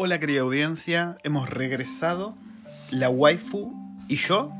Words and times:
Hola 0.00 0.20
querida 0.20 0.42
audiencia, 0.42 1.18
hemos 1.24 1.50
regresado, 1.50 2.36
la 2.92 3.10
waifu 3.10 3.72
y 4.08 4.14
yo. 4.14 4.52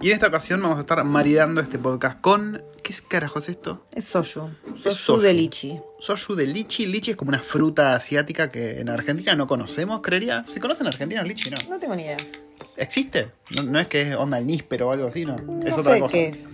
Y 0.00 0.08
en 0.08 0.14
esta 0.14 0.28
ocasión 0.28 0.62
vamos 0.62 0.78
a 0.78 0.80
estar 0.80 1.04
maridando 1.04 1.60
este 1.60 1.78
podcast 1.78 2.18
con... 2.22 2.62
¿Qué 2.82 2.92
es 2.92 3.02
carajo 3.02 3.40
es 3.40 3.50
esto? 3.50 3.86
Es 3.92 4.06
soju. 4.06 4.48
Es 4.74 4.80
Soju 4.82 4.94
soju. 4.96 5.20
de 5.20 5.34
lichi. 5.34 5.78
Soju 5.98 6.34
de 6.34 6.46
lichi. 6.46 6.86
Lichi 6.86 7.10
es 7.10 7.16
como 7.18 7.28
una 7.28 7.40
fruta 7.42 7.94
asiática 7.94 8.50
que 8.50 8.80
en 8.80 8.88
Argentina 8.88 9.34
no 9.34 9.46
conocemos, 9.46 10.00
creería. 10.00 10.46
¿Se 10.48 10.60
conoce 10.60 10.82
en 10.82 10.86
Argentina 10.86 11.20
el 11.20 11.28
lichi? 11.28 11.50
No. 11.50 11.56
No 11.68 11.78
tengo 11.78 11.94
ni 11.94 12.04
idea. 12.04 12.16
¿Existe? 12.78 13.32
No, 13.54 13.62
no 13.64 13.78
es 13.78 13.86
que 13.86 14.00
es 14.00 14.16
onda 14.16 14.38
el 14.38 14.46
níspero 14.46 14.88
o 14.88 14.92
algo 14.92 15.08
así, 15.08 15.26
¿no? 15.26 15.36
es 15.36 15.42
no 15.44 15.76
otra 15.76 15.92
sé 15.94 16.00
cosa. 16.00 16.12
qué 16.12 16.28
es. 16.28 16.48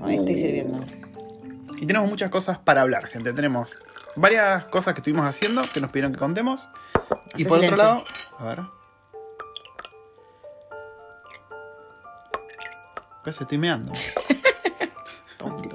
Ahí 0.00 0.16
estoy 0.16 0.36
sirviendo. 0.36 0.82
Y 1.78 1.84
tenemos 1.84 2.08
muchas 2.08 2.30
cosas 2.30 2.58
para 2.58 2.80
hablar, 2.80 3.06
gente. 3.08 3.34
Tenemos 3.34 3.68
varias 4.16 4.64
cosas 4.66 4.94
que 4.94 5.00
estuvimos 5.00 5.26
haciendo 5.26 5.62
que 5.62 5.80
nos 5.80 5.90
pidieron 5.90 6.12
que 6.12 6.18
contemos. 6.18 6.68
Y 7.36 7.42
Hace 7.42 7.48
por 7.48 7.58
otro 7.58 7.76
lado, 7.76 8.04
a 8.38 8.44
ver. 8.44 8.60
Pues 13.22 13.40
estoy 13.40 13.58
meando. 13.58 13.92
Tonto. 15.38 15.74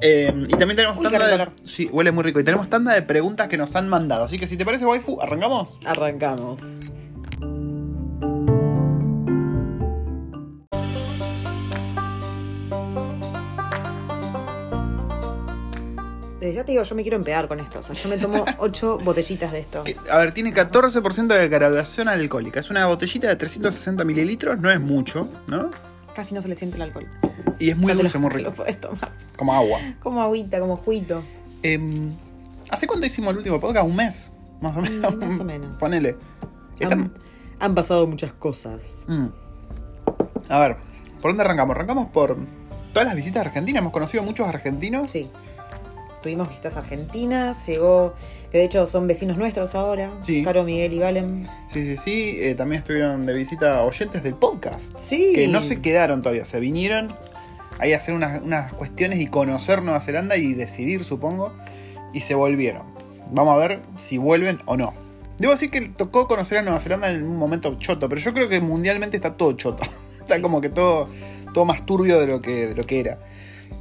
Eh, 0.00 0.32
y 0.46 0.50
también 0.50 0.76
tenemos 0.76 0.96
Uy, 0.96 1.04
tanda 1.04 1.26
de. 1.26 1.48
Sí, 1.64 1.88
huele 1.90 2.12
muy 2.12 2.22
rico. 2.22 2.38
Y 2.38 2.44
tenemos 2.44 2.68
tanda 2.70 2.94
de 2.94 3.02
preguntas 3.02 3.48
que 3.48 3.56
nos 3.56 3.74
han 3.74 3.88
mandado. 3.88 4.24
Así 4.24 4.38
que 4.38 4.46
si 4.46 4.56
te 4.56 4.64
parece, 4.64 4.86
waifu, 4.86 5.20
arrancamos. 5.20 5.80
Arrancamos. 5.84 6.60
Te 16.68 16.72
digo, 16.72 16.84
yo 16.84 16.94
me 16.94 17.00
quiero 17.02 17.16
empedar 17.16 17.48
con 17.48 17.60
esto. 17.60 17.78
O 17.78 17.82
sea, 17.82 17.94
yo 17.94 18.10
me 18.10 18.18
tomo 18.18 18.44
ocho 18.58 18.98
botellitas 19.02 19.50
de 19.52 19.60
esto. 19.60 19.84
Que, 19.84 19.96
A 20.10 20.18
ver, 20.18 20.32
tiene 20.32 20.52
14% 20.52 21.26
de 21.26 21.48
graduación 21.48 22.08
alcohólica. 22.08 22.60
Es 22.60 22.68
una 22.68 22.84
botellita 22.84 23.26
de 23.26 23.36
360 23.36 24.04
mililitros, 24.04 24.58
no 24.60 24.70
es 24.70 24.78
mucho, 24.78 25.28
¿no? 25.46 25.70
Casi 26.14 26.34
no 26.34 26.42
se 26.42 26.48
le 26.48 26.54
siente 26.54 26.76
el 26.76 26.82
alcohol. 26.82 27.06
Y 27.58 27.70
es 27.70 27.76
muy 27.78 27.84
O 27.92 27.94
sea, 27.94 27.96
te 27.96 28.02
dulce, 28.02 28.18
lo- 28.18 28.20
muy 28.20 28.30
te 28.30 28.36
rico. 28.38 28.50
Lo 28.50 28.56
puedes 28.56 28.78
tomar. 28.80 29.12
Como 29.36 29.54
agua. 29.54 29.78
Como 30.02 30.20
agüita, 30.20 30.60
como 30.60 30.76
juguito. 30.76 31.22
Em, 31.62 32.12
¿Hace 32.68 32.86
cuánto 32.86 33.06
hicimos 33.06 33.30
el 33.30 33.38
último 33.38 33.58
podcast? 33.58 33.86
¿Un 33.86 33.96
mes? 33.96 34.30
Más 34.60 34.76
o 34.76 34.82
menos. 34.82 35.14
Mm, 35.14 35.18
más 35.18 35.40
o 35.40 35.44
menos. 35.52 35.74
Ponele. 35.76 36.16
Han 37.60 37.74
pasado 37.74 38.06
muchas 38.06 38.32
cosas. 38.34 39.04
Mm. 39.08 39.26
A 40.50 40.58
ver, 40.60 40.76
¿por 41.22 41.30
dónde 41.30 41.44
arrancamos? 41.44 41.74
Arrancamos 41.74 42.08
por 42.10 42.36
todas 42.92 43.06
las 43.06 43.16
visitas 43.16 43.46
argentinas. 43.46 43.80
Hemos 43.80 43.92
conocido 43.92 44.22
muchos 44.22 44.46
argentinos. 44.46 45.10
Sí. 45.10 45.30
Tuvimos 46.20 46.48
visitas 46.48 46.76
argentinas, 46.76 47.66
llegó, 47.66 48.14
que 48.50 48.58
de 48.58 48.64
hecho 48.64 48.86
son 48.86 49.06
vecinos 49.06 49.36
nuestros 49.36 49.74
ahora, 49.74 50.10
Sí. 50.22 50.42
Caro, 50.42 50.64
Miguel 50.64 50.92
y 50.92 50.98
Valen. 50.98 51.46
Sí, 51.68 51.84
sí, 51.84 51.96
sí. 51.96 52.36
Eh, 52.40 52.54
también 52.54 52.80
estuvieron 52.80 53.24
de 53.26 53.34
visita 53.34 53.82
oyentes 53.82 54.22
del 54.22 54.34
podcast. 54.34 54.98
Sí. 54.98 55.32
Que 55.34 55.48
no 55.48 55.62
se 55.62 55.80
quedaron 55.80 56.22
todavía. 56.22 56.44
Se 56.44 56.60
vinieron 56.60 57.08
ahí 57.78 57.92
a 57.92 57.98
hacer 57.98 58.14
unas, 58.14 58.42
unas 58.42 58.72
cuestiones 58.72 59.20
y 59.20 59.26
conocer 59.26 59.82
Nueva 59.82 60.00
Zelanda 60.00 60.36
y 60.36 60.54
decidir, 60.54 61.04
supongo. 61.04 61.52
Y 62.12 62.20
se 62.20 62.34
volvieron. 62.34 62.82
Vamos 63.30 63.54
a 63.54 63.56
ver 63.58 63.80
si 63.98 64.18
vuelven 64.18 64.60
o 64.64 64.76
no. 64.76 64.94
Debo 65.38 65.52
decir 65.52 65.70
que 65.70 65.82
tocó 65.82 66.26
conocer 66.26 66.58
a 66.58 66.62
Nueva 66.62 66.80
Zelanda 66.80 67.10
en 67.10 67.22
un 67.22 67.36
momento 67.36 67.76
choto, 67.78 68.08
pero 68.08 68.20
yo 68.20 68.32
creo 68.32 68.48
que 68.48 68.60
mundialmente 68.60 69.16
está 69.16 69.34
todo 69.34 69.52
choto. 69.52 69.84
está 70.18 70.42
como 70.42 70.60
que 70.60 70.68
todo, 70.68 71.08
todo 71.54 71.64
más 71.64 71.86
turbio 71.86 72.18
de 72.18 72.26
lo 72.26 72.40
que, 72.40 72.66
de 72.68 72.74
lo 72.74 72.84
que 72.84 73.00
era. 73.00 73.18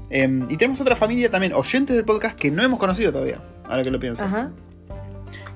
Em, 0.10 0.46
y 0.50 0.58
tenemos 0.58 0.80
otra 0.82 0.96
familia 0.96 1.30
también, 1.30 1.54
oyentes 1.54 1.96
del 1.96 2.06
podcast 2.06 2.38
que 2.38 2.50
no 2.52 2.64
hemos 2.64 2.80
conocido 2.80 3.12
todavía, 3.12 3.40
ahora 3.68 3.84
que 3.84 3.92
lo 3.92 4.00
pienso. 4.00 4.24
Ajá. 4.24 4.52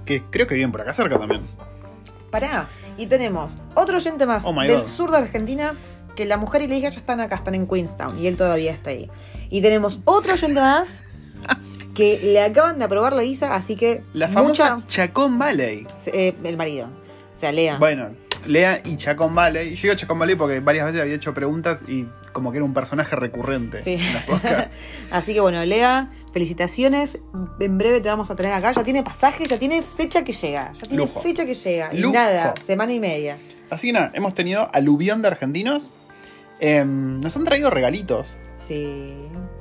Que 0.06 0.24
creo 0.30 0.48
que 0.48 0.56
viven 0.56 0.72
por 0.72 0.82
acá 0.82 0.94
cerca 0.94 1.18
también. 1.18 1.42
Pará. 2.30 2.68
Y 2.98 3.06
tenemos 3.08 3.58
otro 3.76 3.98
oyente 3.98 4.26
más 4.26 4.44
Oh 4.46 4.54
del 4.54 4.78
God. 4.80 4.86
sur 4.86 5.12
de 5.12 5.18
Argentina, 5.18 5.74
que 6.16 6.26
la 6.26 6.38
mujer 6.38 6.62
y 6.64 6.68
la 6.68 6.76
hija 6.76 6.90
ya 6.90 7.00
están 7.00 7.22
acá, 7.22 7.36
están 7.36 7.56
en 7.56 7.68
Queenstown, 7.68 8.20
y 8.20 8.28
él 8.28 8.36
todavía 8.38 8.72
está 8.72 8.90
ahí. 8.90 9.10
Y 9.50 9.62
tenemos 9.62 10.00
otro 10.06 10.34
oyente 10.34 10.60
más 10.60 11.06
que 11.96 12.20
le 12.24 12.42
acaban 12.42 12.80
de 12.80 12.86
aprobar 12.86 13.14
la 13.14 13.22
visa, 13.22 13.56
así 13.56 13.76
que 13.76 14.02
La 14.14 14.28
famosa 14.28 14.76
mucha- 14.76 14.88
Chacón 14.88 15.40
Valley. 15.40 15.88
eh, 16.08 16.36
el 16.44 16.58
marido. 16.58 16.88
O 17.34 17.38
sea, 17.38 17.52
Lea. 17.52 17.78
Bueno, 17.78 18.10
Lea 18.46 18.82
y 18.86 18.96
Chacón 18.98 19.34
Valley. 19.36 19.76
Yo 19.76 19.82
digo 19.84 19.96
Chacón 19.96 20.20
Valley 20.20 20.36
porque 20.36 20.60
varias 20.60 20.86
veces 20.86 21.02
había 21.02 21.16
hecho 21.16 21.34
preguntas 21.34 21.84
y 21.88 22.08
como 22.32 22.52
que 22.52 22.58
era 22.58 22.66
un 22.66 22.74
personaje 22.74 23.16
recurrente 23.16 23.80
Sí. 23.80 23.94
en 23.94 24.14
los 24.14 24.24
podcasts. 24.24 24.78
Así 25.12 25.34
que 25.34 25.40
bueno, 25.42 25.64
Lea, 25.66 26.12
felicitaciones. 26.34 27.20
En 27.60 27.78
breve 27.78 28.02
te 28.02 28.10
vamos 28.10 28.32
a 28.32 28.36
tener 28.36 28.54
acá. 28.54 28.72
Ya 28.72 28.84
tiene 28.84 29.04
pasaje, 29.04 29.46
ya 29.46 29.60
tiene 29.60 29.82
fecha 29.82 30.24
que 30.24 30.32
llega. 30.34 30.72
Ya 30.74 30.82
tiene 30.82 30.98
Lujo. 31.04 31.22
fecha 31.22 31.46
que 31.46 31.54
llega. 31.54 31.94
Y 31.94 32.00
Lujo. 32.00 32.14
nada, 32.14 32.54
semana 32.66 32.94
y 32.94 33.00
media. 33.00 33.36
Así 33.70 33.88
que 33.88 33.94
nada, 33.94 34.12
hemos 34.14 34.34
tenido 34.34 34.70
aluvión 34.74 35.22
de 35.22 35.28
argentinos. 35.30 35.90
Em, 36.60 37.20
nos 37.20 37.36
han 37.38 37.44
traído 37.46 37.70
regalitos. 37.70 38.28
Sí. 38.68 39.14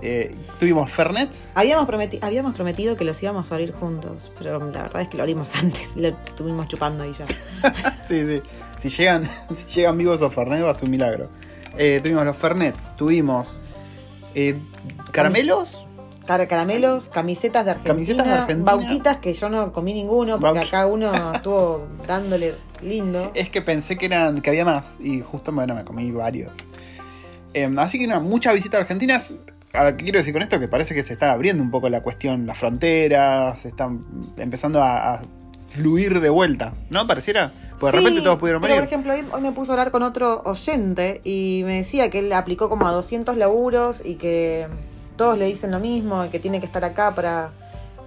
Eh, 0.02 0.34
tuvimos 0.58 0.90
Fernets. 0.90 1.50
Habíamos, 1.54 1.88
prometi- 1.88 2.18
habíamos 2.22 2.54
prometido 2.54 2.96
que 2.96 3.04
los 3.04 3.20
íbamos 3.22 3.50
a 3.50 3.54
abrir 3.54 3.72
juntos, 3.72 4.30
pero 4.38 4.58
la 4.70 4.82
verdad 4.82 5.02
es 5.02 5.08
que 5.08 5.16
lo 5.16 5.22
abrimos 5.22 5.54
antes. 5.56 5.96
Lo 5.96 6.08
estuvimos 6.08 6.68
chupando 6.68 7.04
ahí 7.04 7.12
ya. 7.12 7.24
Sí, 8.06 8.26
sí. 8.26 8.42
Si 8.80 8.88
llegan, 8.88 9.28
si 9.54 9.66
llegan 9.80 9.96
vivos 9.98 10.16
esos 10.16 10.34
Fernets 10.34 10.64
va 10.64 10.70
a 10.70 10.74
ser 10.74 10.84
un 10.84 10.90
milagro. 10.90 11.28
Eh, 11.78 12.00
tuvimos 12.02 12.24
los 12.24 12.36
Fernets. 12.36 12.96
Tuvimos 12.96 13.60
eh, 14.34 14.56
caramelos. 15.12 15.86
Car- 16.26 16.46
caramelos, 16.46 17.08
camisetas 17.08 17.64
de 17.64 17.70
Argentina, 17.72 17.94
Camisetas 17.94 18.26
de 18.26 18.32
Argentina. 18.32 18.64
Bautitas 18.72 19.16
que 19.18 19.32
yo 19.32 19.48
no 19.48 19.72
comí 19.72 19.92
ninguno, 19.94 20.38
porque 20.38 20.60
Bauqui- 20.60 20.66
acá 20.68 20.86
uno 20.86 21.12
estuvo 21.34 21.86
dándole 22.06 22.54
lindo. 22.82 23.32
Es 23.34 23.50
que 23.50 23.62
pensé 23.62 23.96
que 23.98 24.06
eran 24.06 24.40
que 24.40 24.50
había 24.50 24.64
más 24.64 24.96
y 25.00 25.20
justo 25.22 25.50
bueno, 25.52 25.74
me 25.74 25.84
comí 25.84 26.10
varios. 26.12 26.52
Em, 27.52 27.76
así 27.80 27.98
que 27.98 28.06
no, 28.06 28.20
muchas 28.20 28.54
visitas 28.54 28.80
argentinas. 28.80 29.32
A 29.72 29.84
ver, 29.84 29.96
¿qué 29.96 30.04
quiero 30.04 30.18
decir 30.18 30.32
con 30.32 30.42
esto? 30.42 30.58
Que 30.60 30.68
parece 30.68 30.94
que 30.94 31.02
se 31.02 31.12
está 31.12 31.32
abriendo 31.32 31.62
un 31.62 31.70
poco 31.70 31.88
la 31.88 32.00
cuestión, 32.02 32.46
las 32.46 32.58
fronteras, 32.58 33.58
se 33.60 33.68
están 33.68 34.00
empezando 34.36 34.82
a, 34.82 35.14
a 35.14 35.22
fluir 35.70 36.20
de 36.20 36.28
vuelta, 36.28 36.74
¿no? 36.90 37.06
Pareciera. 37.06 37.52
Pues 37.80 37.92
de 37.94 37.98
Sí, 37.98 38.04
repente 38.04 38.22
todos 38.22 38.38
pudieron 38.38 38.60
pero 38.62 38.74
venir. 38.74 38.86
por 38.88 38.92
ejemplo, 38.92 39.12
hoy, 39.14 39.24
hoy 39.32 39.40
me 39.40 39.52
puso 39.52 39.72
a 39.72 39.74
hablar 39.74 39.90
con 39.90 40.02
otro 40.02 40.42
oyente 40.44 41.20
y 41.24 41.62
me 41.64 41.78
decía 41.78 42.10
que 42.10 42.18
él 42.20 42.32
aplicó 42.32 42.68
como 42.68 42.86
a 42.86 42.92
200 42.92 43.36
laburos 43.38 44.02
y 44.04 44.16
que 44.16 44.66
todos 45.16 45.38
le 45.38 45.46
dicen 45.46 45.70
lo 45.70 45.80
mismo 45.80 46.24
y 46.24 46.28
que 46.28 46.38
tiene 46.38 46.60
que 46.60 46.66
estar 46.66 46.84
acá 46.84 47.14
para, 47.14 47.50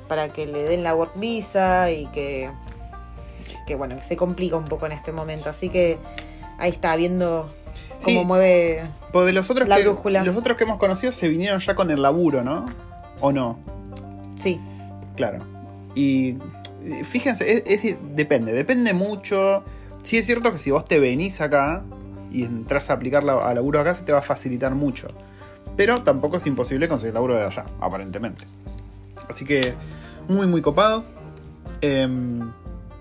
para 0.08 0.30
que 0.30 0.46
le 0.46 0.64
den 0.64 0.84
la 0.84 0.94
work 0.96 1.14
visa 1.20 1.90
y 1.92 2.06
que, 2.08 2.50
que 3.68 3.76
bueno, 3.76 3.96
que 3.96 4.04
se 4.04 4.16
complica 4.16 4.56
un 4.58 4.66
poco 4.66 4.86
en 4.86 4.92
este 4.92 5.12
momento. 5.12 5.50
Así 5.50 5.70
que 5.70 5.98
ahí 6.60 6.70
está, 6.72 6.96
viendo 6.96 7.50
cómo 8.04 8.20
Sí. 8.22 8.26
mueve... 8.26 8.84
Pues 9.12 9.26
de 9.26 9.34
los 9.34 9.50
otros, 9.50 9.68
La 9.68 9.78
que, 9.78 9.84
brújula. 9.84 10.24
los 10.24 10.36
otros 10.38 10.58
que 10.58 10.64
hemos 10.66 10.78
conocido 10.78 11.12
se 11.12 11.28
vinieron 11.30 11.60
ya 11.60 11.74
con 11.76 11.90
el 11.92 12.02
laburo, 12.02 12.44
¿no? 12.44 12.66
¿O 13.22 13.32
no? 13.32 13.58
Sí, 14.38 14.60
Claro. 15.16 15.40
Y 15.96 16.38
fíjense, 17.04 17.64
es- 17.66 17.84
es- 17.86 17.98
depende, 18.16 18.54
depende 18.54 18.94
mucho. 18.94 19.64
Sí 20.04 20.18
es 20.18 20.26
cierto 20.26 20.52
que 20.52 20.58
si 20.58 20.72
vos 20.72 20.86
te 20.86 21.00
venís 21.00 21.40
acá 21.42 21.84
y 22.32 22.44
entras 22.44 22.90
a 22.90 22.94
aplicar 22.94 23.24
la- 23.24 23.48
a 23.48 23.54
laburo 23.54 23.80
acá, 23.80 23.94
se 23.94 24.04
te 24.04 24.12
va 24.12 24.20
a 24.20 24.24
facilitar 24.24 24.76
mucho. 24.76 25.08
Pero 25.78 26.04
tampoco 26.04 26.38
es 26.38 26.46
imposible 26.46 26.88
conseguir 26.88 27.14
laburo 27.14 27.36
de 27.36 27.44
allá, 27.46 27.64
aparentemente. 27.80 28.44
Así 29.30 29.46
que, 29.46 29.74
muy, 30.28 30.46
muy 30.48 30.62
copado. 30.62 31.04
Em, 31.82 32.52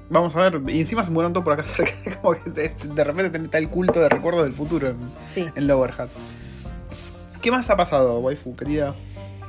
vamos 0.09 0.34
a 0.37 0.49
ver, 0.49 0.62
y 0.69 0.78
encima 0.81 1.03
se 1.04 1.10
murieron 1.10 1.32
todos 1.32 1.44
por 1.44 1.53
acá 1.54 1.62
cerca. 1.64 1.93
Como 2.20 2.34
que 2.34 2.50
de, 2.50 2.69
de 2.94 3.04
repente 3.04 3.38
está 3.38 3.59
el 3.59 3.69
culto 3.69 4.00
de 4.00 4.09
recuerdos 4.09 4.44
del 4.44 4.53
futuro 4.54 4.88
en, 4.88 4.97
sí. 5.28 5.47
en 5.54 5.66
Lower 5.66 5.93
Hat. 5.99 6.09
¿Qué 7.41 7.50
más 7.50 7.69
ha 7.70 7.76
pasado, 7.76 8.20
waifu, 8.20 8.54
querida? 8.54 8.94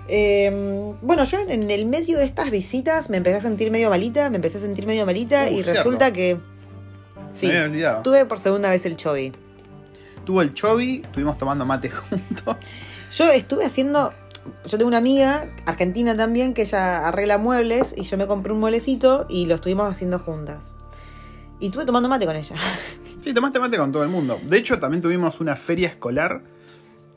Eh, 0.07 0.93
bueno, 1.01 1.23
yo 1.23 1.39
en 1.39 1.69
el 1.71 1.85
medio 1.85 2.17
de 2.17 2.25
estas 2.25 2.51
visitas 2.51 3.09
me 3.09 3.17
empecé 3.17 3.37
a 3.37 3.41
sentir 3.41 3.71
medio 3.71 3.89
malita, 3.89 4.29
me 4.29 4.35
empecé 4.37 4.57
a 4.57 4.61
sentir 4.61 4.85
medio 4.85 5.05
malita 5.05 5.43
Uh, 5.45 5.47
y 5.53 5.63
cierto. 5.63 5.71
resulta 5.73 6.11
que... 6.13 6.37
Sí, 7.33 7.47
Me 7.47 7.53
había 7.53 7.65
olvidado. 7.65 8.01
tuve 8.03 8.25
por 8.25 8.37
segunda 8.39 8.69
vez 8.69 8.85
el 8.85 8.97
chovi. 8.97 9.31
Tuvo 10.25 10.41
el 10.41 10.53
Chobi, 10.53 11.01
estuvimos 11.03 11.37
tomando 11.37 11.65
mate 11.65 11.89
juntos. 12.09 12.55
Yo 13.11 13.29
estuve 13.29 13.65
haciendo. 13.65 14.13
Yo 14.65 14.77
tengo 14.77 14.87
una 14.87 14.97
amiga 14.97 15.49
argentina 15.65 16.15
también 16.15 16.53
que 16.53 16.61
ella 16.61 17.07
arregla 17.07 17.37
muebles 17.37 17.93
y 17.97 18.03
yo 18.03 18.17
me 18.17 18.25
compré 18.27 18.53
un 18.53 18.59
mueblecito 18.61 19.25
y 19.29 19.45
lo 19.47 19.55
estuvimos 19.55 19.91
haciendo 19.91 20.19
juntas. 20.19 20.71
Y 21.59 21.67
estuve 21.67 21.85
tomando 21.85 22.07
mate 22.09 22.25
con 22.25 22.35
ella. 22.35 22.55
Sí, 23.21 23.33
tomaste 23.33 23.57
mate 23.57 23.77
con 23.77 23.89
todo 23.93 24.03
el 24.03 24.09
mundo. 24.09 24.37
De 24.43 24.57
hecho, 24.57 24.79
también 24.79 25.01
tuvimos 25.01 25.39
una 25.39 25.55
feria 25.55 25.87
escolar 25.87 26.41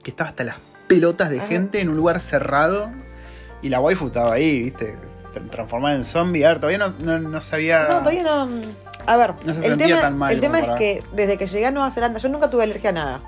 que 0.04 0.10
estaba 0.12 0.30
hasta 0.30 0.44
las 0.44 0.56
pelotas 0.86 1.30
de 1.30 1.40
gente 1.40 1.80
en 1.80 1.88
un 1.88 1.96
lugar 1.96 2.20
cerrado. 2.20 2.90
Y 3.62 3.68
la 3.68 3.80
waifu 3.80 4.06
estaba 4.06 4.34
ahí, 4.34 4.60
viste, 4.64 4.94
tra- 5.34 5.48
transformada 5.50 5.96
en 5.96 6.04
zombie. 6.04 6.44
A 6.44 6.48
ver, 6.48 6.58
todavía 6.60 6.78
no, 6.78 6.94
no, 7.00 7.18
no 7.18 7.40
sabía. 7.40 7.86
No, 7.88 7.98
todavía 8.00 8.22
no. 8.22 8.48
A 9.06 9.16
ver, 9.16 9.34
No 9.44 9.52
se 9.54 9.60
el 9.60 9.64
sentía 9.70 9.86
tema, 9.86 10.00
tan 10.00 10.18
mal 10.18 10.32
el 10.32 10.40
tema 10.40 10.58
es 10.60 10.66
para- 10.66 10.78
que 10.78 11.02
desde 11.12 11.36
que 11.38 11.46
llegué 11.46 11.66
a 11.66 11.70
Nueva 11.70 11.90
Zelanda, 11.90 12.18
yo 12.18 12.28
nunca 12.28 12.50
tuve 12.50 12.64
alergia 12.64 12.90
a 12.90 12.92
nada. 12.92 13.22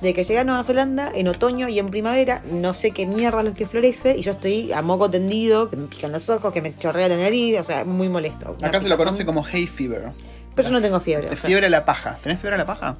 de 0.00 0.12
que 0.12 0.22
llegué 0.22 0.40
a 0.40 0.44
Nueva 0.44 0.62
Zelanda 0.64 1.10
en 1.14 1.28
otoño 1.28 1.66
y 1.68 1.78
en 1.78 1.88
primavera, 1.88 2.42
no 2.50 2.74
sé 2.74 2.90
qué 2.90 3.06
mierda 3.06 3.38
es 3.38 3.46
lo 3.46 3.54
que 3.54 3.64
florece, 3.64 4.14
y 4.18 4.22
yo 4.22 4.32
estoy 4.32 4.70
a 4.70 4.82
moco 4.82 5.08
tendido, 5.08 5.70
que 5.70 5.76
me 5.78 5.86
pican 5.86 6.12
los 6.12 6.28
ojos, 6.28 6.52
que 6.52 6.60
me 6.60 6.76
chorrea 6.76 7.08
la 7.08 7.16
nariz, 7.16 7.58
o 7.58 7.64
sea, 7.64 7.84
muy 7.86 8.10
molesto. 8.10 8.54
Acá 8.62 8.80
se 8.80 8.88
lo 8.88 8.96
conoce 8.98 9.24
como 9.24 9.46
hay 9.50 9.66
fever. 9.66 10.10
Pero 10.54 10.68
yo 10.68 10.74
no 10.74 10.82
tengo 10.82 11.00
fiebre. 11.00 11.28
Te 11.28 11.34
o 11.34 11.36
sea, 11.38 11.48
fiebre 11.48 11.66
a 11.68 11.70
la 11.70 11.86
paja. 11.86 12.18
¿Tenés 12.22 12.38
fiebre 12.38 12.56
a 12.56 12.58
la 12.58 12.66
paja? 12.66 12.96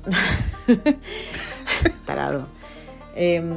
tarado. 2.07 2.47
Em, 3.15 3.55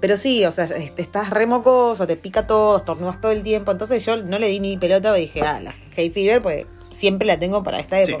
pero 0.00 0.16
sí, 0.16 0.44
o 0.44 0.50
sea, 0.50 0.64
este, 0.64 1.02
estás 1.02 1.30
re 1.30 1.46
mocoso, 1.46 2.06
te 2.06 2.16
pica 2.16 2.46
todo, 2.46 2.78
estornudas 2.78 3.20
todo 3.20 3.32
el 3.32 3.42
tiempo. 3.42 3.70
Entonces 3.70 4.04
yo 4.04 4.16
no 4.16 4.38
le 4.38 4.48
di 4.48 4.60
ni 4.60 4.76
pelota 4.76 5.12
dije, 5.14 5.40
ah, 5.42 5.60
la 5.60 5.74
hay 5.96 6.10
fever, 6.10 6.42
pues 6.42 6.66
siempre 6.92 7.26
la 7.26 7.38
tengo 7.38 7.62
para 7.62 7.80
esta 7.80 8.04
Sí. 8.04 8.14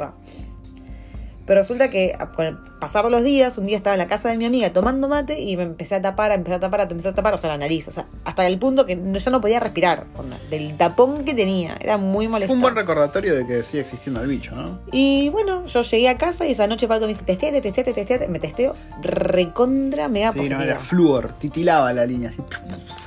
Pero 1.46 1.60
resulta 1.60 1.90
que 1.90 2.14
a- 2.18 2.30
con 2.30 2.46
el 2.46 2.56
pasar 2.80 3.04
de 3.04 3.10
los 3.10 3.22
días, 3.22 3.58
un 3.58 3.66
día 3.66 3.76
estaba 3.76 3.94
en 3.94 3.98
la 3.98 4.06
casa 4.08 4.28
de 4.28 4.36
mi 4.38 4.44
amiga 4.44 4.72
tomando 4.72 5.08
mate 5.08 5.40
y 5.40 5.56
me 5.56 5.64
empecé 5.64 5.94
a 5.96 6.02
tapar, 6.02 6.32
empecé 6.32 6.54
a 6.56 6.60
tapar, 6.60 6.80
empecé 6.82 7.08
a 7.08 7.14
tapar, 7.14 7.34
o 7.34 7.36
sea, 7.38 7.50
la 7.50 7.58
nariz, 7.58 7.88
o 7.88 7.92
sea, 7.92 8.06
hasta 8.24 8.46
el 8.46 8.58
punto 8.58 8.86
que 8.86 8.94
no- 8.96 9.18
ya 9.18 9.30
no 9.30 9.40
podía 9.40 9.58
respirar, 9.60 10.04
onda, 10.16 10.36
del 10.50 10.76
tapón 10.76 11.24
que 11.24 11.34
tenía, 11.34 11.76
era 11.80 11.96
muy 11.96 12.28
molesto. 12.28 12.48
Fue 12.48 12.56
un 12.56 12.62
buen 12.62 12.76
recordatorio 12.76 13.34
de 13.34 13.46
que 13.46 13.62
sigue 13.62 13.80
existiendo 13.82 14.20
el 14.22 14.28
bicho, 14.28 14.54
¿no? 14.54 14.78
Y 14.92 15.28
bueno, 15.30 15.66
yo 15.66 15.82
llegué 15.82 16.08
a 16.08 16.16
casa 16.18 16.46
y 16.46 16.52
esa 16.52 16.66
noche 16.66 16.86
Pato 16.88 17.02
me 17.02 17.08
dice, 17.14 17.24
testeate, 17.24 17.60
testeate, 17.60 17.92
testeate. 17.92 18.28
Me 18.28 18.38
testeo 18.38 18.74
recontra 19.02 20.08
mega 20.08 20.32
Sí, 20.32 20.38
positiva. 20.38 20.60
no, 20.60 20.64
era 20.66 20.78
flúor, 20.78 21.32
titilaba 21.34 21.92
la 21.92 22.06
línea. 22.06 22.30
así. 22.30 22.38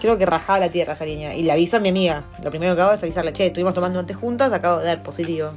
Creo 0.02 0.18
que 0.18 0.26
rajaba 0.26 0.60
la 0.60 0.70
tierra 0.70 0.94
esa 0.94 1.06
línea. 1.06 1.36
Y 1.36 1.44
le 1.44 1.52
aviso 1.52 1.78
a 1.78 1.80
mi 1.80 1.90
amiga. 1.90 2.24
Lo 2.44 2.50
primero 2.50 2.76
que 2.76 2.82
hago 2.82 2.92
es 2.94 3.02
avisarle, 3.04 3.34
che, 3.34 3.48
estuvimos 3.48 3.74
tomando 3.74 4.00
antes 4.00 4.16
juntas, 4.18 4.52
acabo 4.54 4.80
de 4.80 4.86
dar 4.86 5.04
positivo. 5.04 5.52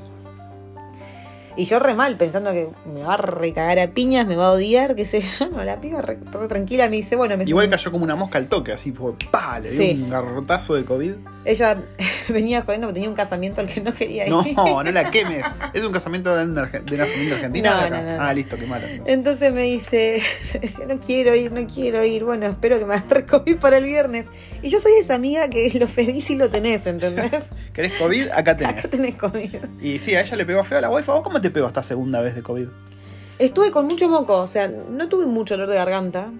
Y 1.58 1.64
yo 1.66 1.80
re 1.80 1.92
mal, 1.92 2.16
pensando 2.16 2.52
que 2.52 2.68
me 2.86 3.02
va 3.02 3.14
a 3.14 3.16
recagar 3.16 3.80
a 3.80 3.88
piñas, 3.88 4.24
me 4.26 4.36
va 4.36 4.46
a 4.46 4.52
odiar, 4.52 4.94
qué 4.94 5.04
sé 5.04 5.20
yo. 5.20 5.48
No, 5.58 5.64
la 5.64 5.80
piba 5.80 6.00
re, 6.00 6.16
re 6.30 6.46
tranquila 6.48 6.88
me 6.88 6.96
dice, 6.96 7.16
bueno, 7.16 7.36
me 7.36 7.42
Igual 7.44 7.68
cayó 7.68 7.90
como 7.90 8.04
una 8.04 8.14
mosca 8.14 8.38
al 8.38 8.46
toque, 8.48 8.70
así 8.72 8.92
fue, 8.92 9.12
¡pa! 9.30 9.58
Le 9.58 9.68
dio 9.70 9.78
Sí. 9.78 10.00
un 10.02 10.08
garrotazo 10.10 10.74
de 10.74 10.84
COVID. 10.84 11.12
Ella 11.44 11.76
venía 12.28 12.62
jodiendo 12.62 12.86
porque 12.86 12.94
tenía 12.94 13.08
un 13.08 13.16
casamiento 13.16 13.60
al 13.60 13.68
que 13.68 13.80
no 13.80 13.92
quería 13.92 14.24
ir. 14.26 14.30
No, 14.30 14.44
no 14.84 14.90
la 14.92 15.10
quemes. 15.10 15.44
Es 15.72 15.82
un 15.82 15.90
casamiento 15.92 16.36
de 16.36 16.44
una, 16.44 16.66
de 16.66 16.94
una 16.94 17.06
familia 17.06 17.34
argentina. 17.36 17.70
No, 17.74 17.80
de 17.80 17.86
acá? 17.86 18.02
no, 18.02 18.10
no, 18.10 18.16
no. 18.18 18.22
Ah, 18.22 18.32
listo, 18.34 18.56
qué 18.56 18.66
malo. 18.66 18.86
entonces. 18.86 19.14
Entonces 19.14 19.52
me 19.52 19.62
dice, 19.62 20.22
me 20.54 20.60
decía, 20.60 20.86
no 20.86 21.00
quiero 21.00 21.34
ir, 21.34 21.50
no 21.50 21.66
quiero 21.66 22.04
ir. 22.04 22.22
Bueno, 22.24 22.46
espero 22.46 22.78
que 22.78 22.84
me 22.84 22.94
agarre 22.94 23.26
COVID 23.26 23.56
para 23.56 23.78
el 23.78 23.84
viernes. 23.84 24.30
Y 24.62 24.68
yo 24.68 24.78
soy 24.78 24.92
esa 25.00 25.14
amiga 25.16 25.48
que 25.48 25.70
lo 25.78 25.86
pedís 25.88 26.30
y 26.30 26.36
lo 26.36 26.50
tenés, 26.50 26.86
¿entendés? 26.86 27.50
¿Querés 27.72 27.94
COVID? 27.94 28.28
Acá 28.28 28.38
Acá 28.52 28.56
tenés. 28.56 28.90
tenés 28.90 29.14
COVID. 29.16 29.56
Y 29.80 29.98
sí, 29.98 30.14
a 30.14 30.20
ella 30.20 30.36
le 30.36 30.44
pegó 30.46 30.62
feo 30.62 30.78
a 30.78 30.80
la 30.82 30.90
wifi. 30.90 31.10
¿Vos 31.10 31.22
cómo 31.22 31.40
te 31.40 31.47
pegó 31.50 31.66
esta 31.66 31.82
segunda 31.82 32.20
vez 32.20 32.34
de 32.34 32.42
COVID? 32.42 32.68
Estuve 33.38 33.70
con 33.70 33.86
mucho 33.86 34.08
moco, 34.08 34.38
o 34.38 34.46
sea, 34.46 34.68
no 34.68 35.08
tuve 35.08 35.26
mucho 35.26 35.54
dolor 35.54 35.68
de 35.68 35.76
garganta. 35.76 36.32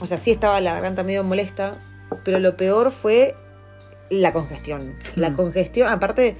O 0.00 0.06
sea, 0.06 0.18
sí 0.18 0.30
estaba 0.30 0.60
la 0.60 0.74
garganta 0.74 1.02
medio 1.02 1.24
molesta, 1.24 1.78
pero 2.24 2.38
lo 2.38 2.56
peor 2.56 2.90
fue 2.90 3.34
la 4.10 4.32
congestión. 4.32 4.94
La 5.14 5.30
Mm. 5.30 5.36
congestión, 5.36 5.88
aparte 5.88 6.36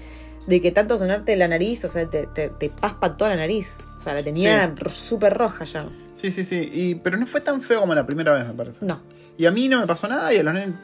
de 0.46 0.60
que 0.62 0.70
tanto 0.70 0.96
sonarte 0.98 1.34
la 1.36 1.48
nariz, 1.48 1.84
o 1.84 1.88
sea, 1.88 2.08
te, 2.08 2.26
te, 2.28 2.48
te 2.50 2.70
paspa 2.70 3.16
toda 3.16 3.30
la 3.30 3.36
nariz. 3.36 3.78
O 3.98 4.00
sea, 4.00 4.14
la 4.14 4.22
tenía 4.22 4.72
Sí. 4.86 4.90
súper 4.90 5.34
roja 5.34 5.64
ya. 5.64 5.88
Sí, 6.14 6.30
sí, 6.30 6.44
sí. 6.44 6.70
Y, 6.72 6.94
pero 6.96 7.16
no 7.18 7.26
fue 7.26 7.40
tan 7.40 7.60
feo 7.60 7.80
como 7.80 7.94
la 7.94 8.06
primera 8.06 8.32
vez, 8.32 8.46
me 8.46 8.54
parece. 8.54 8.84
No. 8.86 9.00
Y 9.36 9.46
a 9.46 9.50
mí 9.50 9.68
no 9.68 9.80
me 9.80 9.86
pasó 9.86 10.06
nada 10.08 10.32
y 10.32 10.38
a 10.38 10.42
los 10.42 10.54
nenes. 10.54 10.74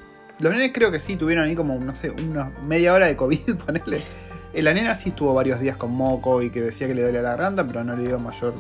Los 0.41 0.51
nenes 0.53 0.73
creo 0.75 0.91
que 0.91 0.99
sí 0.99 1.17
tuvieron 1.17 1.45
ahí 1.45 1.55
como, 1.55 1.79
no 1.79 1.95
sé, 1.95 2.11
una 2.11 2.51
media 2.67 2.93
hora 2.93 3.07
de 3.07 3.17
COVID, 3.17 3.39
ponele. 3.67 4.03
Eh, 4.55 4.63
La 4.63 4.75
nena 4.75 4.95
sí 4.95 5.11
estuvo 5.11 5.33
varios 5.35 5.61
días 5.61 5.77
con 5.77 5.93
moco 5.93 6.43
y 6.43 6.51
que 6.51 6.61
decía 6.61 6.87
que 6.87 6.95
le 6.95 7.03
dolía 7.03 7.23
la 7.23 7.31
garganta, 7.31 7.67
pero 7.67 7.83
no 7.85 7.97
le 7.97 8.07
dio 8.07 8.19
mayor. 8.19 8.55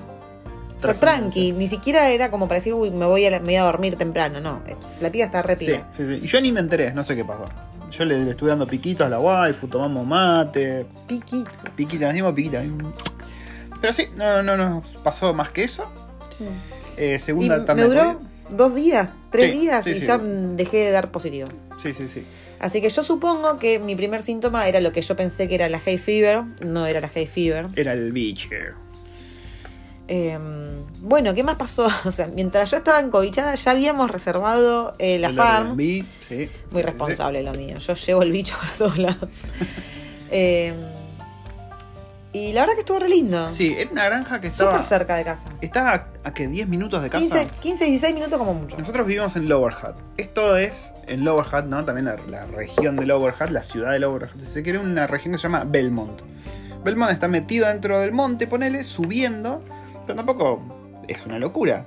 O 0.76 0.80
sea, 0.80 0.94
tranqui, 0.94 1.52
ni 1.52 1.68
siquiera 1.68 2.08
era 2.10 2.30
como 2.30 2.48
para 2.48 2.58
decir, 2.58 2.74
uy, 2.74 2.90
me 2.90 3.06
voy 3.06 3.24
a, 3.24 3.30
la- 3.30 3.38
me 3.40 3.46
voy 3.46 3.56
a 3.56 3.62
dormir 3.62 3.96
temprano, 3.96 4.40
no. 4.40 4.60
La 5.00 5.10
piba 5.12 5.26
está 5.26 5.40
re 5.42 5.56
Sí, 5.56 5.66
piba. 5.66 5.86
sí, 5.96 6.06
sí. 6.06 6.14
Y 6.22 6.26
yo 6.26 6.40
ni 6.40 6.50
me 6.50 6.58
enteré, 6.60 6.92
no 6.92 7.04
sé 7.04 7.14
qué 7.14 7.24
pasó. 7.24 7.44
Yo 7.92 8.04
le, 8.04 8.24
le 8.24 8.30
estuve 8.30 8.48
dando 8.48 8.66
piquitos 8.66 9.06
a 9.06 9.10
la 9.10 9.20
waifu, 9.20 9.68
tomamos 9.68 10.04
mate, 10.06 10.86
Piqui. 11.06 11.44
piquita, 11.76 12.06
nos 12.06 12.14
dimos 12.14 12.32
piquita. 12.32 12.62
Pero 13.80 13.92
sí, 13.92 14.06
no, 14.16 14.42
no 14.42 14.56
nos 14.56 14.86
pasó 15.04 15.34
más 15.34 15.50
que 15.50 15.64
eso. 15.64 15.84
Eh, 16.96 17.16
Y 17.16 17.20
segunda 17.20 17.58
me 17.58 17.64
tanda 17.64 17.82
de 17.82 17.88
duró 17.88 18.20
dos 18.50 18.74
días, 18.74 19.08
tres 19.30 19.52
Sí, 19.52 19.58
días 19.60 19.84
sí, 19.84 19.90
y 19.90 19.94
sí. 19.96 20.06
ya 20.06 20.18
mm, 20.18 20.56
dejé 20.56 20.78
de 20.78 20.90
dar 20.90 21.10
positivo. 21.10 21.48
Sí, 21.76 21.92
sí, 21.92 22.08
sí. 22.08 22.24
Así 22.62 22.80
que 22.80 22.88
yo 22.88 23.02
supongo 23.02 23.58
que 23.58 23.80
mi 23.80 23.96
primer 23.96 24.22
síntoma 24.22 24.68
era 24.68 24.80
lo 24.80 24.92
que 24.92 25.02
yo 25.02 25.16
pensé 25.16 25.48
que 25.48 25.56
era 25.56 25.68
la 25.68 25.80
hay 25.84 25.98
fever, 25.98 26.44
no 26.64 26.86
era 26.86 27.00
la 27.00 27.10
hay 27.12 27.26
fever. 27.26 27.66
Era 27.74 27.92
el 27.92 28.12
bicho. 28.12 28.48
Eh, 30.06 30.38
bueno, 31.00 31.34
¿qué 31.34 31.42
más 31.42 31.56
pasó? 31.56 31.88
O 32.04 32.12
sea, 32.12 32.28
mientras 32.28 32.70
yo 32.70 32.76
estaba 32.76 33.00
encobichada 33.00 33.56
ya 33.56 33.72
habíamos 33.72 34.10
reservado 34.10 34.94
eh, 35.00 35.18
la 35.18 35.28
El 35.28 35.34
farm. 35.34 35.70
Airbnb, 35.78 36.04
sí. 36.28 36.48
Muy 36.70 36.82
sí, 36.82 36.86
responsable 36.86 37.42
lo 37.42 37.52
mío. 37.52 37.78
Yo 37.78 37.94
llevo 37.94 38.22
el 38.22 38.30
bicho 38.30 38.56
para 38.60 38.72
todos 38.74 38.98
lados. 38.98 39.28
Eh, 40.34 40.72
y 42.32 42.52
la 42.52 42.62
verdad 42.62 42.74
que 42.74 42.80
estuvo 42.80 42.98
re 42.98 43.10
lindo. 43.10 43.50
Sí, 43.50 43.74
era 43.78 43.90
una 43.90 44.04
granja 44.06 44.40
que 44.40 44.46
estaba. 44.46 44.72
Súper 44.72 44.84
cerca 44.84 45.16
de 45.16 45.24
casa. 45.24 45.44
Estaba 45.60 45.92
a, 45.92 46.06
a 46.24 46.34
que 46.34 46.46
10 46.46 46.66
minutos 46.68 47.02
de 47.02 47.10
casa. 47.10 47.40
15, 47.40 47.50
15, 47.60 47.84
16 47.84 48.14
minutos 48.14 48.38
como 48.38 48.54
mucho. 48.54 48.78
Nosotros 48.78 49.06
vivimos 49.06 49.36
en 49.36 49.48
Lower 49.48 49.74
Hutt. 49.74 49.96
Esto 50.16 50.56
es 50.56 50.94
en 51.06 51.24
Lower 51.24 51.44
Hutt, 51.46 51.66
¿no? 51.66 51.84
También 51.84 52.06
la, 52.06 52.16
la 52.28 52.46
región 52.46 52.96
de 52.96 53.04
Lower 53.04 53.34
Hutt, 53.38 53.50
la 53.50 53.62
ciudad 53.62 53.92
de 53.92 53.98
Lower 53.98 54.30
Hutt. 54.34 54.40
Se 54.40 54.62
quiere, 54.62 54.78
una 54.78 55.06
región 55.06 55.32
que 55.32 55.38
se 55.38 55.42
llama 55.42 55.64
Belmont. 55.64 56.22
Belmont 56.82 57.12
está 57.12 57.28
metido 57.28 57.68
dentro 57.68 58.00
del 58.00 58.12
monte, 58.12 58.46
ponele, 58.46 58.82
subiendo, 58.84 59.62
pero 60.06 60.16
tampoco 60.16 60.62
es 61.08 61.24
una 61.26 61.38
locura. 61.38 61.86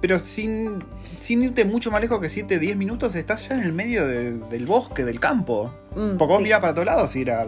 Pero 0.00 0.18
sin, 0.18 0.84
sin 1.18 1.42
irte 1.42 1.64
mucho 1.64 1.90
más 1.90 2.00
lejos 2.00 2.20
que 2.20 2.28
7, 2.28 2.58
10 2.58 2.76
minutos, 2.76 3.14
estás 3.14 3.48
ya 3.48 3.56
en 3.56 3.62
el 3.64 3.72
medio 3.72 4.06
de- 4.06 4.32
del 4.38 4.66
bosque, 4.66 5.04
del 5.04 5.20
campo. 5.20 5.72
Mm, 5.96 6.16
Porque 6.16 6.32
vos 6.32 6.36
sí. 6.38 6.42
mirás 6.44 6.60
para 6.60 6.74
todos 6.74 6.86
lados 6.86 7.14
y 7.16 7.22
era 7.22 7.46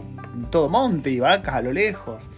todo 0.50 0.68
monte 0.68 1.10
y 1.10 1.20
vacas 1.20 1.54
a 1.54 1.62
lo 1.62 1.72
lejos. 1.72 2.28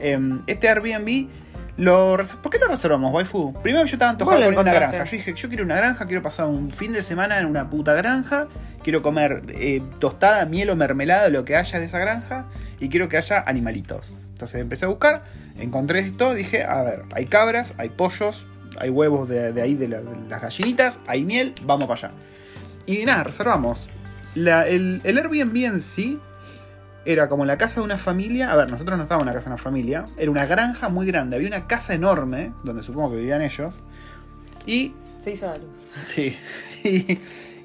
Em, 0.00 0.42
este 0.46 0.68
Airbnb, 0.68 1.28
lo, 1.76 2.18
¿por 2.42 2.52
qué 2.52 2.58
lo 2.58 2.66
reservamos, 2.68 3.12
waifu? 3.12 3.54
Primero 3.62 3.84
yo 3.86 3.94
estaba 3.94 4.10
antojado 4.10 4.38
de 4.40 4.48
una 4.48 4.72
granja. 4.74 5.04
Yo 5.04 5.10
dije, 5.16 5.34
yo 5.34 5.48
quiero 5.48 5.64
una 5.64 5.76
granja, 5.76 6.04
quiero 6.06 6.20
pasar 6.22 6.46
un 6.46 6.70
fin 6.70 6.92
de 6.92 7.02
semana 7.02 7.38
en 7.38 7.46
una 7.46 7.70
puta 7.70 7.94
granja. 7.94 8.46
Quiero 8.82 9.00
comer 9.00 9.42
eh, 9.50 9.80
tostada, 10.00 10.44
miel 10.44 10.70
o 10.70 10.76
mermelada, 10.76 11.28
lo 11.28 11.44
que 11.44 11.56
haya 11.56 11.78
de 11.78 11.86
esa 11.86 11.98
granja. 11.98 12.46
Y 12.80 12.88
quiero 12.88 13.08
que 13.08 13.16
haya 13.16 13.40
animalitos. 13.46 14.12
Entonces 14.32 14.60
empecé 14.60 14.86
a 14.86 14.88
buscar, 14.88 15.22
encontré 15.58 16.00
esto, 16.00 16.34
dije, 16.34 16.64
a 16.64 16.82
ver, 16.82 17.02
hay 17.14 17.26
cabras, 17.26 17.74
hay 17.78 17.90
pollos, 17.90 18.44
hay 18.78 18.90
huevos 18.90 19.28
de, 19.28 19.52
de 19.52 19.62
ahí 19.62 19.74
de, 19.74 19.88
la- 19.88 20.00
de 20.02 20.28
las 20.28 20.40
gallinitas, 20.42 21.00
hay 21.06 21.24
miel, 21.24 21.54
vamos 21.64 21.86
para 21.88 22.08
allá. 22.08 22.14
Y 22.86 23.04
nada, 23.04 23.24
reservamos. 23.24 23.88
La- 24.34 24.66
el, 24.68 25.00
el 25.04 25.18
Airbnb 25.18 25.56
en 25.64 25.80
sí 25.80 26.18
era 27.04 27.28
como 27.28 27.44
la 27.44 27.58
casa 27.58 27.80
de 27.80 27.84
una 27.84 27.98
familia. 27.98 28.52
A 28.52 28.56
ver, 28.56 28.70
nosotros 28.70 28.96
no 28.96 29.02
estábamos 29.04 29.24
en 29.24 29.28
una 29.28 29.34
casa 29.34 29.50
de 29.50 29.54
una 29.54 29.62
familia. 29.62 30.06
Era 30.16 30.30
una 30.30 30.46
granja 30.46 30.88
muy 30.88 31.06
grande. 31.06 31.36
Había 31.36 31.48
una 31.48 31.66
casa 31.66 31.94
enorme, 31.94 32.52
donde 32.64 32.82
supongo 32.82 33.10
que 33.10 33.16
vivían 33.16 33.42
ellos. 33.42 33.82
Y. 34.66 34.94
Se 35.22 35.32
hizo 35.32 35.46
la 35.46 35.56
luz. 35.56 35.68
Sí. 36.06 36.36
Y, 36.84 37.18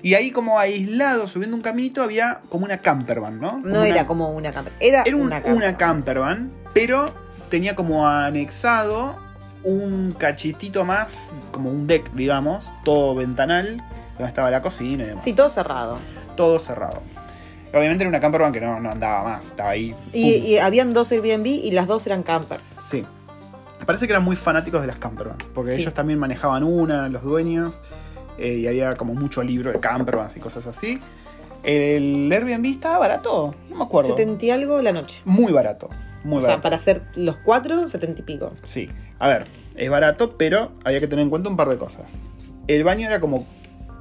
y 0.04 0.14
ahí, 0.14 0.30
como 0.32 0.60
aislado, 0.60 1.28
subiendo 1.28 1.56
un 1.56 1.62
caminito, 1.64 2.04
había 2.04 2.42
como 2.50 2.66
una 2.66 2.80
campervan, 2.80 3.40
¿no? 3.40 3.60
No 3.60 3.80
una- 3.80 3.88
era 3.88 4.06
como 4.06 4.30
una 4.32 4.52
camper. 4.52 4.74
Era, 4.80 5.04
Era 5.06 5.16
un- 5.16 5.24
una 5.24 5.38
una, 5.38 5.44
camper. 5.44 5.78
campervan, 5.78 6.52
pero 6.74 7.14
tenía 7.50 7.76
como 7.76 8.08
anexado 8.08 9.18
un 9.68 10.16
cachitito 10.18 10.86
más, 10.86 11.32
como 11.52 11.70
un 11.70 11.88
deck, 11.88 12.12
digamos, 12.14 12.66
todo 12.84 13.16
ventanal, 13.16 13.84
donde 14.14 14.30
estaba 14.30 14.50
la 14.50 14.62
cocina 14.62 15.04
y 15.04 15.08
demás. 15.08 15.24
Sí, 15.24 15.34
todo 15.34 15.50
cerrado. 15.50 15.98
todo 16.36 16.60
cerrado. 16.60 17.02
Obviamente 17.74 18.04
era 18.04 18.10
una 18.10 18.20
campervan 18.20 18.54
que 18.54 18.62
no, 18.62 18.80
no 18.80 18.92
andaba 18.92 19.24
más, 19.24 19.48
estaba 19.48 19.72
ahí. 19.72 19.94
Y, 20.14 20.58
habían 20.58 20.94
dos 20.94 21.12
Airbnb 21.12 21.46
y 21.48 21.72
las 21.72 21.88
dos 21.88 22.06
eran 22.08 22.24
campers. 22.24 22.76
Sí. 22.86 23.04
Parece 23.86 24.08
que 24.08 24.14
eran 24.14 24.24
muy 24.24 24.36
fanáticos 24.36 24.82
de 24.82 24.88
las 24.88 24.98
campervans, 24.98 25.44
porque 25.54 25.74
Sí. 25.74 25.82
ellos 25.82 25.94
también 25.94 26.18
manejaban 26.20 26.64
una, 26.64 27.10
los 27.10 27.24
dueños, 27.24 27.82
eh, 28.38 28.54
y 28.54 28.68
había 28.68 28.96
como 28.96 29.16
mucho 29.16 29.44
libro 29.44 29.72
de 29.72 29.80
campervans 29.80 30.38
y 30.38 30.40
cosas 30.40 30.66
así. 30.68 31.00
El 31.64 32.32
Airbnb 32.32 32.66
estaba 32.68 33.00
barato, 33.00 33.54
no 33.70 33.76
me 33.76 33.84
acuerdo. 33.84 34.16
70 34.16 34.46
y 34.46 34.52
algo 34.52 34.82
la 34.82 34.92
noche. 34.94 35.22
Muy 35.26 35.52
barato, 35.52 35.90
muy 36.28 36.40
o 36.44 36.46
sea, 36.46 36.62
para 36.62 36.76
hacer 36.76 37.02
los 37.16 37.38
cuatro, 37.38 37.88
70 37.88 38.22
y 38.22 38.24
pico. 38.24 38.54
Sí. 38.64 38.90
A 39.20 39.28
ver, 39.28 39.46
es 39.76 39.90
barato, 39.90 40.36
pero 40.38 40.72
había 40.84 41.00
que 41.00 41.08
tener 41.08 41.24
en 41.24 41.30
cuenta 41.30 41.50
un 41.50 41.58
par 41.58 41.70
de 41.70 41.78
cosas. 41.78 42.22
El 42.68 42.84
baño 42.84 43.08
era 43.08 43.20
como. 43.20 43.48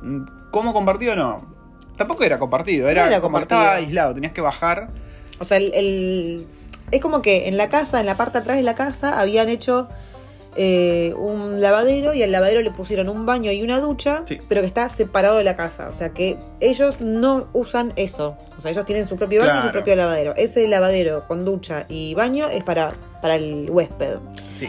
mm, 0.02 0.22
¿Cómo 0.50 0.72
compartido? 0.72 1.16
No. 1.16 1.54
Tampoco 1.96 2.24
era 2.24 2.38
compartido, 2.38 2.88
era, 2.88 3.02
No 3.02 3.06
era 3.08 3.20
como 3.20 3.38
que 3.38 3.44
compartido. 3.44 3.60
estaba 3.60 3.76
aislado, 3.76 4.14
tenías 4.14 4.32
que 4.32 4.40
bajar. 4.42 4.90
O 5.38 5.44
sea, 5.44 5.56
el, 5.56 5.72
el- 5.74 6.46
es 6.90 7.00
como 7.00 7.22
que 7.22 7.48
en 7.48 7.56
la 7.56 7.68
casa, 7.68 8.00
en 8.00 8.06
la 8.06 8.16
parte 8.16 8.34
de 8.38 8.42
atrás 8.42 8.56
de 8.58 8.62
la 8.62 8.74
casa, 8.74 9.18
habían 9.20 9.48
hecho 9.48 9.88
eh, 10.56 11.14
un 11.16 11.60
lavadero 11.60 12.14
y 12.14 12.22
al 12.22 12.32
lavadero 12.32 12.60
le 12.62 12.70
pusieron 12.70 13.08
un 13.08 13.26
baño 13.26 13.50
y 13.52 13.62
una 13.62 13.80
ducha, 13.80 14.22
Sí. 14.24 14.38
pero 14.48 14.60
que 14.62 14.66
está 14.66 14.88
separado 14.88 15.36
de 15.36 15.44
la 15.44 15.54
casa. 15.56 15.88
O 15.88 15.92
sea, 15.92 16.10
que 16.10 16.38
ellos 16.60 17.00
no 17.00 17.48
usan 17.52 17.92
eso. 17.96 18.36
O 18.58 18.62
sea, 18.62 18.70
ellos 18.70 18.84
tienen 18.86 19.06
su 19.06 19.16
propio 19.16 19.42
baño 19.42 19.60
y 19.60 19.66
su 19.66 19.72
propio 19.72 19.96
lavadero. 19.96 20.34
Ese 20.36 20.66
lavadero 20.68 21.26
con 21.28 21.44
ducha 21.44 21.86
y 21.88 22.14
baño 22.14 22.48
es 22.48 22.64
para, 22.64 22.92
para 23.22 23.36
el 23.36 23.68
huésped. 23.70 24.18
Sí. 24.50 24.68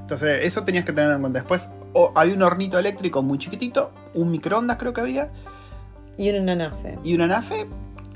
Entonces, 0.00 0.44
eso 0.44 0.64
tenías 0.64 0.84
que 0.84 0.92
tener 0.92 1.10
en 1.12 1.20
cuenta. 1.20 1.38
Después, 1.40 1.68
o- 1.92 2.12
había 2.14 2.34
un 2.34 2.42
hornito 2.42 2.78
eléctrico 2.78 3.22
muy 3.22 3.38
chiquitito, 3.38 3.90
un 4.14 4.30
microondas 4.30 4.78
creo 4.78 4.92
que 4.94 5.00
había, 5.02 5.30
Y 6.16 6.30
una 6.30 6.54
nafe. 6.56 6.98
y 7.04 7.14
una 7.14 7.26
nafe. 7.26 7.66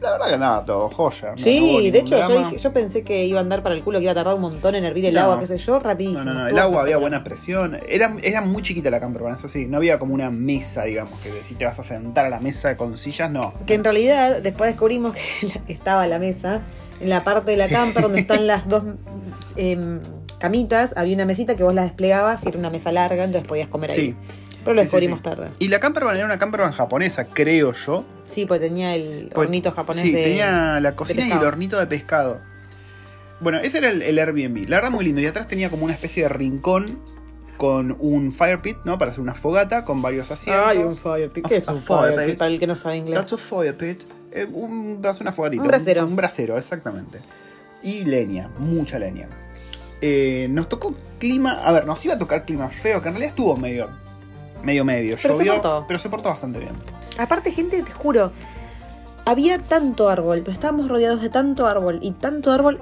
La 0.03 0.11
verdad 0.13 0.27
que 0.29 0.35
andaba 0.35 0.65
todo 0.65 0.89
joya. 0.91 1.31
no- 1.31 1.39
Sí, 1.39 1.91
de 1.91 1.99
hecho 2.01 2.19
yo, 2.21 2.27
drama. 2.29 2.49
dije- 2.51 2.59
yo 2.63 2.73
pensé 2.73 3.03
que 3.05 3.25
iba 3.25 3.39
a 3.39 3.43
andar 3.43 3.63
para 3.63 3.75
el 3.75 3.83
culo, 3.83 3.99
que 3.99 4.05
iba 4.05 4.13
a 4.13 4.15
tardar 4.17 4.35
un 4.35 4.41
montón 4.41 4.75
en 4.75 4.85
hervir 4.85 5.07
el 5.07 5.15
No. 5.15 5.21
agua, 5.23 5.39
qué 5.41 5.47
sé 5.47 5.59
yo, 5.59 5.79
rapidísimo. 5.79 6.25
No, 6.25 6.35
no, 6.35 6.41
no, 6.41 6.49
el 6.49 6.59
agua 6.59 6.83
había 6.83 6.97
buena 6.97 7.23
presión. 7.23 7.79
Era, 7.89 8.15
era 8.23 8.41
muy 8.41 8.63
chiquita 8.63 8.91
la 8.91 8.99
camper 9.01 9.23
van, 9.23 9.35
eso 9.37 9.49
sí. 9.49 9.67
No 9.67 9.77
había 9.77 9.99
como 9.99 10.13
una 10.15 10.31
mesa, 10.31 10.85
digamos, 10.85 11.19
que 11.21 11.43
si 11.43 11.55
te 11.55 11.65
vas 11.65 11.79
a 11.79 11.83
sentar 11.85 12.27
a 12.27 12.29
la 12.31 12.41
mesa 12.41 12.77
con 12.77 12.97
sillas, 12.99 13.31
no. 13.31 13.55
Que 13.67 13.75
en 13.75 13.85
realidad 13.85 14.43
después 14.43 14.71
descubrimos 14.71 15.15
que 15.15 15.23
estaba 15.73 16.07
la 16.09 16.19
mesa, 16.19 16.61
en 17.01 17.09
la 17.09 17.23
parte 17.25 17.53
de 17.53 17.57
la 17.57 17.69
Sí. 17.69 17.75
camper 17.75 18.03
donde 18.03 18.21
están 18.21 18.47
las 18.47 18.67
dos 18.69 18.83
em, 19.57 20.01
camitas, 20.39 20.95
había 20.97 21.15
una 21.15 21.27
mesita 21.27 21.55
que 21.55 21.63
vos 21.63 21.75
la 21.75 21.83
desplegabas 21.85 22.45
y 22.45 22.49
era 22.49 22.59
una 22.59 22.71
mesa 22.71 22.91
larga, 22.93 23.25
entonces 23.25 23.47
podías 23.47 23.69
comer 23.69 23.91
ahí. 23.93 23.97
Sí. 23.97 24.17
Pero 24.65 24.75
lo 24.75 24.83
Sí, 24.83 24.89
sí, 24.89 24.97
descubrimos 24.97 25.19
sí. 25.19 25.25
tarde. 25.25 25.47
Y 25.59 25.69
la 25.69 25.81
camper 25.81 26.05
van 26.05 26.17
era 26.17 26.25
una 26.27 26.39
camper 26.39 26.61
van 26.61 26.73
japonesa, 26.73 27.27
creo 27.27 27.73
yo. 27.73 28.05
Sí, 28.27 28.47
pues 28.47 28.61
tenía 28.61 28.95
el 28.95 29.31
Pues, 29.35 29.47
hornito 29.47 29.73
japonés 29.73 30.03
Sí, 30.03 30.13
de. 30.13 30.23
tenía 30.23 30.79
la 30.81 30.95
cocina 30.95 31.27
y 31.27 31.33
el 31.33 31.39
hornito 31.45 31.79
de 31.79 31.87
pescado. 31.87 32.41
Bueno, 33.41 33.59
ese 33.59 33.79
era 33.79 33.91
el, 33.91 34.03
el 34.03 34.19
Airbnb. 34.19 34.69
La 34.69 34.77
verdad, 34.77 34.91
muy 34.91 35.05
lindo. 35.05 35.21
Y 35.21 35.27
atrás 35.27 35.49
tenía 35.49 35.69
como 35.69 35.85
una 35.85 35.93
especie 35.95 36.23
de 36.23 36.29
rincón 36.29 36.99
con 37.57 37.97
un 37.99 38.33
fire 38.33 38.61
pit, 38.63 38.77
¿no? 38.85 38.99
Para 38.99 39.11
hacer 39.11 39.21
una 39.21 39.35
fogata 39.35 39.85
con 39.85 40.01
varios 40.01 40.31
asientos. 40.31 40.65
Ay, 40.67 40.79
un 40.79 40.97
fire 40.97 41.31
pit. 41.31 41.47
¿Qué 41.49 41.57
es 41.57 41.67
un 41.69 41.81
fire 41.83 42.17
pit? 42.17 42.27
pit. 42.27 42.39
Para 42.39 42.51
el 42.51 42.59
que 42.61 42.67
no 42.67 42.77
sabe 42.77 42.97
inglés. 42.99 43.19
That's 43.19 43.33
a 43.33 43.39
fire 43.39 43.77
pit. 43.77 44.05
Eh, 44.33 44.47
un, 44.51 45.03
una 45.21 45.33
fogatita. 45.33 45.63
Un 45.63 45.69
brasero. 45.69 46.05
Un, 46.05 46.17
brasero, 46.17 46.57
exactamente. 46.57 47.19
Y 47.83 48.05
leña, 48.05 48.49
mucha 48.59 48.99
leña. 48.99 49.29
Eh, 50.01 50.47
nos 50.51 50.69
tocó 50.69 50.95
clima. 51.19 51.53
A 51.65 51.73
ver, 51.73 51.85
nos 51.87 52.05
iba 52.05 52.15
a 52.15 52.19
tocar 52.19 52.45
clima 52.45 52.69
feo, 52.69 53.03
que 53.03 53.09
en 53.09 53.15
realidad 53.15 53.31
estuvo 53.31 53.57
medio. 53.57 53.89
Medio 54.63 54.85
medio. 54.85 55.17
Pero 55.21 55.35
se 55.35 55.45
Llovió, 55.45 55.55
portó. 55.55 55.85
pero 55.87 55.99
se 55.99 56.09
portó 56.09 56.29
bastante 56.29 56.59
bien. 56.59 56.73
Aparte, 57.19 57.51
gente, 57.51 57.83
te 57.83 57.93
juro, 57.93 58.33
había 59.25 59.59
tanto 59.59 60.09
árbol, 60.09 60.41
pero 60.41 60.53
estábamos 60.53 60.89
rodeados 60.89 61.21
de 61.21 61.29
tanto 61.31 61.67
árbol 61.67 61.99
y 62.03 62.13
tanto 62.13 62.51
árbol 62.53 62.81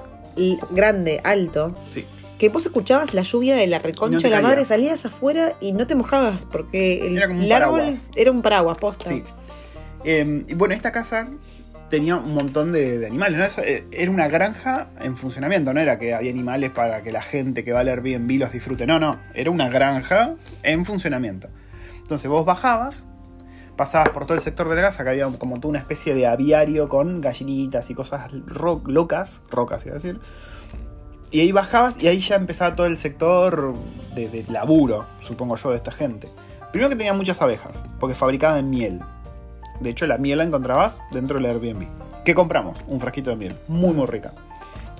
grande, 0.71 1.19
alto, 1.23 1.75
Sí. 1.89 2.05
que 2.39 2.49
vos 2.49 2.65
escuchabas 2.65 3.13
la 3.13 3.21
lluvia 3.21 3.55
de 3.55 3.67
la 3.67 3.79
reconcha 3.79 4.27
de 4.27 4.29
la 4.29 4.41
madre, 4.41 4.65
salías 4.65 5.05
afuera 5.05 5.53
y 5.59 5.73
no 5.73 5.85
te 5.87 5.95
mojabas 5.95 6.45
porque 6.45 7.05
el, 7.05 7.21
árbol 7.51 7.93
era 8.15 8.31
un 8.31 8.41
paraguas, 8.41 8.77
posta. 8.77 9.09
Sí. 9.09 9.23
Eh, 10.03 10.43
y 10.47 10.53
bueno, 10.55 10.73
esta 10.73 10.91
casa 10.91 11.27
tenía 11.89 12.15
un 12.15 12.33
montón 12.33 12.71
de, 12.71 12.97
de 12.97 13.05
animales. 13.07 13.37
¿no? 13.37 13.43
Eso, 13.43 13.61
eh, 13.61 13.83
era 13.91 14.09
una 14.09 14.27
granja 14.29 14.87
en 15.01 15.17
funcionamiento, 15.17 15.73
no 15.73 15.79
era 15.79 15.99
que 15.99 16.13
había 16.13 16.31
animales 16.31 16.71
para 16.71 17.03
que 17.03 17.11
la 17.11 17.21
gente 17.21 17.63
que 17.63 17.73
va 17.73 17.81
al 17.81 17.89
Airbnb 17.89 18.39
los 18.39 18.51
disfrute. 18.51 18.87
No, 18.87 18.97
no, 18.97 19.19
era 19.35 19.51
una 19.51 19.69
granja 19.69 20.35
en 20.63 20.85
funcionamiento. 20.85 21.49
Entonces 22.11 22.29
vos 22.29 22.43
bajabas, 22.43 23.07
pasabas 23.77 24.09
por 24.09 24.25
todo 24.25 24.33
el 24.33 24.41
sector 24.41 24.67
de 24.67 24.75
la 24.75 24.81
casa, 24.81 25.05
que 25.05 25.11
había 25.11 25.27
como 25.37 25.55
toda 25.61 25.69
una 25.69 25.79
especie 25.79 26.13
de 26.13 26.27
aviario 26.27 26.89
con 26.89 27.21
gallinitas 27.21 27.89
y 27.89 27.95
cosas 27.95 28.29
ro- 28.47 28.81
locas, 28.85 29.41
rocas 29.49 29.85
iba 29.85 29.93
a 29.93 29.95
decir. 29.95 30.19
Y 31.31 31.39
ahí 31.39 31.53
bajabas 31.53 32.03
y 32.03 32.09
ahí 32.09 32.19
ya 32.19 32.35
empezaba 32.35 32.75
todo 32.75 32.85
el 32.87 32.97
sector 32.97 33.73
de, 34.13 34.43
laburo, 34.49 35.05
supongo 35.21 35.55
yo, 35.55 35.69
de 35.69 35.77
esta 35.77 35.93
gente. 35.93 36.27
Primero 36.73 36.89
que 36.89 36.97
tenía 36.97 37.13
muchas 37.13 37.41
abejas, 37.41 37.85
porque 37.97 38.13
fabricaban 38.13 38.69
miel. 38.69 38.99
De 39.79 39.89
hecho, 39.89 40.05
la 40.05 40.17
miel 40.17 40.39
la 40.39 40.43
encontrabas 40.43 40.99
dentro 41.13 41.37
del 41.37 41.45
Airbnb. 41.45 41.87
¿Qué 42.25 42.35
compramos? 42.35 42.83
Un 42.87 42.99
frasquito 42.99 43.29
de 43.29 43.37
miel. 43.37 43.57
Muy, 43.69 43.93
muy 43.93 44.05
rica. 44.05 44.33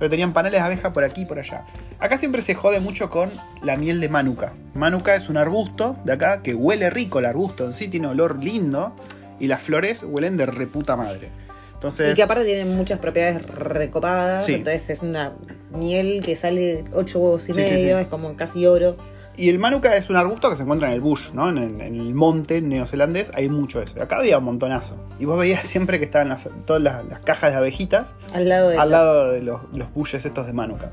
Entonces 0.01 0.17
tenían 0.17 0.33
paneles 0.33 0.59
de 0.61 0.65
abeja 0.65 0.93
por 0.93 1.03
aquí 1.03 1.21
y 1.21 1.25
por 1.25 1.37
allá. 1.37 1.63
Acá 1.99 2.17
siempre 2.17 2.41
se 2.41 2.55
jode 2.55 2.79
mucho 2.79 3.11
con 3.11 3.29
la 3.61 3.75
miel 3.77 3.99
de 4.01 4.09
manuka. 4.09 4.53
Manuka 4.73 5.13
es 5.13 5.29
un 5.29 5.37
arbusto 5.37 5.95
de 6.05 6.13
acá 6.13 6.41
que 6.41 6.55
huele 6.55 6.89
rico 6.89 7.19
el 7.19 7.25
arbusto 7.27 7.65
en 7.67 7.73
sí, 7.73 7.87
tiene 7.87 8.07
olor 8.07 8.43
lindo. 8.43 8.95
Y 9.39 9.45
las 9.45 9.61
flores 9.61 10.03
huelen 10.03 10.37
de 10.37 10.47
reputa 10.47 10.95
madre. 10.95 11.29
Entonces, 11.75 12.13
Y 12.13 12.15
que 12.15 12.23
aparte 12.23 12.45
tiene 12.45 12.65
muchas 12.65 12.97
propiedades 12.97 13.45
recopadas, 13.45 14.43
Sí. 14.43 14.55
entonces 14.55 14.89
es 14.89 15.01
una 15.03 15.33
miel 15.71 16.23
que 16.25 16.35
sale 16.35 16.83
ocho 16.93 17.19
huevos 17.19 17.47
y 17.49 17.53
Sí, 17.53 17.63
sí, 17.63 17.69
medio, 17.71 17.97
sí. 17.97 18.01
es 18.03 18.07
como 18.07 18.35
casi 18.35 18.65
oro. 18.65 18.97
Y 19.37 19.49
el 19.49 19.59
manuka 19.59 19.95
es 19.95 20.09
un 20.09 20.17
arbusto 20.17 20.49
que 20.49 20.55
se 20.55 20.63
encuentra 20.63 20.89
en 20.89 20.93
el 20.95 21.01
bush, 21.01 21.31
¿no? 21.31 21.49
En, 21.49 21.57
el- 21.57 21.81
en 21.81 21.95
el 21.95 22.13
monte 22.13 22.61
neozelandés 22.61 23.31
hay 23.33 23.49
mucho 23.49 23.81
eso. 23.81 24.01
Acá 24.01 24.17
había 24.17 24.37
un 24.37 24.43
montonazo. 24.43 24.95
Y 25.19 25.25
vos 25.25 25.39
veías 25.39 25.65
siempre 25.65 25.99
que 25.99 26.05
estaban 26.05 26.29
las, 26.29 26.49
todas 26.65 26.81
las, 26.81 27.05
las 27.05 27.19
cajas 27.21 27.51
de 27.51 27.57
abejitas 27.57 28.15
Al 28.33 28.49
lado 28.49 28.69
de 28.69 28.77
al 28.77 28.89
la- 28.91 28.97
lado 28.97 29.31
de 29.31 29.41
los, 29.41 29.61
los 29.73 29.93
bushes 29.93 30.25
estos 30.25 30.45
de 30.47 30.53
manuka. 30.53 30.91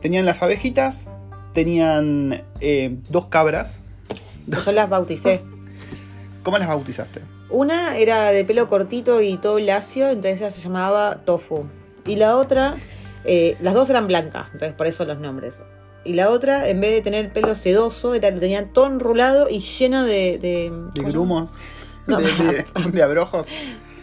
Tenían 0.00 0.24
las 0.26 0.42
abejitas, 0.42 1.10
tenían 1.52 2.42
eh, 2.60 2.96
dos 3.08 3.26
cabras. 3.26 3.84
Yo 4.46 4.72
las 4.72 4.88
bauticé. 4.88 5.42
¿Cómo 6.42 6.58
las 6.58 6.66
bautizaste? 6.66 7.20
Una 7.50 7.98
era 7.98 8.32
de 8.32 8.44
pelo 8.44 8.66
cortito 8.66 9.20
y 9.20 9.36
todo 9.36 9.60
lacio, 9.60 10.08
entonces 10.08 10.40
ella 10.40 10.50
se 10.50 10.60
llamaba 10.62 11.20
Tofu. 11.24 11.66
Y 12.06 12.16
la 12.16 12.36
otra, 12.36 12.74
eh, 13.24 13.56
las 13.60 13.74
dos 13.74 13.90
eran 13.90 14.08
blancas, 14.08 14.48
entonces 14.52 14.74
por 14.74 14.86
eso 14.88 15.04
los 15.04 15.20
nombres. 15.20 15.62
Y 16.04 16.14
la 16.14 16.30
otra, 16.30 16.68
en 16.68 16.80
vez 16.80 16.90
de 16.92 17.00
tener 17.02 17.32
pelo 17.32 17.54
sedoso, 17.54 18.14
era, 18.14 18.30
lo 18.30 18.40
tenía 18.40 18.66
todo 18.72 18.86
enrulado 18.86 19.48
y 19.48 19.60
lleno 19.60 20.04
de... 20.04 20.38
De, 20.38 20.38
¿De 20.38 20.70
¿cómo 20.70 20.92
se 20.92 20.98
llama? 21.00 21.08
grumos? 21.10 21.54
No. 22.06 22.18
¿De, 22.18 22.32
de- 22.32 22.90
de 22.90 23.02
abrojos? 23.02 23.46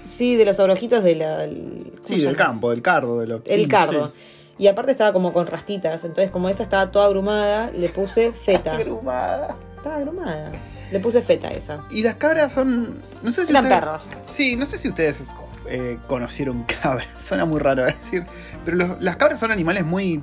Sí, 0.08 0.36
de 0.36 0.46
los 0.46 0.60
abrojitos 0.60 1.03
de 1.03 1.15
la... 1.15 1.44
el- 1.44 1.91
¿cómo 1.96 2.08
Sí, 2.08 2.15
del 2.15 2.24
llama? 2.24 2.38
campo, 2.38 2.70
del 2.72 2.82
cardo. 2.82 3.20
De 3.20 3.27
lo, 3.27 3.41
El 3.46 3.63
sí. 3.63 3.68
cardo. 3.68 4.12
Y 4.58 4.68
aparte 4.68 4.91
estaba 4.91 5.13
como 5.13 5.32
con 5.34 5.48
rastitas, 5.48 6.03
entonces 6.03 6.32
como 6.32 6.50
esa 6.50 6.63
estaba 6.63 6.91
toda 6.91 7.06
agrumada, 7.06 7.72
le 7.72 7.89
puse 7.89 8.32
feta. 8.46 8.75
Agrumada. 8.77 9.56
Estaba 9.77 9.96
agrumada. 9.98 10.51
Le 10.91 11.00
puse 11.00 11.22
feta 11.22 11.48
a 11.50 11.51
esa. 11.51 11.84
Y 11.91 12.01
las 12.03 12.15
cabras 12.15 12.51
son. 12.53 13.01
No 13.24 13.32
sé 13.32 13.46
si 13.46 13.51
Eran 13.51 13.63
ustedes. 13.65 13.79
perros. 13.84 14.08
Sí, 14.25 14.56
no 14.56 14.65
sé 14.65 14.77
si 14.77 14.89
ustedes 14.89 15.24
eh, 15.70 15.98
conocieron 16.08 16.63
cabras. 16.82 17.08
Suena 17.20 17.46
muy 17.46 17.60
raro 17.60 17.86
decir. 17.86 18.25
Pero 18.65 18.75
los- 18.77 19.01
las 19.01 19.15
cabras 19.18 19.39
son 19.39 19.51
animales 19.51 19.86
muy 19.86 20.22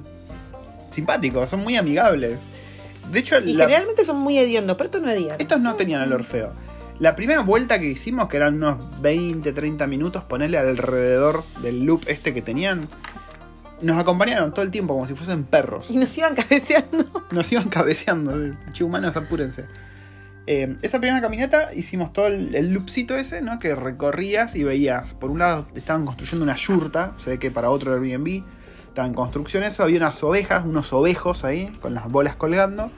simpáticos, 0.96 1.48
son 1.48 1.60
muy 1.60 1.76
amigables. 1.76 2.38
De 3.12 3.20
hecho, 3.20 3.38
Y 3.38 3.52
la- 3.54 3.64
generalmente 3.66 4.04
son 4.04 4.16
muy 4.18 4.36
hediondos, 4.38 4.76
pero 4.76 4.86
estos 4.88 5.02
no 5.02 5.10
hedían. 5.10 5.36
estos 5.38 5.60
no 5.60 5.74
tenían 5.76 6.02
olor 6.02 6.24
feo. 6.24 6.52
La 6.98 7.14
primera 7.14 7.42
vuelta 7.42 7.78
que 7.78 7.86
hicimos, 7.86 8.28
que 8.28 8.36
eran 8.38 8.54
unos 8.56 8.78
20, 9.02 9.52
30 9.52 9.86
minutos, 9.86 10.24
ponerle 10.24 10.58
alrededor 10.58 11.44
del 11.62 11.84
loop 11.84 12.02
este 12.08 12.32
que 12.34 12.42
tenían, 12.42 12.88
nos 13.82 13.98
acompañaron 13.98 14.52
todo 14.54 14.64
el 14.64 14.70
tiempo 14.70 14.94
como 14.94 15.06
si 15.06 15.14
fuesen 15.14 15.44
perros. 15.44 15.90
Y 15.90 15.98
nos 15.98 16.16
iban 16.16 16.34
cabeceando. 16.40 17.04
Nos 17.30 17.52
iban 17.52 17.68
cabeceando. 17.68 18.56
Che, 18.72 18.82
humanos, 18.82 19.14
apúrense. 19.16 19.66
Eh, 20.48 20.76
esa 20.82 20.98
primera 21.00 21.20
caminata 21.20 21.74
hicimos 21.74 22.12
todo 22.12 22.28
el, 22.28 22.54
el 22.54 22.70
loopcito 22.72 23.14
ese, 23.16 23.42
¿no? 23.42 23.58
Que 23.58 23.74
recorrías 23.74 24.54
y 24.56 24.64
veías. 24.64 25.12
Por 25.12 25.30
un 25.30 25.40
lado 25.40 25.66
estaban 25.74 26.06
construyendo 26.06 26.44
una 26.44 26.56
yurta, 26.56 27.12
se 27.18 27.30
ve 27.30 27.38
que 27.38 27.50
para 27.50 27.68
otro 27.68 27.92
Airbnb 27.92 28.42
estaba 28.96 29.08
en 29.08 29.14
construcción 29.14 29.62
eso. 29.62 29.82
Había 29.82 29.98
unas 29.98 30.24
ovejas, 30.24 30.64
unos 30.64 30.90
ovejos 30.94 31.44
ahí, 31.44 31.66
con 31.82 31.92
las 31.92 32.10
bolas 32.10 32.34
colgando. 32.36 32.90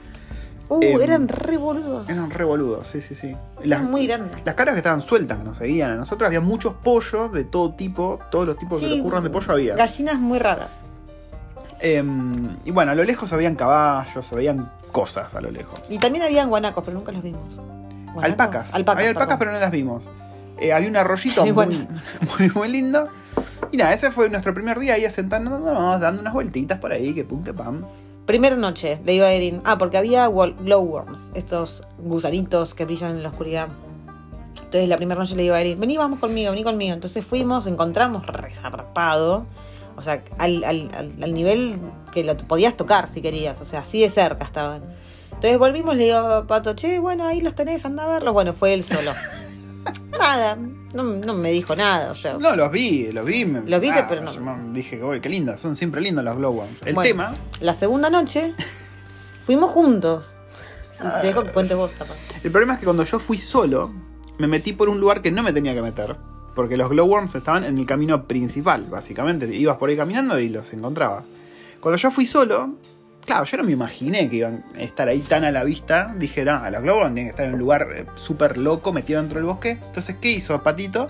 Uh, 0.69 0.81
Em, 0.81 1.01
eran 1.01 1.27
re 1.27 1.57
boludos. 1.57 2.07
Eran 2.07 2.29
re 2.29 2.45
boludos, 2.45 2.87
sí, 2.87 3.01
sí, 3.01 3.15
sí. 3.15 3.35
Las, 3.65 3.83
muy 3.83 4.07
grandes. 4.07 4.39
las 4.45 4.55
caras 4.55 4.75
que 4.75 4.77
estaban 4.79 5.01
sueltas, 5.01 5.39
que 5.39 5.43
nos 5.43 5.57
seguían 5.57 5.91
a 5.91 5.95
nosotros, 5.95 6.25
había 6.25 6.39
muchos 6.39 6.73
pollos 6.75 7.33
de 7.33 7.43
todo 7.43 7.73
tipo, 7.73 8.17
todos 8.31 8.47
los 8.47 8.57
tipos 8.57 8.79
que 8.79 8.85
Sí, 8.85 8.91
se 8.91 8.95
le 8.97 9.01
ocurran 9.01 9.23
de 9.23 9.29
pollo 9.29 9.51
había. 9.51 9.75
Gallinas 9.75 10.19
muy 10.19 10.39
raras. 10.39 10.83
Em, 11.81 12.55
y 12.63 12.71
bueno, 12.71 12.91
a 12.91 12.95
lo 12.95 13.03
lejos 13.03 13.27
se 13.27 13.35
veían 13.35 13.55
caballos, 13.55 14.25
se 14.25 14.35
veían 14.35 14.71
cosas 14.93 15.35
a 15.35 15.41
lo 15.41 15.51
lejos. 15.51 15.81
Y 15.89 15.97
también 15.97 16.23
habían 16.23 16.47
guanacos, 16.49 16.81
pero 16.85 16.95
nunca 16.97 17.11
los 17.11 17.23
vimos. 17.23 17.57
¿Guanacos? 17.57 18.23
Alpacas. 18.23 18.73
Alpacas, 18.73 18.99
Había 18.99 19.09
alpacas, 19.09 19.37
perdón. 19.37 19.39
pero 19.39 19.51
no 19.51 19.59
las 19.59 19.71
vimos. 19.71 20.07
Eh, 20.61 20.73
había 20.73 20.89
un 20.89 20.97
arroyito 20.97 21.41
muy, 21.41 21.51
bueno. 21.51 21.87
muy, 22.39 22.49
muy 22.51 22.67
lindo. 22.69 23.07
Y 23.71 23.77
nada, 23.77 23.93
ese 23.93 24.11
fue 24.11 24.29
nuestro 24.29 24.53
primer 24.53 24.79
día 24.79 24.95
ahí 24.95 25.09
sentándonos, 25.09 25.63
dando 25.99 26.21
unas 26.21 26.33
vueltitas 26.33 26.79
por 26.79 26.91
ahí, 26.91 27.13
que 27.13 27.23
pum, 27.23 27.43
que 27.43 27.53
pam. 27.53 27.85
Primera 28.25 28.55
noche, 28.55 28.99
le 29.05 29.13
digo 29.13 29.25
a 29.25 29.31
Erin. 29.31 29.61
Ah, 29.65 29.77
porque 29.77 29.97
había 29.97 30.27
glowworms, 30.27 31.31
estos 31.35 31.83
gusanitos 31.97 32.73
que 32.73 32.85
brillan 32.85 33.11
en 33.11 33.23
la 33.23 33.29
oscuridad. 33.29 33.67
Entonces 34.55 34.87
la 34.87 34.97
primera 34.97 35.19
noche 35.19 35.35
le 35.35 35.43
digo 35.43 35.55
a 35.55 35.61
Erin, 35.61 35.79
vení, 35.79 35.97
vamos 35.97 36.19
conmigo, 36.19 36.51
vení 36.51 36.63
conmigo. 36.63 36.93
Entonces 36.93 37.25
fuimos, 37.25 37.65
encontramos 37.67 38.25
resarpado. 38.27 39.45
O 39.97 40.01
sea, 40.01 40.23
al, 40.37 40.63
al- 40.63 40.89
al- 40.95 41.23
al 41.23 41.33
nivel 41.33 41.77
que 42.11 42.23
lo 42.23 42.37
podías 42.37 42.75
tocar 42.77 43.07
si 43.07 43.21
querías. 43.21 43.59
O 43.61 43.65
sea, 43.65 43.79
así 43.81 44.01
de 44.01 44.09
cerca 44.09 44.45
estaban. 44.45 44.81
Entonces 45.33 45.57
volvimos, 45.57 45.95
le 45.95 46.03
digo 46.05 46.17
a 46.17 46.45
Pato, 46.47 46.73
che, 46.75 46.99
bueno, 46.99 47.25
ahí 47.25 47.41
los 47.41 47.55
tenés, 47.55 47.83
anda 47.85 48.03
a 48.03 48.07
verlos. 48.07 48.33
Bueno, 48.33 48.53
fue 48.53 48.73
él 48.73 48.83
solo. 48.83 49.11
nada, 50.17 50.57
no, 50.93 51.03
no 51.03 51.33
me 51.33 51.51
dijo 51.51 51.75
nada. 51.75 52.11
O 52.11 52.15
sea, 52.15 52.33
No, 52.37 52.55
los 52.55 52.71
vi, 52.71 53.11
los 53.11 53.25
vi. 53.25 53.45
me- 53.45 53.61
Los 53.69 53.79
viste, 53.81 53.99
ah, 53.99 54.07
pero 54.07 54.21
no. 54.21 54.31
Dije, 54.73 55.03
uy, 55.03 55.19
qué 55.21 55.29
lindo, 55.29 55.57
son 55.57 55.75
siempre 55.75 56.01
lindos 56.01 56.23
los 56.23 56.37
glowworms. 56.37 56.77
El 56.85 56.93
Bueno. 56.95 57.07
tema, 57.07 57.33
la 57.61 57.73
segunda 57.73 58.09
noche 58.09 58.53
fuimos 59.45 59.71
juntos. 59.71 60.35
Ah. 60.99 61.19
Te 61.21 61.27
dejo 61.27 61.43
que 61.43 61.51
cuentes 61.51 61.77
vos, 61.77 61.93
el 62.43 62.51
problema 62.51 62.73
es 62.73 62.79
que 62.79 62.85
cuando 62.85 63.03
yo 63.03 63.19
fui 63.19 63.37
solo, 63.37 63.89
me 64.37 64.47
metí 64.47 64.73
por 64.73 64.89
un 64.89 64.99
lugar 64.99 65.21
que 65.21 65.31
no 65.31 65.43
me 65.43 65.53
tenía 65.53 65.73
que 65.73 65.81
meter. 65.81 66.15
Porque 66.55 66.75
los 66.75 66.89
glowworms 66.89 67.35
estaban 67.35 67.63
en 67.63 67.77
el 67.77 67.85
camino 67.85 68.25
principal, 68.27 68.83
básicamente. 68.89 69.45
Ibas 69.55 69.77
por 69.77 69.89
ahí 69.89 69.95
caminando 69.95 70.37
y 70.39 70.49
los 70.49 70.73
encontrabas. 70.73 71.23
Cuando 71.79 71.97
yo 71.97 72.11
fui 72.11 72.25
solo, 72.25 72.71
claro, 73.25 73.45
yo 73.45 73.57
no 73.57 73.63
me 73.63 73.71
imaginé 73.71 74.29
que 74.29 74.37
iban 74.37 74.63
a 74.75 74.81
estar 74.81 75.07
ahí 75.07 75.19
tan 75.19 75.43
a 75.43 75.51
la 75.51 75.63
vista. 75.63 76.13
Dije, 76.17 76.43
no, 76.45 76.69
los 76.69 76.81
Glowworms 76.81 77.13
tienen 77.13 77.25
que 77.25 77.29
estar 77.31 77.45
en 77.45 77.53
un 77.53 77.59
lugar 77.59 77.87
eh, 77.95 78.05
súper 78.15 78.57
loco, 78.57 78.91
metido 78.93 79.21
dentro 79.21 79.39
del 79.39 79.45
bosque. 79.45 79.71
Entonces, 79.71 80.15
¿qué 80.19 80.31
hizo 80.31 80.61
Patito? 80.63 81.07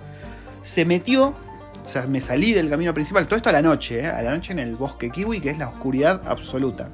Se 0.62 0.86
metió, 0.86 1.28
o 1.28 1.88
sea, 1.88 2.08
me 2.08 2.22
salí 2.22 2.54
del 2.54 2.70
camino 2.70 2.94
principal, 2.94 3.28
todo 3.28 3.38
esto 3.38 3.50
a 3.50 3.54
la 3.54 3.62
noche, 3.62 4.02
¿eh? 4.02 4.08
a 4.08 4.22
la 4.22 4.32
noche 4.32 4.52
en 4.52 4.60
el 4.60 4.76
bosque 4.76 5.10
kiwi, 5.10 5.40
que 5.40 5.50
es 5.50 5.58
la 5.58 5.70
oscuridad 5.70 6.22
absoluta. 6.28 6.90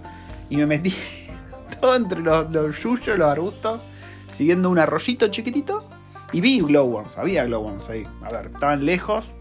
Y 0.49 0.57
me 0.57 0.65
metí 0.65 0.93
todo 1.81 1.95
entre 1.95 2.21
los, 2.21 2.51
los 2.51 2.79
yuyos, 2.79 3.17
los 3.17 3.27
arbustos, 3.27 3.81
siguiendo 4.27 4.69
un 4.69 4.79
arroyito 4.79 5.27
chiquitito. 5.27 5.89
Y 6.31 6.41
vi 6.41 6.59
glowworms, 6.59 7.17
había 7.17 7.45
glowworms 7.45 7.89
ahí. 7.89 8.05
A 8.23 8.29
ver, 8.29 8.51
estaban 8.53 8.85
lejos, 8.85 9.31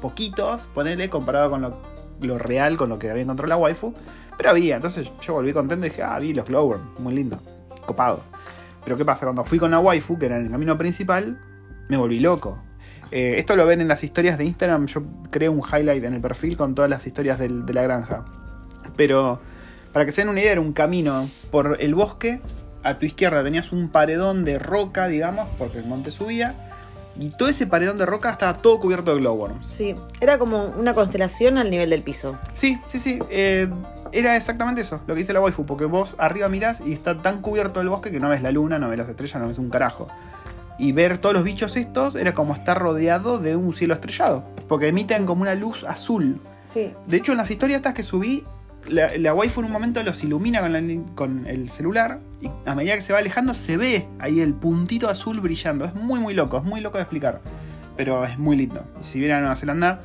poquitos, 0.00 0.66
ponele, 0.74 1.08
comparado 1.08 1.50
con 1.50 1.62
lo, 1.62 1.82
lo 2.20 2.38
real, 2.38 2.76
con 2.76 2.88
lo 2.88 2.98
que 2.98 3.10
había 3.10 3.22
encontrado 3.22 3.48
la 3.48 3.56
waifu. 3.56 3.94
Pero 4.36 4.50
había, 4.50 4.76
entonces 4.76 5.12
yo 5.20 5.34
volví 5.34 5.52
contento 5.52 5.86
y 5.86 5.90
dije, 5.90 6.02
ah, 6.02 6.18
vi 6.18 6.32
los 6.34 6.46
glowworms, 6.46 6.98
muy 6.98 7.14
lindo, 7.14 7.40
copado. 7.86 8.20
Pero 8.84 8.96
¿qué 8.96 9.04
pasa? 9.04 9.26
Cuando 9.26 9.44
fui 9.44 9.58
con 9.58 9.70
la 9.70 9.78
waifu, 9.78 10.18
que 10.18 10.26
era 10.26 10.36
en 10.38 10.46
el 10.46 10.50
camino 10.50 10.76
principal, 10.76 11.38
me 11.88 11.96
volví 11.96 12.18
loco. 12.18 12.58
Eh, 13.10 13.34
esto 13.38 13.54
lo 13.56 13.66
ven 13.66 13.80
en 13.80 13.88
las 13.88 14.02
historias 14.02 14.38
de 14.38 14.44
Instagram, 14.44 14.86
yo 14.86 15.02
creé 15.30 15.48
un 15.48 15.60
highlight 15.60 16.02
en 16.04 16.14
el 16.14 16.20
perfil 16.20 16.56
con 16.56 16.74
todas 16.74 16.90
las 16.90 17.06
historias 17.06 17.38
del- 17.38 17.66
de 17.66 17.74
la 17.74 17.82
granja. 17.82 18.24
Pero 18.96 19.40
para 19.92 20.04
que 20.04 20.10
se 20.10 20.22
den 20.22 20.30
una 20.30 20.40
idea, 20.40 20.52
era 20.52 20.60
un 20.60 20.72
camino 20.72 21.28
por 21.50 21.76
el 21.80 21.94
bosque. 21.94 22.40
A 22.82 22.98
tu 22.98 23.06
izquierda 23.06 23.44
tenías 23.44 23.70
un 23.70 23.90
paredón 23.90 24.44
de 24.44 24.58
roca, 24.58 25.06
digamos, 25.06 25.48
porque 25.58 25.78
el 25.78 25.84
monte 25.86 26.10
subía. 26.10 26.54
Y 27.20 27.28
todo 27.36 27.48
ese 27.50 27.66
paredón 27.66 27.98
de 27.98 28.06
roca 28.06 28.30
estaba 28.30 28.56
todo 28.58 28.80
cubierto 28.80 29.14
de 29.14 29.20
glowworms. 29.20 29.66
Sí, 29.66 29.94
era 30.20 30.38
como 30.38 30.64
una 30.78 30.94
constelación 30.94 31.58
al 31.58 31.70
nivel 31.70 31.90
del 31.90 32.02
piso. 32.02 32.38
Sí, 32.54 32.80
sí, 32.88 32.98
sí. 32.98 33.18
eh, 33.30 33.68
era 34.12 34.36
exactamente 34.36 34.80
eso, 34.82 35.00
lo 35.06 35.14
que 35.14 35.18
dice 35.20 35.32
la 35.32 35.40
waifu. 35.40 35.64
Porque 35.66 35.84
vos 35.84 36.14
arriba 36.18 36.48
mirás 36.48 36.82
y 36.84 36.92
está 36.92 37.18
tan 37.18 37.40
cubierto 37.40 37.80
el 37.80 37.88
bosque 37.88 38.10
que 38.10 38.20
no 38.20 38.28
ves 38.28 38.42
la 38.42 38.50
luna, 38.52 38.78
no 38.78 38.88
ves 38.88 38.98
las 38.98 39.08
estrellas, 39.08 39.40
no 39.40 39.48
ves 39.48 39.58
un 39.58 39.70
carajo. 39.70 40.08
Y 40.78 40.92
ver 40.92 41.18
todos 41.18 41.34
los 41.34 41.44
bichos 41.44 41.76
estos 41.76 42.14
era 42.16 42.34
como 42.34 42.54
estar 42.54 42.78
rodeado 42.78 43.38
de 43.38 43.56
un 43.56 43.72
cielo 43.74 43.94
estrellado. 43.94 44.44
Porque 44.68 44.88
emiten 44.88 45.26
como 45.26 45.42
una 45.42 45.54
luz 45.54 45.84
azul. 45.84 46.40
Sí. 46.62 46.92
De 47.06 47.16
hecho, 47.18 47.32
en 47.32 47.38
las 47.38 47.50
historietas 47.50 47.92
que 47.94 48.02
subí, 48.02 48.44
la, 48.88 49.16
la 49.16 49.32
waifu 49.34 49.60
en 49.60 49.66
un 49.66 49.72
momento 49.72 50.02
los 50.02 50.24
ilumina 50.24 50.60
con, 50.60 50.72
la- 50.72 51.04
con 51.14 51.46
el 51.46 51.68
celular 51.70 52.18
y 52.40 52.50
a 52.66 52.74
medida 52.74 52.94
que 52.96 53.02
se 53.02 53.12
va 53.12 53.20
alejando 53.20 53.54
se 53.54 53.76
ve 53.76 54.08
ahí 54.18 54.40
el 54.40 54.54
puntito 54.54 55.08
azul 55.08 55.40
brillando. 55.40 55.84
Es 55.84 55.94
muy 55.94 56.18
muy 56.18 56.34
loco, 56.34 56.58
es 56.58 56.64
muy 56.64 56.80
loco 56.80 56.98
de 56.98 57.02
explicar, 57.02 57.40
pero 57.96 58.24
es 58.24 58.38
muy 58.38 58.56
lindo. 58.56 58.82
Y 59.00 59.04
si 59.04 59.18
vienen 59.20 59.36
a 59.36 59.40
Nueva 59.40 59.56
Zelanda, 59.56 60.00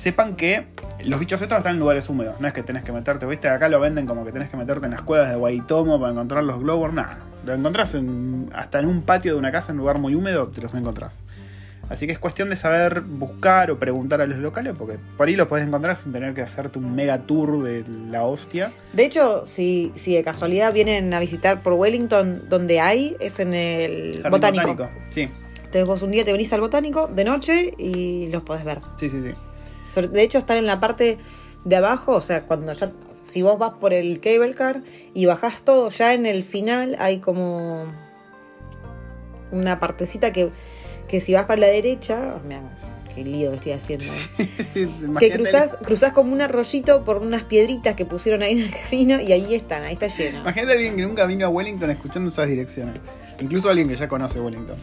sepan 0.00 0.34
que 0.34 0.64
los 1.04 1.20
bichos 1.20 1.42
estos 1.42 1.58
están 1.58 1.74
en 1.74 1.80
lugares 1.80 2.08
húmedos. 2.08 2.40
No 2.40 2.46
es 2.48 2.54
que 2.54 2.62
tenés 2.62 2.84
que 2.84 2.90
meterte, 2.92 3.26
viste, 3.26 3.48
acá 3.50 3.68
lo 3.68 3.78
venden 3.80 4.06
como 4.06 4.24
que 4.24 4.32
tenés 4.32 4.48
que 4.48 4.56
meterte 4.56 4.86
en 4.86 4.92
las 4.92 5.02
cuevas 5.02 5.28
de 5.28 5.36
Waitomo 5.36 6.00
para 6.00 6.12
encontrar 6.12 6.42
los 6.42 6.58
glowworms. 6.58 6.94
Nada, 6.94 7.18
lo 7.44 7.52
encontrás 7.54 7.94
en- 7.94 8.48
hasta 8.54 8.78
en 8.80 8.86
un 8.86 9.02
patio 9.02 9.34
de 9.34 9.38
una 9.38 9.52
casa, 9.52 9.72
en 9.72 9.76
un 9.76 9.80
lugar 9.80 9.98
muy 10.00 10.14
húmedo, 10.14 10.48
te 10.48 10.62
los 10.62 10.72
encontrás. 10.74 11.18
Así 11.90 12.06
que 12.06 12.12
es 12.12 12.18
cuestión 12.18 12.48
de 12.48 12.56
saber 12.56 13.00
buscar 13.02 13.70
o 13.72 13.78
preguntar 13.78 14.20
a 14.22 14.26
los 14.26 14.38
locales, 14.38 14.74
porque 14.78 14.96
por 15.18 15.26
ahí 15.28 15.36
los 15.36 15.48
podés 15.48 15.66
encontrar 15.66 15.96
sin 15.96 16.12
tener 16.12 16.32
que 16.34 16.40
hacerte 16.40 16.78
un 16.78 16.94
mega 16.94 17.18
tour 17.18 17.62
de 17.62 17.84
la 18.10 18.22
hostia. 18.22 18.70
De 18.94 19.04
hecho, 19.04 19.44
si, 19.44 19.92
si 19.96 20.14
de 20.14 20.22
casualidad 20.22 20.72
vienen 20.72 21.12
a 21.12 21.20
visitar 21.20 21.62
por 21.62 21.72
Wellington, 21.74 22.44
donde 22.48 22.78
hay, 22.80 23.16
es 23.20 23.38
en 23.40 23.52
el 23.54 24.20
Jardín 24.22 24.30
botánico. 24.30 24.88
Sí, 25.10 25.28
Entonces 25.56 25.84
vos 25.84 26.00
un 26.02 26.12
día 26.12 26.24
te 26.24 26.32
venís 26.32 26.52
al 26.52 26.60
botánico 26.60 27.08
de 27.08 27.24
noche 27.24 27.74
y 27.76 28.28
los 28.28 28.44
podés 28.44 28.64
ver. 28.64 28.78
sí, 28.96 29.10
sí, 29.10 29.20
sí. 29.20 29.30
De 29.94 30.22
hecho, 30.22 30.38
están 30.38 30.58
en 30.58 30.66
la 30.66 30.80
parte 30.80 31.18
de 31.64 31.76
abajo, 31.76 32.12
o 32.12 32.20
sea, 32.20 32.42
cuando 32.42 32.72
ya, 32.72 32.90
si 33.12 33.42
vos 33.42 33.58
vas 33.58 33.72
por 33.74 33.92
el 33.92 34.20
cable 34.20 34.54
car 34.54 34.82
y 35.14 35.26
bajás 35.26 35.62
todo, 35.62 35.90
ya 35.90 36.14
en 36.14 36.26
el 36.26 36.42
final 36.42 36.96
hay 36.98 37.18
como 37.18 37.84
una 39.50 39.80
partecita 39.80 40.32
que, 40.32 40.50
que 41.08 41.20
si 41.20 41.34
vas 41.34 41.44
para 41.44 41.60
la 41.60 41.66
derecha, 41.66 42.34
oh, 42.36 42.46
mirá, 42.46 42.62
qué 43.14 43.24
lío 43.24 43.50
que 43.50 43.56
estoy 43.56 43.72
haciendo. 43.72 44.04
¿eh? 44.38 44.88
que 45.18 45.30
cruzás, 45.32 45.76
cruzás 45.84 46.12
como 46.12 46.32
un 46.32 46.40
arroyito 46.40 47.04
por 47.04 47.18
unas 47.18 47.42
piedritas 47.44 47.94
que 47.94 48.04
pusieron 48.04 48.42
ahí 48.42 48.52
en 48.52 48.60
el 48.60 48.70
camino 48.70 49.20
y 49.20 49.32
ahí 49.32 49.54
están, 49.54 49.84
ahí 49.84 49.94
está 49.94 50.06
lleno. 50.06 50.40
Imagínate 50.40 50.72
a 50.72 50.74
alguien 50.74 50.96
que 50.96 51.02
nunca 51.02 51.26
vino 51.26 51.46
a 51.46 51.48
Wellington 51.48 51.90
escuchando 51.90 52.30
esas 52.30 52.48
direcciones. 52.48 53.00
Incluso 53.40 53.68
alguien 53.68 53.88
que 53.88 53.96
ya 53.96 54.08
conoce 54.08 54.40
Wellington. 54.40 54.76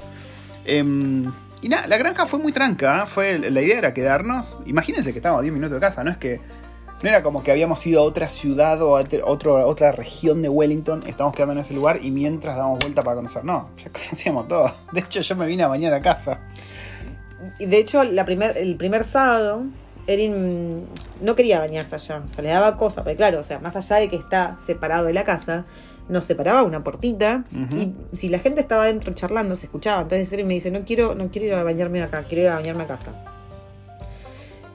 Em, 0.65 1.31
y 1.61 1.69
nada, 1.69 1.87
la 1.87 1.97
granja 1.97 2.25
fue 2.27 2.39
muy 2.39 2.51
tranca. 2.51 3.03
¿eh? 3.03 3.05
Fue, 3.07 3.39
la 3.39 3.61
idea 3.61 3.77
era 3.79 3.93
quedarnos. 3.93 4.55
Imagínense 4.65 5.11
que 5.11 5.19
estábamos 5.19 5.39
a 5.39 5.43
10 5.43 5.53
minutos 5.53 5.75
de 5.75 5.79
casa. 5.81 6.03
No 6.03 6.11
es 6.11 6.17
que. 6.17 6.39
No 7.03 7.09
era 7.09 7.21
como 7.21 7.43
que 7.43 7.51
habíamos 7.51 7.85
ido 7.85 7.99
a 7.99 8.03
otra 8.03 8.27
ciudad 8.27 8.81
o 8.81 8.97
a 8.97 9.03
otro- 9.25 9.67
otra 9.67 9.91
región 9.91 10.41
de 10.41 10.49
Wellington. 10.49 11.03
Estamos 11.05 11.31
quedando 11.33 11.53
en 11.53 11.59
ese 11.59 11.75
lugar 11.75 11.99
y 12.01 12.09
mientras 12.09 12.55
damos 12.55 12.79
vuelta 12.79 13.03
para 13.03 13.15
conocer. 13.17 13.43
No, 13.45 13.69
ya 13.77 13.91
conocíamos 13.91 14.47
todo. 14.47 14.71
De 14.91 15.01
hecho, 15.01 15.21
yo 15.21 15.35
me 15.35 15.45
vine 15.45 15.61
a 15.63 15.67
bañar 15.67 15.93
a 15.93 16.01
casa. 16.01 16.39
Y 17.59 17.67
de 17.67 17.77
hecho, 17.77 18.03
la 18.03 18.25
primer, 18.25 18.57
el 18.57 18.77
primer 18.77 19.03
sábado, 19.03 19.63
Erin 20.07 20.87
no 21.21 21.35
quería 21.35 21.59
bañarse 21.59 21.93
allá. 21.95 22.23
O 22.27 22.33
sea, 22.33 22.43
le 22.43 22.49
daba 22.49 22.77
cosa, 22.77 23.03
porque 23.03 23.15
claro, 23.15 23.39
o 23.41 23.43
sea, 23.43 23.59
más 23.59 23.75
allá 23.75 23.97
de 23.97 24.09
que 24.09 24.15
está 24.15 24.57
separado 24.59 25.05
de 25.05 25.13
la 25.13 25.23
casa, 25.23 25.65
nos 26.09 26.25
separaba 26.25 26.63
una 26.63 26.83
portita. 26.83 27.43
Ujú. 27.51 27.77
Y 28.11 28.15
si 28.15 28.29
la 28.29 28.39
gente 28.39 28.61
estaba 28.61 28.83
adentro 28.83 29.13
charlando, 29.13 29.55
se 29.55 29.65
escuchaba. 29.65 30.01
Entonces 30.01 30.31
Erin 30.31 30.47
me 30.47 30.53
dice, 30.53 30.71
no 30.71 30.81
quiero, 30.85 31.15
no 31.15 31.29
quiero 31.29 31.47
ir 31.47 31.53
a 31.53 31.63
bañarme 31.63 32.01
acá, 32.01 32.23
quiero 32.23 32.43
ir 32.43 32.49
a 32.49 32.55
bañarme 32.55 32.83
a 32.83 32.87
casa. 32.87 33.11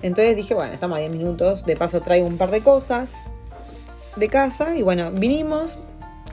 Entonces 0.02 0.36
dije, 0.36 0.54
bueno, 0.54 0.74
estamos 0.74 0.96
a 0.96 1.00
10 1.00 1.12
minutos. 1.12 1.64
De 1.64 1.76
paso 1.76 2.00
traigo 2.00 2.26
un 2.26 2.36
par 2.36 2.50
de 2.50 2.60
cosas 2.60 3.16
de 4.16 4.28
casa. 4.28 4.76
Y 4.76 4.82
bueno, 4.82 5.10
vinimos. 5.10 5.78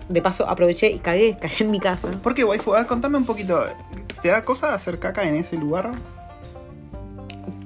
De 0.10 0.24
paso 0.24 0.50
aproveché 0.50 0.90
y 0.90 1.00
cagué, 1.00 1.38
cagué 1.42 1.58
en 1.64 1.72
mi 1.72 1.80
casa. 1.80 2.10
¿Por 2.24 2.34
qué, 2.34 2.44
waifu? 2.44 2.74
A 2.74 2.80
ver, 2.80 2.88
contame 2.88 3.18
un 3.18 3.26
poquito. 3.26 3.64
¿Te 4.22 4.30
da 4.30 4.44
cosa 4.44 4.74
hacer 4.74 5.00
caca 5.00 5.28
en 5.28 5.36
ese 5.36 5.56
lugar? 5.56 5.92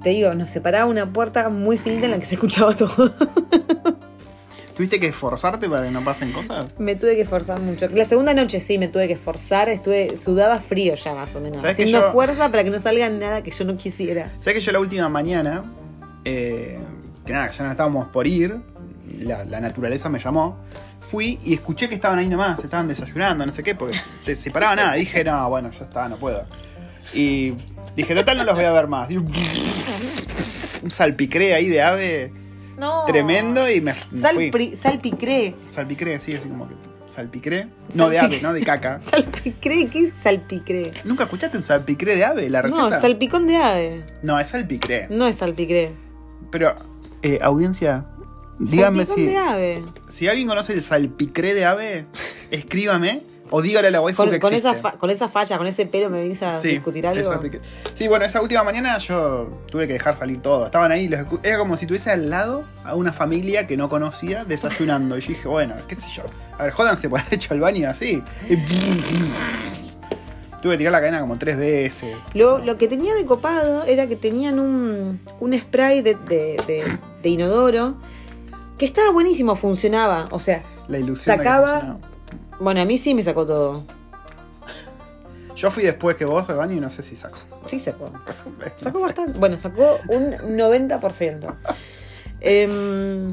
Te 0.04 0.10
digo, 0.10 0.34
nos 0.34 0.50
separaba 0.50 0.86
una 0.86 1.12
puerta 1.12 1.48
muy 1.48 1.78
finita 1.78 2.06
en 2.06 2.12
la 2.12 2.19
que 2.19 2.26
se 2.26 2.36
escuchaba 2.36 2.76
todo. 2.76 3.13
¿Tuviste 4.75 4.99
que 4.99 5.07
esforzarte 5.07 5.69
para 5.69 5.86
que 5.86 5.91
no 5.91 6.03
pasen 6.03 6.31
cosas? 6.31 6.79
Me 6.79 6.95
tuve 6.95 7.15
que 7.15 7.21
esforzar 7.21 7.59
mucho. 7.59 7.88
La 7.89 8.05
segunda 8.05 8.33
noche 8.33 8.59
sí 8.59 8.77
me 8.79 8.88
tuve 8.88 9.07
que 9.07 9.13
esforzar, 9.13 9.69
estuve, 9.69 10.17
sudaba 10.17 10.59
frío 10.59 10.95
ya 10.95 11.13
más 11.13 11.36
o 11.36 11.39
menos. 11.39 11.59
¿Sabes 11.62 11.77
que 11.77 11.83
Haciendo 11.83 12.07
yo- 12.07 12.12
fuerza 12.13 12.49
para 12.49 12.63
que 12.63 12.69
no 12.71 12.79
salga 12.79 13.07
nada 13.09 13.43
que 13.43 13.51
yo 13.51 13.65
no 13.65 13.77
quisiera. 13.77 14.31
¿Sabes 14.39 14.55
que 14.55 14.62
yo 14.62 14.71
la 14.71 14.79
última 14.79 15.09
mañana, 15.09 15.63
eh, 16.25 16.79
que 17.25 17.33
nada, 17.33 17.51
ya 17.51 17.63
no 17.65 17.71
estábamos 17.71 18.07
por 18.07 18.25
ir, 18.25 18.57
la, 19.19 19.45
la 19.45 19.59
naturaleza 19.59 20.09
me 20.09 20.17
llamó, 20.19 20.57
fui 21.01 21.38
y 21.43 21.53
escuché 21.53 21.88
que 21.88 21.95
estaban 21.95 22.17
ahí 22.17 22.27
nomás, 22.27 22.63
estaban 22.63 22.88
desayunando, 22.88 23.45
no 23.45 23.51
sé 23.51 23.62
qué, 23.62 23.75
porque 23.75 23.99
te 24.25 24.36
separaba 24.36 24.75
nada. 24.75 24.93
Dije, 24.95 25.23
no, 25.23 25.49
bueno, 25.49 25.69
ya 25.71 25.86
está, 25.86 26.09
no 26.09 26.17
puedo. 26.17 26.45
Y 27.13 27.53
dije, 27.95 28.15
total, 28.15 28.38
no 28.38 28.43
los 28.43 28.55
voy 28.55 28.63
a 28.63 28.71
ver 28.71 28.88
más. 28.88 29.12
Y 29.12 29.17
un 30.83 30.89
salpicré 30.89 31.53
ahí 31.53 31.67
de 31.69 31.81
ave 31.81 32.33
No. 32.77 33.05
tremendo 33.05 33.69
y 33.69 33.81
me, 33.81 33.93
me 34.12 34.51
fui. 34.51 34.75
Salpicré. 34.75 35.55
Salpicré, 35.69 36.19
sí, 36.19 36.33
así 36.33 36.49
como 36.49 36.67
que 36.67 36.75
salpicré. 37.09 37.67
No, 37.95 38.09
de 38.09 38.19
ave, 38.19 38.41
no 38.41 38.53
de 38.53 38.63
caca. 38.63 38.99
Salpicré, 39.12 39.88
¿qué 39.88 39.99
es 39.99 40.13
salpicré? 40.21 40.91
¿Nunca 41.03 41.23
escuchaste 41.25 41.57
un 41.57 41.63
salpicré 41.63 42.15
de 42.15 42.25
ave, 42.25 42.49
la 42.49 42.62
receta? 42.62 42.81
No, 42.81 42.91
salpicón 42.91 43.47
de 43.47 43.57
ave. 43.57 44.05
No, 44.23 44.39
es 44.39 44.47
salpicré. 44.47 45.07
No 45.09 45.27
es 45.27 45.36
salpicré. 45.38 45.91
Pero, 46.51 46.75
eh, 47.21 47.39
audiencia, 47.41 48.05
díganme 48.59 49.05
salpicón 49.05 49.27
si, 49.27 49.31
de 49.31 49.38
ave. 49.38 49.83
si 50.07 50.27
alguien 50.27 50.47
conoce 50.47 50.73
el 50.73 50.81
salpicré 50.81 51.53
de 51.53 51.65
ave, 51.65 52.05
escríbame 52.51 53.21
o 53.49 53.62
dígale 53.62 53.89
a 53.89 53.91
la 53.91 54.01
waifu 54.01 54.23
Con, 54.23 54.32
que 54.32 54.39
con 54.39 54.53
esa 54.53 54.71
existe. 54.71 54.97
con 54.97 55.10
esa 55.10 55.27
facha, 55.29 55.58
con 55.58 55.67
ese 55.67 55.86
pelo 55.86 56.10
me 56.10 56.19
venís 56.21 56.41
a 56.41 56.51
Sí, 56.60 56.69
discutir 56.69 57.06
algo. 57.06 57.21
Sí, 57.93 58.08
bueno, 58.08 58.25
esa 58.25 58.41
última 58.41 58.63
mañana 58.63 58.97
yo 58.97 59.62
tuve 59.69 59.86
que 59.88 59.93
dejar 59.93 60.15
salir 60.15 60.41
todo. 60.41 60.65
Estaban 60.65 60.91
ahí, 60.91 61.08
los 61.08 61.19
era 61.43 61.58
como 61.60 61.77
si 61.77 61.86
tuviese 61.86 62.10
al 62.12 62.29
lado 62.29 62.63
a 62.84 62.95
una 62.95 63.13
familia 63.13 63.67
que 63.67 63.77
no 63.77 63.89
conocía 63.89 64.45
desayunando. 64.45 65.17
Y 65.17 65.21
yo 65.21 65.27
dije, 65.29 65.47
bueno, 65.47 65.75
qué 65.88 65.95
sé 65.95 66.08
yo. 66.10 66.23
A 66.58 66.63
ver, 66.63 66.71
jódanse 66.73 67.10
por 67.10 67.19
haber 67.21 67.34
hecho 67.36 67.53
el 67.53 67.60
baño 67.60 67.89
así. 67.89 68.23
Tuve 70.62 70.73
que 70.75 70.77
tirar 70.77 70.93
la 70.93 70.99
cadena 71.01 71.19
como 71.19 71.36
tres 71.36 71.58
veces. 71.58 72.15
Lo, 72.34 72.60
lo 72.60 72.77
que 72.77 72.88
tenía 72.88 73.13
de 73.15 73.25
copado 73.25 73.84
era 73.84 74.08
que 74.08 74.15
tenían 74.15 74.60
un, 74.60 75.19
un 75.41 75.60
spray 75.60 76.01
de, 76.01 76.15
de- 76.15 76.58
de- 76.65 76.97
de 77.21 77.29
inodoro 77.29 77.95
que 78.77 78.86
estaba 78.86 79.12
buenísimo, 79.12 79.56
funcionaba. 79.58 80.27
O 80.32 80.39
sea, 80.39 80.63
La 80.88 80.99
ilusión. 80.99 81.36
Sacaba-. 81.38 81.97
Bueno, 82.60 82.82
a 82.82 82.86
mí 82.86 82.98
sí 82.98 83.13
me 83.13 83.24
sacó 83.24 83.46
todo. 83.46 83.84
Yo 85.56 85.70
fui 85.70 85.84
después 85.84 86.16
que 86.16 86.26
vos 86.26 86.50
al 86.50 86.58
baño 86.58 86.74
y 86.76 86.80
no 86.80 86.89
sé 86.89 87.04
si 87.04 87.16
sacó. 87.16 87.38
Sí 87.66 87.80
sacó. 87.80 88.10
No 88.10 88.20
Sacó 88.80 89.00
sé. 89.00 89.06
bastante. 89.06 89.39
Bueno, 89.39 89.58
sacó 89.60 90.00
un 90.10 90.32
90%. 90.58 91.56
Em, 92.46 93.32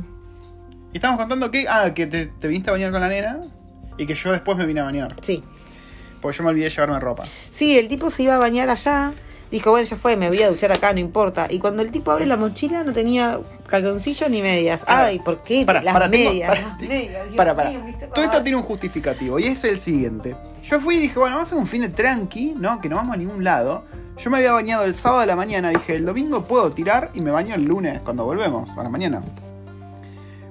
Y 0.93 0.97
estábamos 0.97 1.21
contando 1.21 1.51
que, 1.51 1.67
ah, 1.69 1.93
que 1.95 2.07
te, 2.07 2.27
te 2.27 2.47
viniste 2.47 2.71
a 2.71 2.75
bañar 2.75 2.93
con 2.93 3.01
la 3.01 3.09
nena 3.09 3.41
y 3.99 4.07
que 4.07 4.15
yo 4.15 4.31
después 4.31 4.57
me 4.57 4.67
vine 4.67 4.81
a 4.81 4.85
bañar. 4.85 5.17
sí. 5.21 5.43
Porque 6.21 6.37
yo 6.37 6.45
me 6.45 6.51
olvidé 6.51 6.69
llevarme 6.69 7.01
ropa. 7.01 7.25
Sí, 7.51 7.79
el 7.79 7.89
tipo 7.89 8.11
se 8.11 8.25
iba 8.25 8.35
a 8.35 8.39
bañar 8.39 8.69
allá, 8.69 9.13
dijo, 9.51 9.71
bueno, 9.71 9.87
ya 9.87 9.97
fue, 9.97 10.17
me 10.17 10.29
voy 10.29 10.43
a 10.43 10.49
duchar 10.51 10.73
acá, 10.73 10.93
no 10.93 10.99
importa. 11.01 11.47
Y 11.51 11.59
cuando 11.59 11.83
el 11.83 11.91
tipo 11.91 12.11
abre 12.11 12.27
la 12.27 12.37
mochila 12.37 12.85
no 12.85 12.93
tenía 12.93 13.39
calzoncillo 13.67 14.29
ni 14.29 14.43
medias. 14.43 14.85
Ay, 14.87 15.19
¿por 15.19 15.43
qué? 15.43 15.65
Pará, 15.67 15.83
las 15.83 16.11
medias. 16.11 16.59
te- 16.79 16.89
medias, 16.89 17.27
Para, 17.37 17.55
para. 17.55 17.71
mío, 17.71 17.81
Todo 18.15 18.25
esto 18.25 18.43
tiene 18.43 18.57
un 18.59 18.65
justificativo 18.65 19.39
y 19.39 19.45
es 19.47 19.63
el 19.65 19.81
siguiente. 19.81 20.37
Yo 20.63 20.79
fui 20.81 20.97
y 20.97 21.01
dije, 21.01 21.19
bueno, 21.19 21.37
vamos 21.37 21.49
a 21.49 21.55
hacer 21.55 21.59
un 21.59 21.67
fin 21.67 21.83
de 21.83 21.89
tranqui, 21.89 22.55
¿no? 22.57 22.81
Que 22.81 22.89
no 22.89 22.97
vamos 22.97 23.15
a 23.15 23.19
ningún 23.19 23.43
lado. 23.45 23.85
Yo 24.19 24.31
me 24.31 24.37
había 24.39 24.53
bañado 24.53 24.85
el 24.85 24.93
sábado 24.95 25.23
de 25.23 25.27
la 25.29 25.37
mañana, 25.37 25.71
dije, 25.71 25.97
el 25.97 26.05
domingo 26.05 26.43
puedo 26.45 26.71
tirar 26.71 27.11
y 27.15 27.21
me 27.23 27.31
baño 27.31 27.55
el 27.55 27.65
lunes 27.65 28.01
cuando 28.03 28.25
volvemos, 28.25 28.77
a 28.77 28.83
la 28.83 28.89
mañana. 28.91 29.23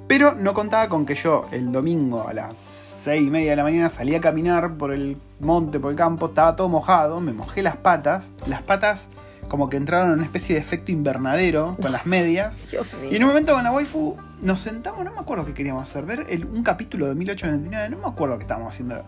Pero 0.10 0.34
no 0.34 0.54
contaba 0.56 0.90
con 0.90 1.06
que 1.06 1.14
yo 1.14 1.46
el 1.52 1.72
domingo 1.72 2.28
a 2.28 2.34
las 2.34 2.54
seis 2.72 3.22
y 3.28 3.30
media 3.30 3.52
de 3.52 3.56
la 3.58 3.64
mañana 3.64 3.88
salí 3.90 4.16
a 4.16 4.20
caminar 4.20 4.74
por 4.74 4.92
el 4.92 5.16
monte, 5.40 5.80
por 5.80 5.92
el 5.92 5.96
campo, 5.98 6.26
estaba 6.26 6.56
todo 6.56 6.68
mojado, 6.68 7.22
me 7.22 7.32
mojé 7.32 7.62
las 7.62 7.78
patas, 7.78 8.32
las 8.48 8.64
patas 8.64 9.08
como 9.48 9.70
que 9.70 9.78
entraron 9.78 10.08
en 10.08 10.14
una 10.16 10.24
especie 10.24 10.56
de 10.56 10.62
efecto 10.62 10.92
invernadero 10.92 11.76
con 11.80 11.92
las 11.92 12.06
medias. 12.08 12.58
Y 13.12 13.16
en 13.18 13.24
un 13.24 13.30
momento 13.30 13.54
con 13.54 13.64
la 13.64 13.72
waifu 13.72 14.18
nos 14.42 14.60
sentamos, 14.62 15.06
no 15.06 15.12
me 15.14 15.20
acuerdo 15.20 15.46
qué 15.46 15.54
queríamos 15.54 15.88
hacer, 15.88 16.04
ver 16.06 16.26
el- 16.30 16.46
un 16.46 16.64
capítulo 16.64 17.08
de 17.08 17.14
1899, 17.14 17.90
no 17.96 17.98
me 18.02 18.12
acuerdo 18.12 18.36
qué 18.38 18.42
estábamos 18.44 18.74
haciendo. 18.74 19.04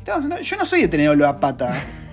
Estábamos 0.00 0.40
yo 0.48 0.56
no 0.56 0.66
soy 0.66 0.82
de 0.82 0.88
tener 0.88 1.08
olor 1.10 1.28
a 1.28 1.38
pata. 1.38 1.70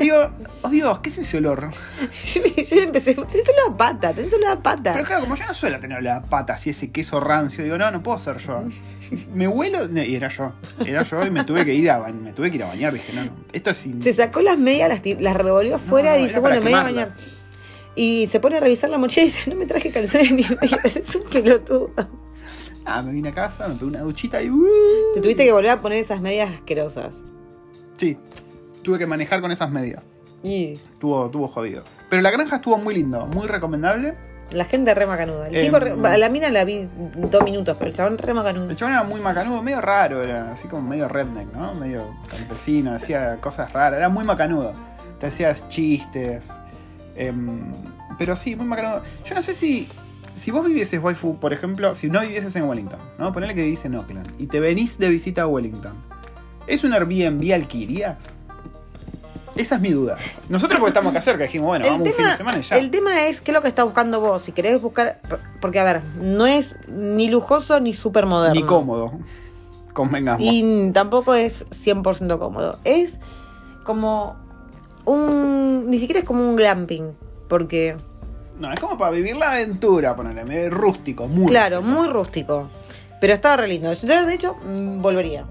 Digo, 0.00 0.30
oh 0.62 0.68
Dios, 0.70 0.98
¿qué 1.00 1.10
es 1.10 1.18
ese 1.18 1.36
olor? 1.36 1.70
Yo, 2.34 2.42
yo 2.42 2.82
empecé, 2.82 3.14
tenés 3.14 3.52
una 3.66 3.76
pata, 3.76 4.14
tenés 4.14 4.32
una 4.32 4.60
pata. 4.60 4.94
Pero 4.94 5.04
claro, 5.04 5.20
como 5.22 5.36
yo 5.36 5.46
no 5.46 5.52
suelo 5.54 5.78
tener 5.78 5.98
olor 5.98 6.12
a 6.14 6.22
pata, 6.22 6.54
así 6.54 6.70
ese 6.70 6.90
queso 6.90 7.20
rancio, 7.20 7.62
digo, 7.62 7.76
no, 7.76 7.90
no 7.90 8.02
puedo 8.02 8.18
ser 8.18 8.38
yo. 8.38 8.64
Me 9.34 9.46
huelo, 9.46 9.88
no, 9.88 10.02
y 10.02 10.14
era 10.14 10.28
yo, 10.28 10.52
era 10.86 11.02
yo 11.02 11.24
y 11.26 11.30
me 11.30 11.44
tuve 11.44 11.64
que 11.66 11.74
ir 11.74 11.90
a, 11.90 11.98
me 12.12 12.32
tuve 12.32 12.50
que 12.50 12.56
ir 12.56 12.62
a 12.62 12.68
bañar, 12.68 12.92
dije, 12.94 13.12
no, 13.12 13.24
no, 13.24 13.32
esto 13.52 13.70
es 13.70 13.76
sin... 13.76 14.02
Se 14.02 14.12
sacó 14.12 14.40
las 14.40 14.56
medias, 14.58 14.88
las, 14.88 15.20
las 15.20 15.36
revolvió 15.36 15.76
afuera 15.76 16.12
No, 16.14 16.20
y 16.20 16.26
dice, 16.28 16.38
bueno, 16.38 16.56
me 16.62 16.70
voy 16.70 16.72
a 16.78 16.82
bañar. 16.82 17.08
Y 17.94 18.26
se 18.26 18.40
pone 18.40 18.56
a 18.56 18.60
revisar 18.60 18.88
la 18.88 18.98
mochila 18.98 19.24
y 19.24 19.26
dice, 19.26 19.50
no 19.50 19.56
me 19.56 19.66
traje 19.66 19.90
calzones 19.90 20.32
ni 20.32 20.44
medias, 20.44 20.96
es 20.96 21.14
un 21.14 21.24
pelotudo. 21.24 21.90
Ah, 22.86 23.02
me 23.02 23.12
vine 23.12 23.28
a 23.28 23.32
casa, 23.32 23.68
me 23.68 23.74
pegué 23.74 23.86
una 23.86 24.00
duchita 24.00 24.42
y... 24.42 24.48
uh, 24.48 24.66
Te 25.14 25.20
tuviste 25.20 25.44
que 25.44 25.52
volver 25.52 25.70
a 25.70 25.82
poner 25.82 25.98
esas 25.98 26.20
medias 26.22 26.50
asquerosas. 26.54 27.16
Sí, 27.98 28.16
tuve 28.82 28.98
que 28.98 29.06
manejar 29.06 29.40
con 29.40 29.50
esas 29.52 29.70
medias. 29.70 30.06
Y 30.42 30.72
Estuvo, 30.72 31.26
estuvo 31.26 31.48
jodido. 31.48 31.82
Pero 32.08 32.22
la 32.22 32.30
granja 32.30 32.56
estuvo 32.56 32.78
muy 32.78 32.94
lindo, 32.94 33.26
muy 33.26 33.46
recomendable. 33.46 34.14
la 34.52 34.64
gente 34.64 34.94
re 34.94 35.06
macanuda. 35.06 35.48
El 35.48 35.64
tipo, 35.64 35.78
re- 35.78 35.92
a 35.92 36.16
la 36.18 36.28
mina 36.28 36.48
la 36.48 36.64
vi 36.64 36.88
dos 37.16 37.44
minutos, 37.44 37.76
pero 37.78 37.90
el 37.90 37.94
chabón 37.96 38.18
re 38.18 38.34
macanudo. 38.34 38.70
El 38.70 38.76
chabón 38.76 38.94
era 38.94 39.02
muy 39.04 39.20
macanudo, 39.20 39.62
medio 39.62 39.80
raro, 39.80 40.22
era 40.24 40.50
así 40.52 40.66
como 40.66 40.88
medio 40.88 41.08
redneck, 41.08 41.52
¿no? 41.52 41.74
Medio 41.74 42.06
campesino, 42.28 42.92
decía 42.94 43.36
cosas 43.40 43.72
raras, 43.72 43.98
era 43.98 44.08
muy 44.08 44.24
macanudo. 44.24 44.72
Te 45.18 45.26
hacías 45.26 45.68
chistes. 45.68 46.52
em, 47.16 47.60
pero 48.18 48.34
sí, 48.36 48.56
muy 48.56 48.66
macanudo. 48.66 49.02
Yo 49.24 49.34
no 49.34 49.42
sé 49.42 49.54
si. 49.54 49.88
Si 50.32 50.50
vos 50.52 50.64
vivieses 50.64 51.02
waifu, 51.02 51.36
por 51.38 51.52
ejemplo, 51.52 51.92
si 51.94 52.08
no 52.08 52.20
vivieses 52.20 52.54
en 52.56 52.62
Wellington, 52.64 53.00
¿no? 53.18 53.32
Ponele 53.32 53.52
que 53.54 53.62
vivís 53.64 53.84
en 53.84 53.96
Oakland 53.96 54.30
y 54.38 54.46
te 54.46 54.60
venís 54.60 54.96
de 54.98 55.08
visita 55.08 55.42
a 55.42 55.46
Wellington. 55.48 55.92
¿Es 56.68 56.84
un 56.84 56.92
Airbnb 56.92 57.52
alquilerías? 57.52 58.38
Esa 59.56 59.74
es 59.76 59.80
mi 59.80 59.90
duda. 59.90 60.16
Nosotros 60.48 60.78
porque 60.78 60.90
estamos 60.90 61.10
acá 61.10 61.20
cerca, 61.20 61.44
dijimos, 61.44 61.68
bueno, 61.68 61.84
vamos 61.88 62.08
un 62.08 62.14
fin 62.14 62.26
de 62.26 62.36
semana 62.36 62.58
y 62.58 62.62
ya. 62.62 62.76
el 62.78 62.90
tema 62.90 63.26
es 63.26 63.40
qué 63.40 63.50
es 63.50 63.54
lo 63.54 63.62
que 63.62 63.68
estás 63.68 63.84
buscando 63.84 64.20
vos. 64.20 64.42
Si 64.42 64.52
querés 64.52 64.80
buscar. 64.80 65.20
Porque, 65.60 65.80
a 65.80 65.84
ver, 65.84 66.02
no 66.20 66.46
es 66.46 66.76
ni 66.88 67.28
lujoso 67.28 67.80
ni 67.80 67.92
súper 67.94 68.26
moderno. 68.26 68.54
Ni 68.54 68.62
cómodo. 68.66 69.12
Convengamos. 69.92 70.40
Y 70.42 70.90
tampoco 70.92 71.34
es 71.34 71.66
100% 71.70 72.38
cómodo. 72.38 72.78
Es 72.84 73.18
como 73.84 74.36
un. 75.04 75.90
Ni 75.90 75.98
siquiera 75.98 76.20
es 76.20 76.26
como 76.26 76.48
un 76.48 76.56
glamping. 76.56 77.12
Porque, 77.48 77.96
No, 78.60 78.72
es 78.72 78.78
como 78.78 78.96
para 78.96 79.10
vivir 79.10 79.36
la 79.36 79.50
aventura, 79.50 80.14
ponele, 80.14 80.44
medio 80.44 80.70
rústico, 80.70 81.26
muy 81.26 81.46
claro, 81.46 81.78
rústico. 81.78 81.98
muy 81.98 82.08
rústico. 82.08 82.68
Pero 83.20 83.34
estaba 83.34 83.56
re 83.56 83.68
lindo. 83.68 83.92
Yo, 83.92 84.24
de 84.24 84.34
hecho, 84.34 84.54
mm, 84.64 85.02
volvería. 85.02 85.44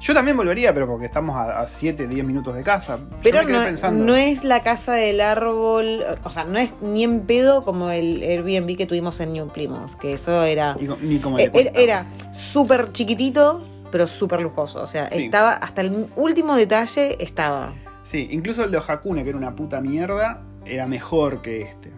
Yo 0.00 0.14
también 0.14 0.36
volvería, 0.36 0.72
pero 0.72 0.86
porque 0.86 1.06
estamos 1.06 1.36
a 1.36 1.66
7, 1.66 2.06
10 2.06 2.24
minutos 2.24 2.54
de 2.54 2.62
casa. 2.62 2.98
Yo 2.98 3.16
Pero 3.22 3.38
me 3.40 3.46
quedé 3.46 3.58
no, 3.58 3.64
pensando. 3.64 4.04
no 4.04 4.14
es 4.14 4.44
la 4.44 4.62
casa 4.62 4.92
del 4.92 5.20
árbol. 5.20 6.04
O 6.22 6.30
sea, 6.30 6.44
no 6.44 6.58
es 6.58 6.70
ni 6.80 7.02
en 7.02 7.22
pedo 7.22 7.64
como 7.64 7.90
el 7.90 8.22
Airbnb 8.22 8.76
que 8.76 8.86
tuvimos 8.86 9.18
en 9.20 9.32
New 9.32 9.48
Plymouth. 9.48 9.96
Que 10.00 10.12
eso 10.12 10.44
era. 10.44 10.76
y 10.80 10.88
ni 11.04 11.18
como 11.18 11.38
Eh. 11.38 11.50
Era 11.74 12.06
súper 12.32 12.90
chiquitito, 12.92 13.64
pero 13.90 14.06
súper 14.06 14.40
lujoso. 14.40 14.80
O 14.82 14.86
sea, 14.86 15.10
Sí. 15.10 15.24
estaba 15.24 15.50
hasta 15.52 15.80
el 15.80 16.06
último 16.14 16.54
detalle 16.54 17.16
estaba. 17.22 17.72
Sí, 18.04 18.28
incluso 18.30 18.62
el 18.64 18.70
de 18.70 18.78
Hakune, 18.78 19.24
que 19.24 19.30
era 19.30 19.38
una 19.38 19.56
puta 19.56 19.80
mierda, 19.80 20.42
era 20.64 20.86
mejor 20.86 21.42
que 21.42 21.62
este. 21.62 21.90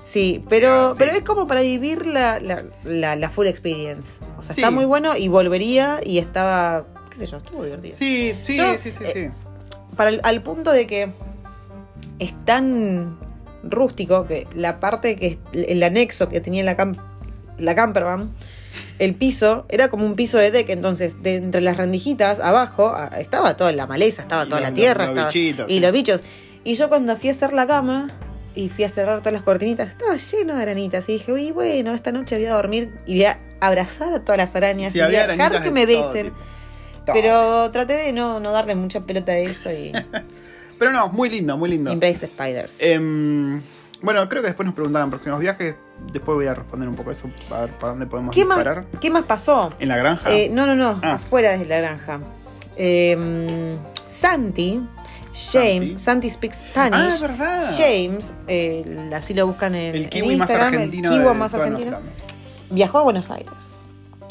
Sí, 0.00 0.42
pero, 0.48 0.88
Ah, 0.88 0.90
sí. 0.90 0.96
pero 0.98 1.12
es 1.12 1.22
como 1.22 1.46
para 1.46 1.60
vivir 1.60 2.06
la, 2.06 2.38
la, 2.40 2.64
la- 2.84 3.16
la 3.16 3.30
full 3.30 3.46
experience. 3.46 4.22
O 4.38 4.42
sea, 4.42 4.54
Sí. 4.54 4.60
está 4.60 4.70
muy 4.70 4.84
bueno 4.84 5.16
y 5.16 5.28
volvería 5.28 6.00
y 6.04 6.18
estaba, 6.18 6.84
sé 7.18 7.26
yo, 7.26 7.36
estuvo 7.36 7.64
divertido. 7.64 7.94
Sí, 7.94 8.34
sí, 8.42 8.56
Yo, 8.56 8.78
sí, 8.78 8.90
sí, 8.92 9.04
eh, 9.04 9.10
sí. 9.12 9.28
Para 9.96 10.10
el- 10.10 10.20
al 10.24 10.42
punto 10.42 10.72
de 10.72 10.86
que 10.86 11.10
es 12.18 12.34
tan 12.44 13.18
rústico 13.62 14.26
que 14.26 14.46
la 14.54 14.80
parte 14.80 15.16
que 15.16 15.38
el 15.52 15.82
anexo 15.82 16.28
que 16.28 16.40
tenía 16.40 16.62
la, 16.64 16.76
cam- 16.76 16.96
la 17.58 17.74
campervan, 17.74 18.30
el 18.98 19.14
piso 19.14 19.66
era 19.68 19.88
como 19.88 20.06
un 20.06 20.14
piso 20.14 20.38
de 20.38 20.50
deck, 20.50 20.68
entonces 20.70 21.22
de 21.22 21.36
entre 21.36 21.60
las 21.60 21.76
rendijitas 21.76 22.38
abajo 22.40 22.94
estaba 23.18 23.56
toda 23.56 23.72
la 23.72 23.86
maleza, 23.86 24.22
estaba 24.22 24.44
Y 24.44 24.48
toda 24.48 24.60
los- 24.60 24.70
la 24.70 24.74
tierra, 24.74 25.04
los 25.04 25.10
estaba- 25.10 25.26
bichitos, 25.28 25.70
y 25.70 25.74
sí. 25.74 25.80
los 25.80 25.92
bichos. 25.92 26.22
Y 26.64 26.74
yo 26.74 26.88
cuando 26.88 27.16
fui 27.16 27.28
a 27.30 27.32
hacer 27.32 27.52
la 27.52 27.66
cama 27.66 28.10
y 28.54 28.68
fui 28.68 28.84
a 28.84 28.88
cerrar 28.88 29.18
todas 29.20 29.32
las 29.32 29.42
cortinitas, 29.42 29.88
estaba 29.88 30.16
lleno 30.16 30.56
de 30.56 30.62
aranitas 30.62 31.08
y 31.08 31.12
dije, 31.14 31.32
uy, 31.32 31.50
bueno, 31.52 31.92
esta 31.94 32.12
noche 32.12 32.36
voy 32.36 32.46
a 32.46 32.54
dormir 32.54 32.92
y 33.06 33.14
voy 33.16 33.24
a 33.24 33.38
abrazar 33.60 34.12
a 34.12 34.20
todas 34.20 34.36
las 34.38 34.54
arañas 34.56 34.92
Sí, 34.92 34.98
y 35.00 35.02
voy 35.02 35.16
a 35.16 35.26
dejar 35.26 35.62
que 35.62 35.70
me 35.70 35.86
besen. 35.86 36.26
tipo. 36.26 36.36
Pero 37.12 37.70
traté 37.70 37.94
de 37.94 38.12
no, 38.12 38.40
no 38.40 38.52
darle 38.52 38.74
mucha 38.74 39.00
pelota 39.00 39.32
a 39.32 39.38
eso 39.38 39.70
y 39.70 39.92
Pero 40.78 40.92
no, 40.92 41.08
muy 41.08 41.28
lindo, 41.28 41.56
muy 41.56 41.70
lindo. 41.70 41.90
Embrace 41.90 42.20
the 42.20 42.26
Spiders. 42.28 42.76
Em, 42.78 43.60
bueno, 44.00 44.28
creo 44.28 44.42
que 44.42 44.48
después 44.48 44.64
nos 44.64 44.74
preguntaban 44.74 45.10
próximos 45.10 45.40
viajes. 45.40 45.76
Después 46.12 46.36
voy 46.36 46.46
a 46.46 46.54
responder 46.54 46.88
un 46.88 46.94
poco 46.94 47.10
eso, 47.10 47.28
a 47.50 47.62
ver 47.62 47.70
para 47.70 47.90
dónde 47.90 48.06
podemos 48.06 48.32
¿Qué 48.34 48.44
más. 48.44 48.64
¿Qué 49.00 49.10
más 49.10 49.24
pasó? 49.24 49.72
¿En 49.80 49.88
la 49.88 49.96
granja? 49.96 50.32
Eh, 50.32 50.48
no, 50.52 50.66
no, 50.66 50.76
no, 50.76 51.00
Ah. 51.02 51.14
afuera 51.14 51.58
de 51.58 51.66
la 51.66 51.78
granja. 51.78 52.20
Eh, 52.76 53.76
Santi, 54.08 54.80
James, 55.52 55.90
Santi. 55.90 55.98
Santi, 55.98 56.30
speaks 56.30 56.62
ah, 56.76 56.86
Spanish. 56.88 57.14
es 57.14 57.20
verdad. 57.20 57.74
James, 57.76 58.34
eh, 58.46 59.10
así 59.12 59.34
lo 59.34 59.48
buscan 59.48 59.74
en, 59.74 59.96
el 59.96 60.02
en 60.04 60.08
kiwi 60.08 60.36
más 60.36 60.50
argentino 60.50 61.10
el 61.10 61.18
kiwi 61.18 61.28
de 61.28 61.34
más 61.34 61.54
argentino, 61.54 61.98
viajó 62.70 62.98
a 62.98 63.02
Buenos 63.02 63.30
Aires. 63.32 63.77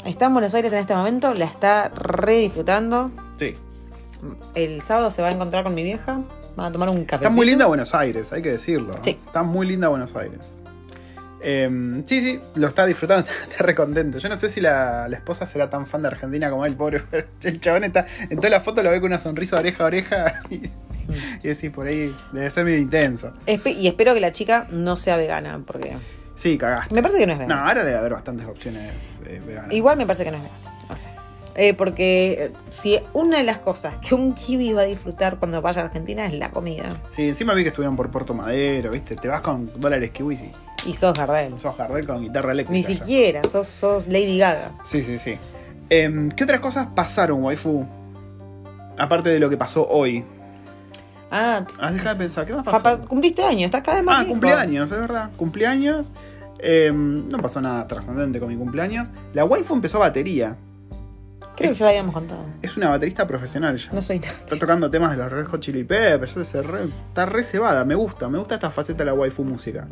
Está 0.08 0.24
en 0.24 0.32
Buenos 0.32 0.54
Aires 0.54 0.72
en 0.72 0.78
este 0.78 0.94
momento, 0.94 1.34
la 1.34 1.44
está 1.44 1.90
re 1.90 2.38
disfrutando. 2.38 3.10
Sí. 3.36 3.54
El 4.54 4.80
sábado 4.80 5.10
se 5.10 5.20
va 5.20 5.28
a 5.28 5.32
encontrar 5.32 5.64
con 5.64 5.74
mi 5.74 5.82
vieja, 5.82 6.22
van 6.56 6.66
a 6.66 6.72
tomar 6.72 6.88
un 6.88 7.04
café. 7.04 7.24
Está 7.24 7.28
muy 7.28 7.44
linda 7.44 7.66
Buenos 7.66 7.94
Aires, 7.94 8.32
hay 8.32 8.40
que 8.40 8.48
decirlo. 8.48 8.98
Sí. 9.02 9.18
Está 9.26 9.42
muy 9.42 9.66
linda 9.66 9.88
Buenos 9.88 10.16
Aires. 10.16 10.56
Em, 11.42 12.06
sí, 12.06 12.22
sí, 12.22 12.40
lo 12.54 12.68
está 12.68 12.86
disfrutando, 12.86 13.28
está 13.50 13.62
re 13.62 13.74
contento. 13.74 14.16
Yo 14.16 14.30
no 14.30 14.38
sé 14.38 14.48
si 14.48 14.62
la, 14.62 15.08
la 15.08 15.16
esposa 15.18 15.44
será 15.44 15.68
tan 15.68 15.86
fan 15.86 16.00
de 16.00 16.08
Argentina 16.08 16.48
como 16.48 16.64
él, 16.64 16.74
pobre. 16.74 17.02
El 17.42 17.60
chabón 17.60 17.84
está. 17.84 18.06
En 18.30 18.38
toda 18.38 18.48
la 18.48 18.60
foto 18.60 18.82
lo 18.82 18.90
ve 18.90 19.02
con 19.02 19.10
una 19.10 19.18
sonrisa 19.18 19.56
oreja 19.56 19.84
a 19.84 19.86
oreja. 19.86 20.42
Y, 20.50 20.62
y 21.42 21.48
decís, 21.48 21.70
por 21.70 21.86
ahí 21.86 22.14
debe 22.32 22.50
ser 22.50 22.66
medio 22.66 22.78
intenso. 22.78 23.32
y 23.46 23.88
espero 23.88 24.12
que 24.12 24.20
la 24.20 24.30
chica 24.30 24.66
no 24.70 24.96
sea 24.96 25.16
vegana, 25.16 25.62
porque 25.66 25.96
Sí, 26.38 26.56
cagaste. 26.56 26.94
me 26.94 27.02
parece 27.02 27.18
que 27.18 27.26
no 27.26 27.32
es 27.32 27.38
No, 27.40 27.44
vegana. 27.46 27.66
ahora 27.68 27.82
debe 27.84 27.98
haber 27.98 28.12
bastantes 28.12 28.46
opciones 28.46 29.20
eh, 29.26 29.42
veganas. 29.44 29.72
Igual 29.72 29.96
me 29.98 30.06
parece 30.06 30.22
que 30.24 30.30
no 30.30 30.36
es 30.36 30.42
vegana. 30.44 30.78
No 30.88 30.96
sé. 30.96 31.10
Eh, 31.56 31.74
porque 31.74 32.32
eh, 32.38 32.52
si 32.70 33.00
una 33.12 33.38
de 33.38 33.42
las 33.42 33.58
cosas 33.58 33.96
que 33.96 34.14
un 34.14 34.32
kiwi 34.34 34.72
va 34.72 34.82
a 34.82 34.84
disfrutar 34.84 35.38
cuando 35.38 35.60
vaya 35.60 35.82
a 35.82 35.86
Argentina 35.86 36.24
es 36.26 36.32
la 36.34 36.50
comida. 36.52 36.84
Sí, 37.08 37.26
encima 37.26 37.52
vi 37.54 37.64
que 37.64 37.70
estuvieron 37.70 37.96
por 37.96 38.08
Puerto 38.12 38.32
Madero, 38.34 38.92
¿viste? 38.92 39.16
Te 39.16 39.26
vas 39.26 39.40
con 39.40 39.68
dólares 39.80 40.10
kiwis 40.10 40.40
y 40.40 40.52
Y 40.90 40.94
sos 40.94 41.18
Gardel. 41.18 41.58
sos 41.58 41.74
Jardel 41.76 42.06
con 42.06 42.22
guitarra 42.22 42.52
Ni 42.54 42.60
eléctrica. 42.60 42.88
ya. 42.88 42.94
siquiera, 42.94 43.42
sos, 43.42 43.66
sos 43.66 44.06
Lady 44.06 44.38
Gaga. 44.38 44.70
Sí, 44.84 45.02
sí, 45.02 45.18
sí. 45.18 45.36
Em, 45.90 46.30
¿Qué 46.30 46.44
otras 46.44 46.60
cosas 46.60 46.86
pasaron, 46.94 47.42
waifu? 47.42 47.84
Aparte 48.96 49.30
de 49.30 49.40
lo 49.40 49.50
que 49.50 49.56
pasó 49.56 49.88
hoy. 49.88 50.24
Ah, 51.30 51.64
Ah, 51.80 51.90
deja 51.92 52.10
de 52.14 52.18
pensar, 52.20 52.46
¿qué 52.46 52.52
más 52.54 52.64
pasó? 52.64 52.82
pa- 52.82 52.98
cumpliste 52.98 53.42
años, 53.42 53.64
estás 53.66 53.82
cada 53.82 53.96
vez 53.98 54.04
más 54.04 54.22
Ah, 54.22 54.28
cumpleaños, 54.28 54.90
es 54.90 54.98
verdad. 55.00 55.30
Cumpleaños. 55.36 56.10
Em, 56.60 57.28
no 57.28 57.38
pasó 57.38 57.60
nada 57.60 57.86
trascendente 57.86 58.40
con 58.40 58.48
mi 58.48 58.56
cumpleaños. 58.56 59.08
La 59.34 59.44
waifu 59.44 59.74
empezó 59.74 59.98
batería. 59.98 60.56
Creo 61.56 61.70
que 61.72 61.76
ya 61.76 61.84
lo 61.86 61.90
habíamos 61.90 62.14
contado. 62.14 62.40
Es 62.62 62.76
una 62.76 62.88
baterista 62.88 63.26
profesional 63.26 63.76
ya. 63.76 63.90
No 63.92 64.00
soy 64.00 64.16
Está 64.18 64.56
tocando 64.58 64.90
temas 64.90 65.10
de 65.12 65.16
los 65.16 65.30
Red 65.32 65.46
Hot 65.46 65.60
Chili 65.60 65.82
Peppers. 65.84 66.32
se 66.46 66.62
re- 66.62 66.88
está 67.08 67.26
re 67.26 67.42
cebada. 67.42 67.84
Me 67.84 67.94
gusta. 67.96 68.28
Me 68.28 68.38
gusta 68.38 68.54
esta 68.54 68.70
faceta 68.70 68.98
de 68.98 69.06
la 69.06 69.14
waifu 69.14 69.42
música. 69.44 69.86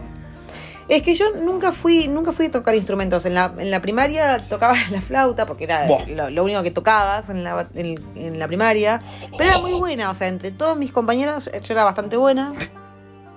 Es 0.88 1.02
que 1.02 1.16
yo 1.16 1.26
nunca 1.42 1.72
fui, 1.72 2.07
nunca 2.07 2.31
fui 2.31 2.46
a 2.46 2.50
tocar 2.52 2.76
instrumentos. 2.76 3.26
En 3.26 3.35
la, 3.35 3.52
en 3.59 3.72
la 3.72 3.81
primaria 3.83 4.38
tocaba 4.48 4.74
la 4.92 5.00
flauta, 5.00 5.44
porque 5.44 5.64
era 5.64 5.88
lo, 6.07 6.31
lo 6.31 6.44
único 6.44 6.62
que 6.62 6.70
tocabas 6.70 7.29
en 7.31 7.42
la, 7.42 7.66
en, 7.74 7.96
en 8.14 8.38
la 8.38 8.46
primaria. 8.46 9.02
Pero 9.37 9.50
era 9.50 9.59
muy 9.59 9.72
buena, 9.72 10.11
o 10.11 10.14
sea, 10.14 10.29
entre 10.29 10.52
todos 10.52 10.76
mis 10.76 10.92
compañeros 10.92 11.50
yo 11.52 11.74
era 11.74 11.83
bastante 11.83 12.16
buena. 12.16 12.52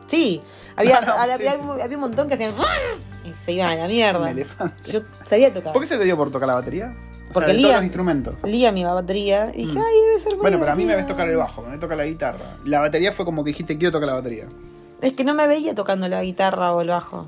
Sí, 0.05 0.41
había, 0.75 1.01
No, 1.01 1.07
no, 1.07 1.13
había, 1.13 1.37
sí, 1.37 1.43
sí. 1.43 1.81
había 1.81 1.97
un 1.97 2.01
montón 2.01 2.27
que 2.27 2.35
hacían 2.35 2.53
y 3.31 3.35
se 3.35 3.51
iban 3.53 3.69
a 3.71 3.75
la 3.75 3.87
mierda. 3.87 4.29
elefante. 4.31 4.91
Yo 4.91 5.01
sabía 5.27 5.53
tocar. 5.53 5.73
¿Por 5.73 5.81
qué 5.81 5.87
se 5.87 5.97
te 5.97 6.03
dio 6.03 6.17
por 6.17 6.31
tocar 6.31 6.47
la 6.47 6.55
batería? 6.55 6.95
O 7.29 7.33
Porque 7.33 7.45
sea, 7.45 7.47
de 7.47 7.53
Lía- 7.53 7.61
todos 7.67 7.75
los 7.75 7.83
instrumentos. 7.83 8.43
Lía 8.43 8.71
mi 8.71 8.83
batería 8.83 9.51
y 9.53 9.65
dije, 9.65 9.77
Mm. 9.77 9.83
ay, 9.85 9.95
debe 10.07 10.19
ser 10.19 10.31
muy 10.33 10.41
Bueno, 10.41 10.59
pero 10.59 10.71
a 10.71 10.75
mí 10.75 10.83
me 10.83 10.95
ves 10.95 11.05
divertido". 11.05 11.15
tocar 11.15 11.29
el 11.29 11.37
bajo, 11.37 11.61
me 11.61 11.69
ves 11.69 11.79
tocar 11.79 11.97
la 11.97 12.05
guitarra. 12.05 12.57
La 12.65 12.79
batería 12.79 13.11
fue 13.11 13.23
como 13.25 13.43
que 13.43 13.49
dijiste, 13.51 13.77
quiero 13.77 13.91
tocar 13.91 14.07
la 14.07 14.15
batería. 14.15 14.45
Es 15.01 15.13
que 15.13 15.23
no 15.23 15.33
me 15.33 15.45
veía 15.47 15.75
tocando 15.75 16.07
la 16.09 16.21
guitarra 16.23 16.73
o 16.73 16.81
el 16.81 16.87
bajo. 16.89 17.27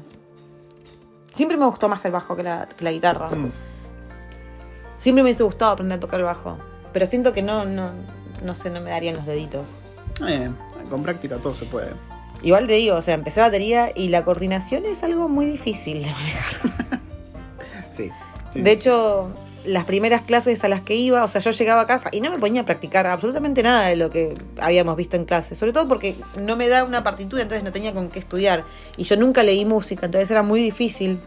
Siempre 1.34 1.56
me 1.58 1.66
gustó 1.66 1.88
más 1.88 2.04
el 2.06 2.12
bajo 2.12 2.36
que 2.36 2.44
la, 2.44 2.68
que 2.68 2.84
la 2.84 2.92
guitarra. 2.92 3.30
Mm. 3.30 3.52
Siempre 4.98 5.24
me 5.24 5.30
hubiese 5.30 5.44
gustado 5.44 5.72
aprender 5.72 5.98
a 5.98 6.00
tocar 6.00 6.20
el 6.20 6.26
bajo. 6.26 6.58
Pero 6.94 7.06
siento 7.06 7.32
que 7.34 7.42
no, 7.42 7.64
no, 7.66 7.92
no 8.44 8.56
sé, 8.56 8.70
no 8.70 8.82
me 8.82 8.90
darían 8.92 9.16
los 9.16 9.26
deditos. 9.26 9.78
Eh, 10.28 10.50
con 10.90 11.04
práctica 11.04 11.38
todo 11.38 11.54
se 11.54 11.66
puede. 11.66 11.92
Igual 12.44 12.68
te 12.68 12.74
digo, 12.74 12.96
o 12.96 13.02
sea, 13.02 13.14
empecé 13.14 13.42
batería 13.42 13.92
y 13.96 14.10
la 14.10 14.24
coordinación 14.26 14.86
es 14.86 15.04
algo 15.04 15.30
muy 15.30 15.46
difícil 15.46 16.04
de 16.04 16.12
manejar. 16.12 17.02
Sí. 17.92 18.10
sí, 18.52 18.62
de 18.62 18.70
sí, 18.70 18.76
hecho, 18.78 19.34
las 19.66 19.84
primeras 19.84 20.22
clases 20.22 20.64
a 20.64 20.70
las 20.70 20.82
que 20.82 20.96
iba, 20.96 21.24
o 21.24 21.28
sea, 21.28 21.42
yo 21.42 21.52
llegaba 21.52 21.82
a 21.82 21.86
casa 21.86 22.10
y 22.12 22.22
no 22.22 22.32
me 22.32 22.40
ponía 22.40 22.62
a 22.62 22.66
practicar 22.66 23.06
absolutamente 23.06 23.62
nada 23.64 23.88
de 23.88 23.96
lo 23.96 24.10
que 24.10 24.34
habíamos 24.60 24.96
visto 24.96 25.18
en 25.18 25.26
clase. 25.26 25.56
Sobre 25.56 25.74
todo 25.74 25.88
porque 25.88 26.16
no 26.40 26.56
me 26.56 26.68
da 26.68 26.84
una 26.84 27.04
partitura, 27.04 27.42
entonces 27.44 27.64
no 27.64 27.72
tenía 27.72 27.94
con 27.94 28.10
qué 28.10 28.20
estudiar. 28.20 28.64
Y 28.98 29.04
yo 29.04 29.18
nunca 29.18 29.44
leí 29.44 29.66
música, 29.66 30.06
entonces 30.06 30.32
era 30.32 30.42
muy 30.42 30.62
difícil. 30.62 31.20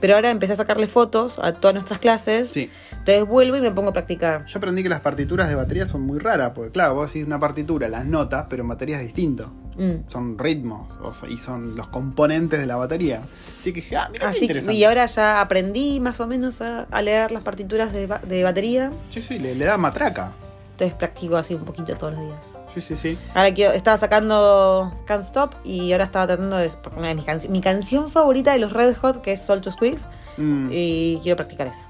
Pero 0.00 0.14
ahora 0.14 0.30
empecé 0.30 0.52
a 0.52 0.56
sacarle 0.56 0.86
fotos 0.86 1.38
a 1.38 1.52
todas 1.54 1.74
nuestras 1.74 1.98
clases. 1.98 2.50
Sí. 2.50 2.70
Entonces 2.92 3.26
vuelvo 3.26 3.56
y 3.56 3.60
me 3.60 3.70
pongo 3.70 3.90
a 3.90 3.92
practicar. 3.92 4.44
Yo 4.46 4.58
aprendí 4.58 4.82
que 4.82 4.88
las 4.88 5.00
partituras 5.00 5.48
de 5.48 5.54
batería 5.54 5.86
son 5.86 6.02
muy 6.02 6.18
raras, 6.18 6.52
porque 6.54 6.70
claro, 6.70 6.94
vos 6.94 7.12
decís 7.12 7.26
una 7.26 7.40
partitura, 7.40 7.88
las 7.88 8.04
notas, 8.06 8.46
pero 8.48 8.62
en 8.62 8.68
batería 8.68 8.96
es 8.98 9.02
distinto. 9.04 9.50
Mm. 9.76 10.08
Son 10.08 10.36
ritmos 10.38 10.88
o 11.02 11.14
sea, 11.14 11.28
y 11.28 11.36
son 11.36 11.76
los 11.76 11.86
componentes 11.88 12.58
de 12.58 12.66
la 12.66 12.76
batería. 12.76 13.22
Así 13.56 13.72
que, 13.72 13.96
ah, 13.96 14.08
mira 14.10 14.22
qué 14.24 14.26
Así 14.26 14.38
que, 14.40 14.44
interesante. 14.46 14.74
y 14.76 14.84
ahora 14.84 15.06
ya 15.06 15.40
aprendí 15.40 16.00
más 16.00 16.20
o 16.20 16.26
menos 16.26 16.60
a, 16.62 16.82
a 16.90 17.00
leer 17.02 17.30
las 17.32 17.42
partituras 17.44 17.92
de, 17.92 18.06
ba- 18.08 18.18
de 18.26 18.42
batería. 18.44 18.90
Sí, 19.08 19.22
sí, 19.22 19.38
le, 19.38 19.54
le 19.54 19.64
da 19.64 19.76
matraca. 19.76 20.32
Entonces 20.72 20.96
practico 20.96 21.36
así 21.36 21.54
un 21.54 21.64
poquito 21.64 21.94
todos 21.96 22.14
los 22.14 22.22
días. 22.22 22.57
Sí, 22.74 22.80
sí, 22.80 22.96
sí. 22.96 23.18
Ahora 23.34 23.52
quiero, 23.54 23.72
estaba 23.72 23.96
sacando 23.96 24.92
Can't 25.06 25.24
Stop 25.24 25.54
y 25.64 25.92
ahora 25.92 26.04
estaba 26.04 26.26
tratando 26.26 26.56
de. 26.56 26.70
Una 26.96 27.08
de 27.08 27.14
mis 27.14 27.24
canciones. 27.24 27.50
Mi 27.52 27.60
canción 27.60 28.10
favorita 28.10 28.52
de 28.52 28.58
los 28.58 28.72
Red 28.72 28.96
Hot, 28.98 29.20
que 29.22 29.32
es 29.32 29.42
Soul 29.42 29.60
to 29.60 29.70
Squeeze, 29.70 30.06
Mm. 30.36 30.68
y 30.70 31.18
quiero 31.22 31.36
practicar 31.36 31.66
esa. 31.66 31.84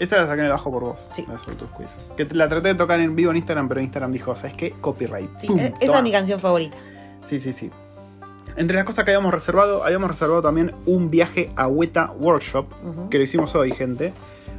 Esta 0.00 0.16
la 0.16 0.26
saqué 0.26 0.40
en 0.40 0.46
el 0.46 0.50
bajo 0.52 0.70
por 0.72 0.82
vos. 0.82 1.08
Sí. 1.12 1.24
La 1.28 1.38
Soul 1.38 1.56
to 1.56 1.66
Squeeze. 1.66 2.00
Que 2.16 2.26
la 2.34 2.48
traté 2.48 2.68
de 2.68 2.74
tocar 2.74 2.98
en 2.98 3.14
vivo 3.14 3.30
en 3.30 3.36
Instagram, 3.36 3.68
pero 3.68 3.80
Instagram 3.80 4.10
dijo, 4.12 4.34
¿sabes 4.34 4.56
qué? 4.56 4.72
Copyright. 4.80 5.30
Sí, 5.38 5.46
Pum, 5.46 5.58
e- 5.60 5.66
esa 5.66 5.86
toma. 5.86 5.98
es 5.98 6.02
mi 6.04 6.10
canción 6.12 6.40
favorita. 6.40 6.76
Sí, 7.22 7.38
sí, 7.38 7.52
sí. 7.52 7.70
Entre 8.56 8.76
las 8.76 8.84
cosas 8.84 9.04
que 9.04 9.12
habíamos 9.12 9.32
reservado, 9.32 9.84
habíamos 9.84 10.08
reservado 10.08 10.42
también 10.42 10.72
un 10.86 11.10
viaje 11.10 11.50
a 11.56 11.66
Weta 11.68 12.10
Workshop, 12.18 12.66
que 13.10 13.18
lo 13.18 13.24
hicimos 13.24 13.54
hoy, 13.54 13.72
gente. 13.72 14.12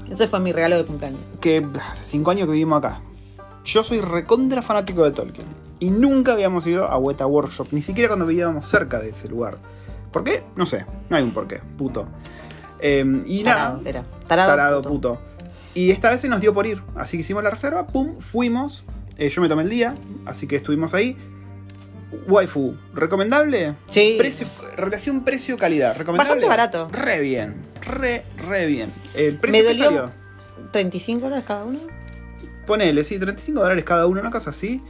Ese 0.10 0.28
fue 0.28 0.40
mi 0.40 0.52
regalo 0.54 0.78
de 0.78 0.86
cumpleaños. 0.86 1.20
Que 1.42 1.66
hace 1.92 2.06
cinco 2.06 2.32
años 2.32 2.46
que 2.46 2.52
vivimos 2.54 2.78
acá. 2.80 3.00
Yo 3.66 3.84
soy 3.84 4.00
recontra 4.02 4.62
fanático 4.62 5.04
de 5.04 5.12
Tolkien. 5.12 5.48
Y 5.80 5.90
nunca 5.90 6.32
habíamos 6.34 6.66
ido 6.68 6.86
a 6.86 6.98
Weta 6.98 7.26
Workshop, 7.26 7.68
ni 7.72 7.82
siquiera 7.82 8.08
cuando 8.08 8.26
vivíamos 8.26 8.66
cerca 8.66 9.00
de 9.00 9.10
ese 9.10 9.28
lugar. 9.28 9.58
¿Por 10.12 10.24
qué? 10.24 10.44
No 10.56 10.66
sé. 10.66 10.86
No 11.10 11.18
hay 11.18 11.24
un 11.24 11.32
porqué, 11.32 11.60
puto. 11.78 12.08
Eh, 12.80 13.04
y 13.26 13.44
Tarado, 13.44 13.78
nada. 13.78 13.90
era. 13.90 14.04
Tarado, 14.28 14.50
Tarado, 14.50 14.78
puto. 14.82 14.90
puto. 15.16 15.22
Y 15.74 15.92
esta 15.92 16.10
vez 16.10 16.22
se 16.22 16.30
nos 16.30 16.40
dio 16.40 16.54
por 16.54 16.66
ir. 16.68 16.82
Así 16.96 17.18
que 17.18 17.22
hicimos 17.22 17.44
la 17.44 17.50
reserva, 17.50 17.88
pum, 17.88 18.20
fuimos. 18.20 18.86
Eh, 19.18 19.30
yo 19.30 19.42
me 19.42 19.50
tomé 19.50 19.64
el 19.64 19.70
día, 19.70 19.96
así 20.26 20.48
que 20.48 20.56
estuvimos 20.56 20.94
ahí. 20.94 21.18
Waifu, 22.28 22.76
¿recomendable? 22.94 23.76
Sí. 23.88 24.16
Precio, 24.18 24.48
relación 24.78 25.24
precio-calidad, 25.26 25.98
¿recomendable? 25.98 26.46
Bastante 26.46 26.48
barato. 26.48 26.88
Re 26.92 27.20
bien, 27.20 27.56
re, 27.82 28.24
re 28.38 28.66
bien. 28.68 28.90
¿El 29.16 29.38
precio 29.38 29.64
Me 29.64 29.68
que 29.68 29.74
dolió- 29.84 29.86
salió? 29.86 30.12
35 30.72 31.22
dólares 31.22 31.44
cada 31.46 31.66
uno. 31.66 31.80
Ponele, 32.66 33.04
sí, 33.04 33.18
35 33.20 33.60
dólares 33.62 33.84
cada 33.84 34.08
uno, 34.08 34.22
una 34.22 34.32
cosa 34.32 34.50
así. 34.52 34.82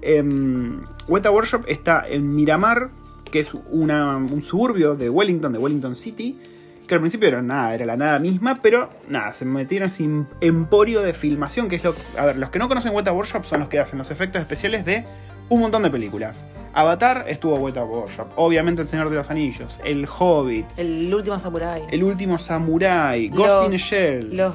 Em, 0.00 0.82
Weta 1.08 1.30
Workshop 1.30 1.64
está 1.68 2.04
en 2.08 2.34
Miramar, 2.34 2.90
que 3.30 3.40
es 3.40 3.50
una- 3.70 4.16
un 4.16 4.42
suburbio 4.42 4.94
de 4.94 5.08
Wellington, 5.08 5.52
de 5.52 5.58
Wellington 5.58 5.94
City. 5.96 6.38
Que 6.86 6.94
al 6.96 7.00
principio 7.00 7.28
era 7.28 7.40
nada, 7.40 7.74
era 7.74 7.86
la 7.86 7.96
nada 7.96 8.18
misma, 8.18 8.58
pero 8.60 8.90
nada, 9.08 9.32
se 9.32 9.44
metieron 9.44 9.88
sin 9.88 10.26
emporio 10.40 11.00
de 11.00 11.14
filmación, 11.14 11.68
que 11.68 11.76
es 11.76 11.84
lo. 11.84 11.94
A 12.18 12.26
ver, 12.26 12.36
los 12.36 12.50
que 12.50 12.58
no 12.58 12.68
conocen 12.68 12.92
Weta 12.94 13.12
Workshop 13.12 13.44
son 13.44 13.60
los 13.60 13.68
que 13.68 13.78
hacen 13.78 13.98
los 13.98 14.10
efectos 14.10 14.40
especiales 14.40 14.84
de 14.84 15.04
un 15.48 15.60
montón 15.60 15.82
de 15.84 15.90
películas. 15.90 16.44
Avatar 16.74 17.26
estuvo 17.28 17.54
Weta 17.56 17.84
Workshop, 17.84 18.28
obviamente 18.36 18.82
El 18.82 18.88
Señor 18.88 19.08
de 19.10 19.16
los 19.16 19.30
Anillos, 19.30 19.78
El 19.84 20.06
Hobbit, 20.18 20.66
El 20.76 21.14
último 21.14 21.38
samurai. 21.38 21.82
El 21.90 22.02
Último 22.02 22.36
Samurai, 22.38 23.28
Ghost 23.28 23.64
in 23.66 23.70
the 23.70 23.78
Shell. 23.78 24.36
Los 24.36 24.54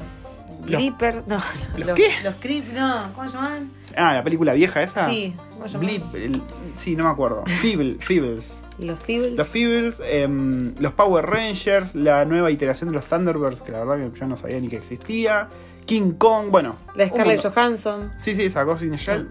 Los- 0.66 0.78
Creepers. 0.80 1.28
No, 1.28 1.42
¿Los 1.78 1.88
los, 1.88 1.96
qué? 1.96 2.10
Los 2.24 2.36
Creep. 2.36 2.74
No, 2.74 3.12
¿cómo 3.16 3.30
se 3.30 3.38
llaman? 3.38 3.72
Ah, 3.96 4.14
la 4.14 4.24
película 4.24 4.54
vieja 4.54 4.82
esa. 4.82 5.10
Sí, 5.10 5.36
¿cómo 5.54 5.68
se? 5.70 5.78
Blip, 5.78 6.04
el- 6.16 6.42
sí, 6.76 6.96
no 6.96 7.04
me 7.06 7.10
acuerdo. 7.10 7.44
Feeble, 7.62 7.98
Feebles. 8.00 8.64
Los 8.80 9.00
Feebles. 9.00 9.34
Los 9.38 9.48
Feebles, 9.48 10.02
em, 10.06 10.74
los 10.80 10.92
Power 10.94 11.26
Rangers, 11.26 11.96
la 11.96 12.26
nueva 12.26 12.52
iteración 12.52 12.90
de 12.90 12.96
los 12.96 13.06
Thunderbirds, 13.06 13.62
que 13.62 13.72
la 13.72 13.84
verdad 13.84 14.12
que 14.12 14.20
yo 14.20 14.28
no 14.28 14.38
sabía 14.38 14.60
ni 14.60 14.68
que 14.68 14.78
existía. 14.78 15.48
King 15.86 16.12
Kong, 16.18 16.48
bueno. 16.52 16.76
la 16.96 17.08
Scarlett. 17.08 17.42
Johansson. 17.42 18.12
Sí, 18.18 18.36
sí, 18.36 18.44
esa 18.44 18.64
Ghost 18.64 18.84
in 18.84 18.92
the 18.92 18.98
Shell. 18.98 19.30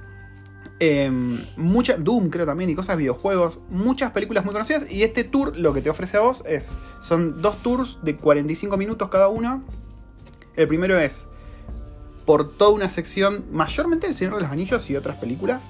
Em, 0.79 1.39
mucha, 1.57 1.97
Doom 1.97 2.29
creo 2.29 2.45
también 2.45 2.69
y 2.71 2.75
cosas 2.75 2.97
videojuegos. 2.99 3.61
Muchas 3.71 4.11
películas 4.11 4.45
muy 4.45 4.53
conocidas. 4.53 4.91
Y 4.91 5.03
este 5.05 5.25
tour 5.25 5.57
lo 5.57 5.73
que 5.73 5.81
te 5.81 5.89
ofrece 5.91 6.17
a 6.19 6.21
vos 6.21 6.43
es. 6.47 6.77
Son 7.01 7.41
dos 7.41 7.62
tours 7.62 7.99
de 8.03 8.17
45 8.17 8.77
minutos 8.77 9.09
cada 9.09 9.29
uno. 9.29 9.62
El 10.57 10.69
primero 10.69 10.99
es 10.99 11.27
por 12.25 12.51
toda 12.57 12.71
una 12.73 12.88
sección, 12.88 13.45
mayormente 13.53 14.07
El 14.07 14.14
Señor 14.14 14.35
de 14.37 14.40
los 14.42 14.51
Anillos 14.51 14.88
y 14.90 14.97
otras 14.97 15.16
películas. 15.16 15.69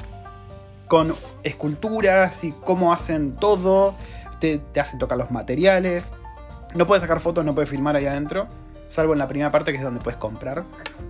Con 0.88 1.14
esculturas 1.42 2.44
y 2.44 2.52
cómo 2.52 2.92
hacen 2.92 3.32
todo. 3.36 3.94
Te, 4.40 4.58
te 4.58 4.80
hacen 4.80 4.98
tocar 4.98 5.18
los 5.18 5.30
materiales. 5.30 6.12
No 6.74 6.86
puedes 6.86 7.02
sacar 7.02 7.20
fotos, 7.20 7.44
no 7.44 7.54
puedes 7.54 7.68
filmar 7.70 7.96
ahí 7.96 8.06
adentro. 8.06 8.46
Salvo 8.88 9.14
en 9.14 9.18
la 9.18 9.26
primera 9.26 9.50
parte 9.50 9.72
que 9.72 9.78
es 9.78 9.82
donde 9.84 10.00
puedes 10.00 10.18
comprar 10.18 10.62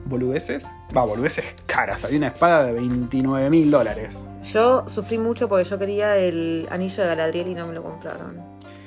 boludeces. 0.06 0.66
Va, 0.96 1.02
boludeces 1.04 1.44
caras. 1.66 2.04
Había 2.04 2.16
una 2.18 2.28
espada 2.28 2.64
de 2.64 2.72
29 2.72 3.50
mil 3.50 3.70
dólares. 3.70 4.26
Yo 4.44 4.88
sufrí 4.88 5.18
mucho 5.18 5.48
porque 5.48 5.64
yo 5.68 5.78
quería 5.78 6.16
el 6.16 6.66
anillo 6.70 7.02
de 7.02 7.08
Galadriel 7.10 7.48
y 7.48 7.54
no 7.54 7.66
me 7.66 7.74
lo 7.74 7.82
compraron. 7.82 8.40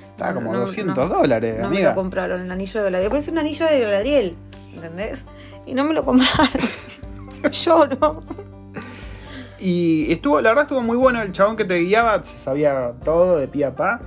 Estaba 0.09 0.33
como 0.33 0.51
No, 0.51 0.59
no, 0.59 0.65
200 0.65 0.97
no. 0.97 1.15
dólares, 1.19 1.55
No 1.59 1.69
me 1.69 1.75
amiga. 1.77 1.89
lo 1.89 1.95
compraron, 1.95 2.41
el 2.41 2.51
anillo 2.51 2.79
de 2.79 2.83
Galadriel. 2.85 3.09
Pero 3.11 3.19
es 3.19 3.27
un 3.27 3.37
anillo 3.37 3.65
de 3.67 3.79
Galadriel, 3.79 4.35
¿entendés? 4.73 5.25
Y 5.65 5.73
no 5.73 5.83
me 5.83 5.93
lo 5.93 6.03
compraron. 6.05 6.49
Lloro. 7.51 8.23
Y 9.59 10.11
estuvo, 10.11 10.39
la 10.41 10.49
verdad 10.49 10.63
estuvo 10.63 10.81
muy 10.81 10.95
bueno. 10.97 11.21
El 11.21 11.31
chabón 11.31 11.57
que 11.57 11.65
te 11.65 11.75
guiaba 11.79 12.21
se 12.23 12.37
sabía 12.37 12.93
todo 13.03 13.37
de 13.37 13.47
pie 13.47 13.65
a 13.65 13.75
pa. 13.75 13.99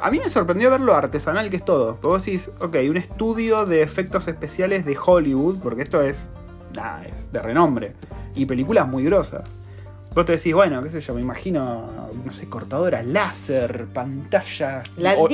A 0.00 0.10
mí 0.10 0.18
me 0.18 0.28
sorprendió 0.28 0.70
ver 0.70 0.80
lo 0.80 0.94
artesanal 0.94 1.48
que 1.50 1.56
es 1.56 1.64
todo. 1.64 1.92
Porque 1.94 2.06
vos 2.06 2.24
decís, 2.24 2.50
ok, 2.60 2.76
un 2.88 2.96
estudio 2.96 3.66
de 3.66 3.82
efectos 3.82 4.28
especiales 4.28 4.84
de 4.84 4.96
Hollywood, 5.04 5.58
porque 5.60 5.82
esto 5.82 6.02
es, 6.02 6.28
nada, 6.74 7.04
es 7.06 7.32
de 7.32 7.40
renombre. 7.42 7.94
Y 8.34 8.46
películas 8.46 8.86
muy 8.86 9.04
grosas. 9.04 9.42
Vos 10.14 10.24
te 10.24 10.32
decís, 10.32 10.54
bueno, 10.54 10.82
qué 10.82 10.88
sé 10.88 11.00
yo, 11.00 11.14
me 11.14 11.20
imagino, 11.20 11.86
no 12.24 12.32
sé, 12.32 12.48
cortadoras 12.48 13.06
láser, 13.06 13.86
pantallas, 13.92 14.84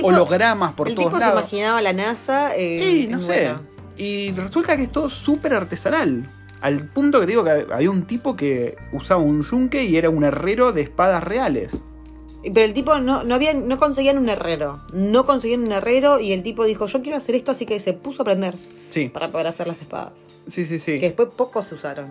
hologramas 0.02 0.72
por 0.74 0.88
el 0.88 0.94
todos 0.94 1.08
tipo 1.08 1.18
se 1.18 1.24
lados. 1.24 1.40
imaginaba 1.42 1.80
la 1.82 1.92
NASA. 1.92 2.54
eh, 2.56 2.76
Sí, 2.78 3.06
no 3.10 3.20
sé. 3.20 3.52
Y 3.96 4.32
resulta 4.32 4.76
que 4.76 4.84
es 4.84 4.92
todo 4.92 5.08
súper 5.10 5.54
artesanal. 5.54 6.28
Al 6.60 6.86
punto 6.86 7.20
que 7.20 7.26
digo 7.26 7.44
que 7.44 7.66
había 7.72 7.90
un 7.90 8.02
tipo 8.04 8.36
que 8.36 8.76
usaba 8.92 9.22
un 9.22 9.42
yunque 9.42 9.84
y 9.84 9.96
era 9.96 10.08
un 10.10 10.24
herrero 10.24 10.72
de 10.72 10.80
espadas 10.82 11.22
reales. 11.22 11.84
Pero 12.42 12.60
el 12.66 12.74
tipo 12.74 12.98
no, 12.98 13.22
no, 13.24 13.34
había, 13.34 13.54
no 13.54 13.78
conseguían 13.78 14.18
un 14.18 14.28
herrero. 14.28 14.82
No 14.92 15.24
conseguían 15.26 15.62
un 15.64 15.72
herrero 15.72 16.20
y 16.20 16.32
el 16.32 16.42
tipo 16.42 16.64
dijo, 16.64 16.86
yo 16.86 17.02
quiero 17.02 17.16
hacer 17.16 17.34
esto, 17.34 17.52
así 17.52 17.64
que 17.66 17.80
se 17.80 17.92
puso 17.94 18.22
a 18.22 18.24
aprender 18.24 18.54
Sí, 18.90 19.08
para 19.08 19.28
poder 19.28 19.46
hacer 19.46 19.66
las 19.66 19.80
espadas. 19.80 20.26
sí, 20.46 20.64
sí, 20.64 20.78
sí. 20.78 20.94
Que 20.96 21.06
después 21.06 21.28
pocos 21.36 21.66
se 21.66 21.74
usaron. 21.74 22.10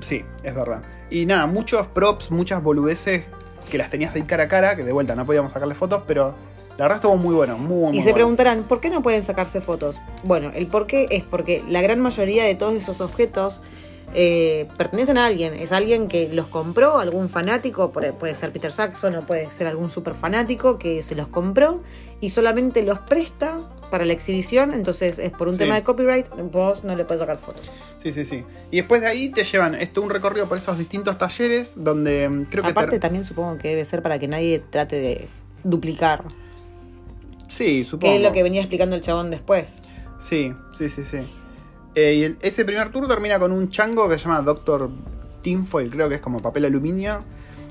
Sí, 0.00 0.24
es 0.42 0.54
verdad. 0.54 0.82
Y 1.10 1.24
nada, 1.26 1.46
muchos 1.46 1.86
props, 1.88 2.30
muchas 2.32 2.62
boludeces 2.62 3.26
que 3.70 3.78
las 3.78 3.90
tenías 3.90 4.14
ahí 4.14 4.22
cara 4.22 4.44
a 4.44 4.48
cara, 4.48 4.76
que 4.76 4.82
de 4.82 4.92
vuelta 4.92 5.14
no 5.14 5.24
podíamos 5.24 5.52
sacarle 5.52 5.74
fotos, 5.76 6.02
pero 6.06 6.34
la 6.78 6.84
verdad 6.84 6.96
estuvo 6.96 7.16
muy 7.16 7.34
bueno, 7.34 7.56
muy, 7.58 7.88
muy 7.88 7.96
Y 7.96 8.00
se 8.00 8.04
bueno. 8.10 8.14
preguntarán, 8.16 8.62
¿por 8.64 8.80
qué 8.80 8.90
no 8.90 9.02
pueden 9.02 9.22
sacarse 9.22 9.60
fotos? 9.60 10.00
Bueno, 10.24 10.50
el 10.54 10.66
por 10.66 10.86
qué 10.86 11.06
es 11.10 11.22
porque 11.24 11.62
la 11.68 11.80
gran 11.82 12.00
mayoría 12.00 12.44
de 12.44 12.54
todos 12.54 12.74
esos 12.74 13.00
objetos 13.00 13.62
eh, 14.16 14.68
pertenecen 14.76 15.18
a 15.18 15.26
alguien. 15.26 15.54
Es 15.54 15.72
alguien 15.72 16.06
que 16.08 16.28
los 16.28 16.46
compró, 16.46 16.98
algún 16.98 17.28
fanático, 17.28 17.90
puede 17.90 18.34
ser 18.34 18.52
Peter 18.52 18.70
Saxon 18.70 19.14
o 19.16 19.22
puede 19.26 19.50
ser 19.50 19.66
algún 19.66 19.90
super 19.90 20.14
fanático 20.14 20.78
que 20.78 21.02
se 21.02 21.14
los 21.16 21.26
compró 21.28 21.82
y 22.20 22.30
solamente 22.30 22.82
los 22.82 22.98
presta 23.00 23.58
para 23.90 24.04
la 24.04 24.12
exhibición. 24.12 24.72
Entonces 24.72 25.18
es 25.18 25.30
por 25.32 25.48
un 25.48 25.54
Sí. 25.54 25.60
tema 25.60 25.74
de 25.76 25.82
copyright, 25.82 26.26
vos 26.52 26.84
no 26.84 26.94
le 26.94 27.04
puedes 27.04 27.20
sacar 27.20 27.38
fotos. 27.38 27.68
Sí, 27.98 28.12
sí, 28.12 28.24
sí. 28.24 28.44
Y 28.70 28.76
después 28.78 29.00
de 29.00 29.08
ahí 29.08 29.30
te 29.30 29.42
llevan 29.42 29.74
esto 29.74 30.00
un 30.02 30.10
recorrido 30.10 30.46
por 30.48 30.58
esos 30.58 30.78
distintos 30.78 31.18
talleres 31.18 31.74
donde 31.76 32.28
mm, 32.28 32.44
creo 32.44 32.62
que... 32.64 32.70
Aparte 32.70 32.92
te- 32.96 33.00
también 33.00 33.24
supongo 33.24 33.58
que 33.58 33.68
debe 33.70 33.84
ser 33.84 34.00
para 34.02 34.18
que 34.20 34.28
nadie 34.28 34.60
trate 34.70 34.96
de 35.00 35.28
duplicar. 35.64 36.22
Sí, 37.54 37.84
supongo. 37.84 38.12
Que 38.12 38.16
es 38.16 38.22
lo 38.22 38.32
que 38.32 38.42
venía 38.42 38.60
explicando 38.60 38.96
el 38.96 39.02
chabón 39.02 39.30
después. 39.30 39.82
Sí, 40.18 40.52
sí, 40.76 40.88
sí, 40.88 41.04
sí. 41.04 41.18
Eh, 41.94 42.14
y 42.14 42.22
el- 42.24 42.36
ese 42.42 42.64
primer 42.64 42.88
tour 42.90 43.06
termina 43.06 43.38
con 43.38 43.52
un 43.52 43.68
chango 43.68 44.08
que 44.08 44.18
se 44.18 44.24
llama 44.24 44.42
Doctor 44.42 44.90
Tinfoil, 45.42 45.90
creo 45.90 46.08
que 46.08 46.16
es 46.16 46.20
como 46.20 46.40
papel 46.40 46.64
aluminio. 46.64 47.22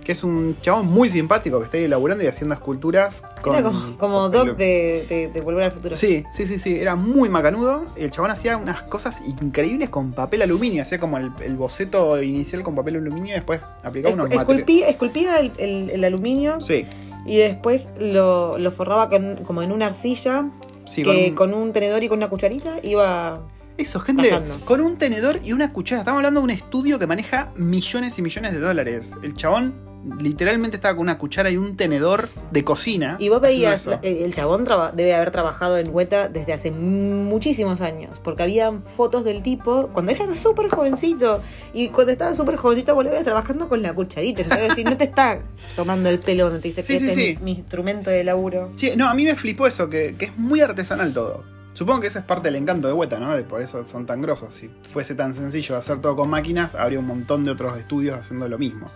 Que 0.03 0.11
es 0.11 0.21
un 0.25 0.57
chabón 0.61 0.87
muy 0.87 1.07
simpático 1.09 1.59
que 1.59 1.63
está 1.63 1.77
ahí 1.77 1.85
elaborando 1.85 2.25
y 2.25 2.27
haciendo 2.27 2.53
esculturas. 2.53 3.23
Con 3.41 3.55
Era 3.55 3.71
como, 3.97 4.29
Doc 4.29 4.57
de, 4.57 5.05
de- 5.07 5.27
de 5.33 5.41
Volver 5.41 5.63
al 5.63 5.71
Futuro. 5.71 5.95
Sí, 5.95 6.25
sí, 6.29 6.45
sí, 6.45 6.59
sí. 6.59 6.77
Era 6.77 6.95
muy 6.97 7.29
macanudo. 7.29 7.85
El 7.95 8.11
chabón 8.11 8.29
hacía 8.31 8.57
unas 8.57 8.81
cosas 8.83 9.21
increíbles 9.25 9.87
con 9.87 10.11
papel 10.11 10.41
aluminio. 10.41 10.81
Hacía 10.81 10.99
como 10.99 11.17
el, 11.17 11.31
el 11.39 11.55
boceto 11.55 12.21
inicial 12.21 12.63
con 12.63 12.75
papel 12.75 12.97
aluminio 12.97 13.31
y 13.31 13.35
después 13.35 13.61
aplicaba 13.81 14.13
unos 14.13 14.27
Escu- 14.27 14.35
materiales. 14.35 14.59
esculpía, 14.67 14.89
esculpía 14.89 15.37
el, 15.39 15.51
el- 15.57 15.89
el 15.91 16.03
aluminio 16.03 16.59
Sí, 16.59 16.85
y 17.25 17.37
después 17.37 17.89
lo, 17.99 18.57
lo 18.57 18.71
forraba 18.71 19.09
con- 19.09 19.37
como 19.45 19.61
en 19.61 19.71
una 19.71 19.85
arcilla 19.87 20.49
sí, 20.85 21.03
que 21.03 21.33
con 21.33 21.49
un- 21.51 21.53
con 21.53 21.63
un 21.67 21.73
tenedor 21.73 22.03
y 22.03 22.09
con 22.09 22.17
una 22.19 22.29
cucharita 22.29 22.75
iba 22.83 23.39
Eso, 23.77 23.99
gente, 23.99 24.29
pasando. 24.29 24.57
con 24.65 24.81
un 24.81 24.97
tenedor 24.97 25.39
y 25.43 25.53
una 25.53 25.71
cuchara. 25.73 26.01
Estamos 26.01 26.17
hablando 26.19 26.41
de 26.41 26.43
un 26.45 26.49
estudio 26.51 26.99
que 26.99 27.07
maneja 27.07 27.51
millones 27.55 28.19
y 28.19 28.21
millones 28.21 28.51
de 28.53 28.59
dólares. 28.59 29.13
El 29.23 29.33
chabón 29.35 29.73
literalmente 30.19 30.77
estaba 30.77 30.95
con 30.95 31.01
una 31.03 31.17
cuchara 31.17 31.49
y 31.49 31.57
un 31.57 31.75
tenedor 31.77 32.29
de 32.51 32.63
cocina. 32.63 33.15
Y 33.19 33.29
vos 33.29 33.39
veías, 33.41 33.87
eh, 33.87 34.23
el 34.25 34.33
chabón 34.33 34.65
traba- 34.65 34.91
debe 34.91 35.13
haber 35.13 35.31
trabajado 35.31 35.77
en 35.77 35.89
Hueta 35.93 36.29
desde 36.29 36.53
hace 36.53 36.71
muchísimos 36.71 37.81
años, 37.81 38.19
porque 38.23 38.43
habían 38.43 38.81
fotos 38.81 39.23
del 39.23 39.41
tipo 39.43 39.89
cuando 39.93 40.11
era 40.11 40.33
súper 40.35 40.69
jovencito, 40.69 41.41
y 41.73 41.89
cuando 41.89 42.11
estaba 42.11 42.35
súper 42.35 42.55
jovencito 42.57 42.95
vos 42.95 43.05
trabajando 43.23 43.67
con 43.69 43.81
la 43.81 43.93
cucharita, 43.93 44.41
entonces 44.41 44.69
decir, 44.69 44.85
no 44.85 44.97
te 44.97 45.05
está 45.05 45.39
tomando 45.75 46.09
el 46.09 46.19
pelo 46.19 46.45
cuando 46.45 46.59
te 46.59 46.67
dice 46.67 46.81
Sí, 46.81 46.93
que 46.93 46.99
sí, 46.99 47.05
este 47.09 47.21
sí. 47.21 47.27
es 47.29 47.39
mi, 47.39 47.45
mi 47.53 47.59
instrumento 47.59 48.09
de 48.09 48.23
laburo. 48.23 48.71
Sí, 48.75 48.91
no, 48.95 49.07
a 49.09 49.13
mí 49.13 49.23
me 49.23 49.35
flipó 49.35 49.67
eso, 49.67 49.89
que, 49.89 50.15
que 50.17 50.25
es 50.25 50.37
muy 50.37 50.61
artesanal 50.61 51.13
todo. 51.13 51.43
Supongo 51.73 52.01
que 52.01 52.07
ese 52.07 52.19
es 52.19 52.25
parte 52.25 52.49
del 52.49 52.57
encanto 52.57 52.87
de 52.87 52.93
Weta, 52.93 53.19
¿no? 53.19 53.35
De 53.35 53.43
por 53.43 53.59
eso 53.61 53.83
son 53.83 54.05
tan 54.05 54.21
grosos. 54.21 54.53
Si 54.53 54.69
fuese 54.91 55.15
tan 55.15 55.33
sencillo 55.33 55.75
hacer 55.75 55.99
todo 55.99 56.15
con 56.15 56.29
máquinas, 56.29 56.75
habría 56.75 56.99
un 56.99 57.07
montón 57.07 57.43
de 57.45 57.51
otros 57.51 57.77
estudios 57.79 58.15
haciendo 58.19 58.47
lo 58.47 58.59
mismo. 58.59 58.91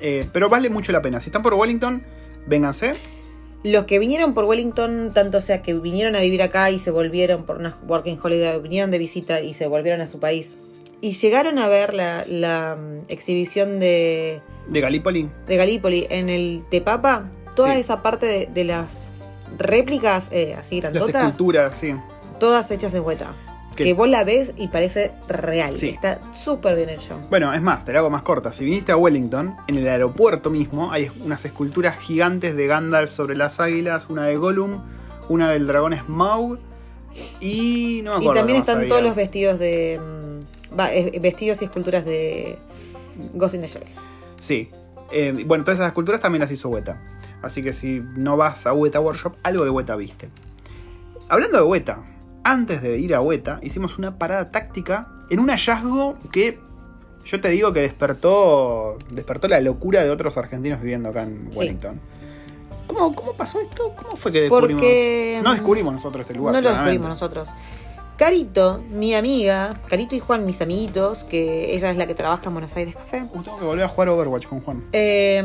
Eh, 0.00 0.28
pero 0.32 0.48
vale 0.48 0.70
mucho 0.70 0.92
la 0.92 1.02
pena. 1.02 1.20
Si 1.20 1.28
están 1.30 1.42
por 1.42 1.54
Wellington, 1.54 2.02
vénganse. 2.46 2.94
Los 3.64 3.84
que 3.84 3.98
vinieron 3.98 4.34
por 4.34 4.44
Wellington, 4.44 5.12
tanto 5.12 5.40
sea 5.40 5.62
que 5.62 5.74
vinieron 5.74 6.14
a 6.14 6.20
vivir 6.20 6.42
acá 6.42 6.70
y 6.70 6.78
se 6.78 6.90
volvieron 6.92 7.44
por 7.44 7.56
una 7.56 7.76
working 7.88 8.18
holiday, 8.22 8.58
vinieron 8.60 8.90
de 8.92 8.98
visita 8.98 9.40
y 9.40 9.52
se 9.54 9.66
volvieron 9.66 10.00
a 10.00 10.06
su 10.06 10.20
país, 10.20 10.56
y 11.00 11.12
llegaron 11.12 11.58
a 11.58 11.66
ver 11.66 11.92
la, 11.92 12.24
la, 12.28 12.76
mm, 12.76 13.06
exhibición 13.08 13.80
de, 13.80 14.40
De 14.68 14.80
Galípoli. 14.80 15.28
de 15.48 15.56
Galípoli 15.56 16.06
en 16.08 16.28
el 16.28 16.62
Tepapa, 16.70 17.30
toda 17.56 17.74
Sí. 17.74 17.80
esa 17.80 18.00
parte 18.00 18.26
de, 18.26 18.46
de 18.46 18.62
las 18.64 19.08
réplicas 19.58 20.28
eh, 20.30 20.54
así 20.56 20.80
Las 20.80 20.92
grandotas, 20.92 21.22
esculturas, 21.30 21.76
sí. 21.76 21.94
todas 22.38 22.70
hechas 22.70 22.94
en 22.94 23.02
Hueta. 23.04 23.32
Que- 23.78 23.84
Que 23.84 23.94
vos 23.94 24.08
la 24.08 24.24
ves 24.24 24.52
y 24.56 24.66
parece 24.68 25.12
real. 25.28 25.76
Sí. 25.78 25.90
Está 25.90 26.20
súper 26.32 26.74
bien 26.76 26.88
hecho. 26.90 27.16
Bueno, 27.30 27.54
es 27.54 27.62
más, 27.62 27.84
te 27.84 27.92
la 27.92 28.00
hago 28.00 28.10
más 28.10 28.22
corta. 28.22 28.50
Si 28.52 28.64
viniste 28.64 28.90
a 28.92 28.96
Wellington, 28.96 29.56
en 29.68 29.76
el 29.78 29.88
aeropuerto 29.88 30.50
mismo 30.50 30.90
hay 30.92 31.10
unas 31.24 31.44
esculturas 31.44 31.96
gigantes 31.98 32.56
de 32.56 32.66
Gandalf 32.66 33.10
sobre 33.12 33.36
las 33.36 33.60
águilas, 33.60 34.06
una 34.10 34.24
de 34.24 34.36
Gollum, 34.36 34.82
una 35.28 35.50
del 35.50 35.66
dragón 35.68 35.94
Smaug 35.96 36.58
y 37.40 38.00
no 38.04 38.18
me 38.18 38.24
Y 38.24 38.32
también 38.32 38.58
están 38.58 38.78
había. 38.78 38.88
todos 38.88 39.02
los 39.02 39.14
vestidos 39.14 39.58
de. 39.58 40.00
mm, 40.00 40.78
va, 40.78 40.92
eh, 40.92 41.18
vestidos 41.20 41.62
y 41.62 41.64
esculturas 41.66 42.04
de 42.04 42.58
Ghost 43.34 43.54
in 43.54 43.60
the 43.60 43.66
Shell. 43.68 43.84
Sí. 44.38 44.70
Eh, 45.12 45.44
bueno, 45.46 45.64
todas 45.64 45.78
esas 45.78 45.86
esculturas 45.88 46.20
también 46.20 46.40
las 46.40 46.50
hizo 46.52 46.68
Weta. 46.68 47.00
Así 47.42 47.62
que 47.62 47.72
si 47.72 48.02
no 48.16 48.36
vas 48.36 48.66
a 48.66 48.72
Weta 48.72 49.00
Workshop, 49.00 49.34
algo 49.42 49.64
de 49.64 49.70
Weta 49.70 49.96
viste. 49.96 50.28
Hablando 51.28 51.58
de 51.58 51.62
Weta, 51.64 51.98
antes 52.44 52.82
de 52.82 52.98
ir 52.98 53.14
a 53.14 53.20
Weta, 53.20 53.58
hicimos 53.62 53.98
una 53.98 54.18
parada 54.18 54.50
táctica 54.50 55.08
en 55.30 55.40
un 55.40 55.48
hallazgo 55.50 56.16
que 56.32 56.58
yo 57.24 57.40
te 57.40 57.48
digo 57.50 57.72
que 57.72 57.80
despertó, 57.80 58.96
despertó 59.10 59.48
la 59.48 59.60
locura 59.60 60.02
de 60.02 60.10
otros 60.10 60.38
argentinos 60.38 60.80
viviendo 60.80 61.10
acá 61.10 61.24
en 61.24 61.48
Sí. 61.52 61.58
Wellington. 61.58 62.00
¿Cómo, 62.86 63.14
¿Cómo 63.14 63.32
pasó 63.34 63.60
esto? 63.60 63.92
¿Cómo 63.94 64.16
fue 64.16 64.32
que 64.32 64.40
descubrimos? 64.42 64.80
Porque. 64.82 65.40
No 65.44 65.52
descubrimos 65.52 65.92
nosotros 65.92 66.22
este 66.22 66.34
lugar. 66.34 66.54
No 66.54 66.60
lo 66.62 66.70
descubrimos 66.70 67.08
nosotros. 67.10 67.48
Carito, 68.16 68.82
mi 68.90 69.14
amiga, 69.14 69.78
Carito 69.88 70.16
y 70.16 70.20
Juan, 70.20 70.44
mis 70.46 70.60
amiguitos, 70.62 71.22
que 71.24 71.74
ella 71.76 71.90
es 71.90 71.96
la 71.98 72.06
que 72.06 72.14
trabaja 72.16 72.46
en 72.46 72.52
Buenos 72.54 72.74
Aires 72.74 72.96
Café, 72.96 73.22
Uh, 73.32 73.42
tengo 73.42 73.58
que 73.58 73.64
volver 73.64 73.84
a 73.84 73.88
jugar 73.88 74.08
Overwatch 74.08 74.46
con 74.46 74.60
Juan. 74.62 74.84
eh, 74.92 75.44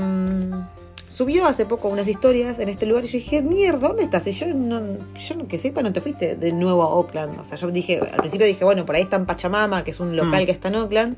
subió 1.13 1.45
hace 1.45 1.65
poco 1.67 1.89
unas 1.89 2.07
historias 2.07 2.57
en 2.57 2.69
este 2.69 2.87
lugar 2.87 3.03
y 3.05 3.07
yo 3.07 3.13
dije, 3.19 3.41
mierda, 3.43 3.89
¿dónde 3.89 4.01
estás? 4.03 4.25
Y 4.25 4.31
yo, 4.31 4.47
no, 4.47 4.81
yo 5.15 5.47
que 5.47 5.59
sepa, 5.59 5.83
no 5.83 5.93
te 5.93 6.01
fuiste 6.01 6.35
de 6.35 6.51
nuevo 6.51 6.81
a 6.81 6.87
Oakland. 6.87 7.39
O 7.39 7.43
sea, 7.43 7.55
yo 7.55 7.69
dije, 7.69 7.99
al 7.99 8.17
principio 8.17 8.47
dije, 8.47 8.65
bueno, 8.65 8.83
por 8.83 8.95
ahí 8.95 9.03
está 9.03 9.17
en 9.17 9.27
Pachamama, 9.27 9.83
que 9.83 9.91
es 9.91 9.99
un 9.99 10.15
local 10.15 10.41
Mm. 10.41 10.45
que 10.45 10.51
está 10.51 10.69
en 10.69 10.75
Oakland. 10.77 11.17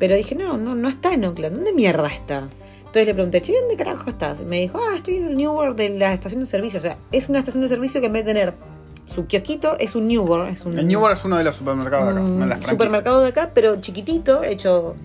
Pero 0.00 0.16
dije, 0.16 0.34
no, 0.34 0.56
no, 0.56 0.74
no 0.74 0.88
está 0.88 1.14
en 1.14 1.24
Oakland. 1.24 1.54
¿Dónde 1.56 1.72
mierda 1.72 2.08
está? 2.08 2.48
Entonces 2.78 3.06
le 3.06 3.14
pregunté, 3.14 3.40
che, 3.42 3.52
¿dónde 3.60 3.76
carajo 3.76 4.10
estás? 4.10 4.40
Y 4.40 4.44
me 4.44 4.60
dijo, 4.60 4.78
ah, 4.80 4.96
estoy 4.96 5.16
en 5.16 5.26
el 5.28 5.36
New 5.36 5.52
World 5.52 5.76
de 5.76 5.90
la 5.90 6.12
estación 6.12 6.40
de 6.40 6.46
servicio. 6.46 6.78
O 6.80 6.82
sea, 6.82 6.98
es 7.12 7.28
una 7.28 7.38
estación 7.38 7.62
de 7.62 7.68
servicio 7.68 8.00
que 8.00 8.08
en 8.08 8.12
vez 8.14 8.24
de 8.24 8.32
tener 8.34 8.54
su 9.14 9.26
kiosquito, 9.26 9.78
es 9.78 9.94
un 9.94 10.08
New 10.08 10.24
World. 10.24 10.52
Es 10.54 10.64
un, 10.64 10.76
El 10.78 10.88
New 10.88 11.00
World 11.00 11.16
es 11.18 11.24
uno 11.24 11.36
de 11.36 11.44
los 11.44 11.54
supermercados 11.54 12.06
de 12.06 12.12
acá. 12.12 12.20
un 12.20 12.32
una 12.32 12.46
de 12.46 12.60
las 12.60 12.68
supermercado 12.70 13.20
de 13.20 13.28
acá, 13.28 13.50
pero 13.54 13.80
chiquitito, 13.80 14.42
hecho 14.42 14.96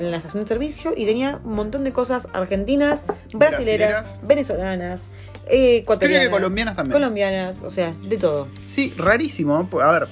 en 0.00 0.10
la 0.10 0.16
estación 0.16 0.44
de 0.44 0.48
servicio 0.48 0.92
y 0.96 1.06
tenía 1.06 1.40
un 1.44 1.54
montón 1.54 1.84
de 1.84 1.92
cosas 1.92 2.28
argentinas, 2.32 3.04
brasileras, 3.32 3.38
Brasileras. 4.18 4.20
venezolanas, 4.22 5.06
eh, 5.46 5.48
Creo 5.48 5.78
ecuatorianas, 5.82 6.26
que 6.26 6.30
colombianas 6.32 6.76
también. 6.76 6.92
colombianas, 6.92 7.62
o 7.62 7.70
sea, 7.70 7.92
de 8.02 8.16
todo. 8.16 8.48
Sí, 8.66 8.92
rarísimo. 8.96 9.68
A 9.82 9.92
ver, 9.92 10.08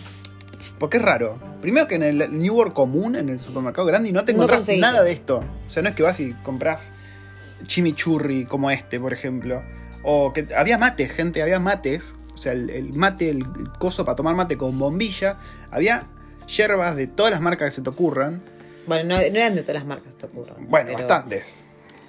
porque 0.79 0.98
es 0.98 1.03
raro. 1.03 1.38
Primero 1.61 1.88
que 1.88 1.96
en 1.96 2.03
el 2.05 2.38
New 2.38 2.55
World 2.55 2.72
común, 2.72 3.16
en 3.16 3.29
el 3.29 3.40
supermercado 3.40 3.87
grande, 3.87 4.09
y 4.11 4.12
no 4.12 4.24
te 4.24 4.33
encontrás 4.33 4.68
nada 4.79 5.03
de 5.03 5.11
esto. 5.12 5.38
O 5.38 5.68
sea, 5.68 5.83
no 5.83 5.88
es 5.88 5.94
que 5.94 6.03
vas 6.05 6.20
y 6.20 6.33
compras 6.44 6.92
chimichurri 7.66 8.44
como 8.44 8.70
este, 8.70 9.01
por 9.01 9.12
ejemplo. 9.12 9.62
O 10.03 10.33
que 10.33 10.46
había 10.57 10.79
mates, 10.79 11.11
gente, 11.12 11.42
había 11.42 11.59
mates. 11.59 12.14
O 12.35 12.37
sea, 12.37 12.53
el, 12.53 12.70
el 12.70 12.92
mate, 12.92 13.31
el, 13.31 13.38
el 13.38 13.70
coso 13.81 14.05
para 14.05 14.14
tomar 14.14 14.35
mate 14.37 14.57
con 14.57 14.79
bombilla. 14.79 15.38
Había 15.72 16.07
hierbas 16.46 16.94
de 16.94 17.09
todas 17.09 17.33
las 17.33 17.40
marcas 17.40 17.70
que 17.70 17.74
se 17.77 17.83
te 17.83 17.90
ocurran. 17.90 18.42
Bueno, 18.88 19.05
no, 19.05 19.20
no 19.20 19.22
eran 19.37 19.55
de 19.55 19.62
todas 19.62 19.74
las 19.77 19.85
marcas, 19.87 20.14
te 20.16 20.27
ocurro. 20.27 20.57
Bueno, 20.59 20.92
bastantes. 20.94 21.57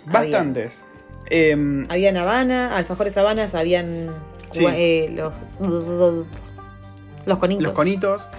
había. 0.07 0.19
Bastantes. 0.19 0.85
Em, 1.29 1.85
Habían 1.91 2.17
Habana, 2.17 2.75
alfajores 2.75 3.15
Habanas, 3.17 3.53
habían 3.53 4.09
Sí. 4.51 4.65
eh, 4.67 5.09
los, 5.13 5.33
los 7.25 7.37
conitos. 7.37 7.63
los 7.63 7.73
conitos. 7.73 8.31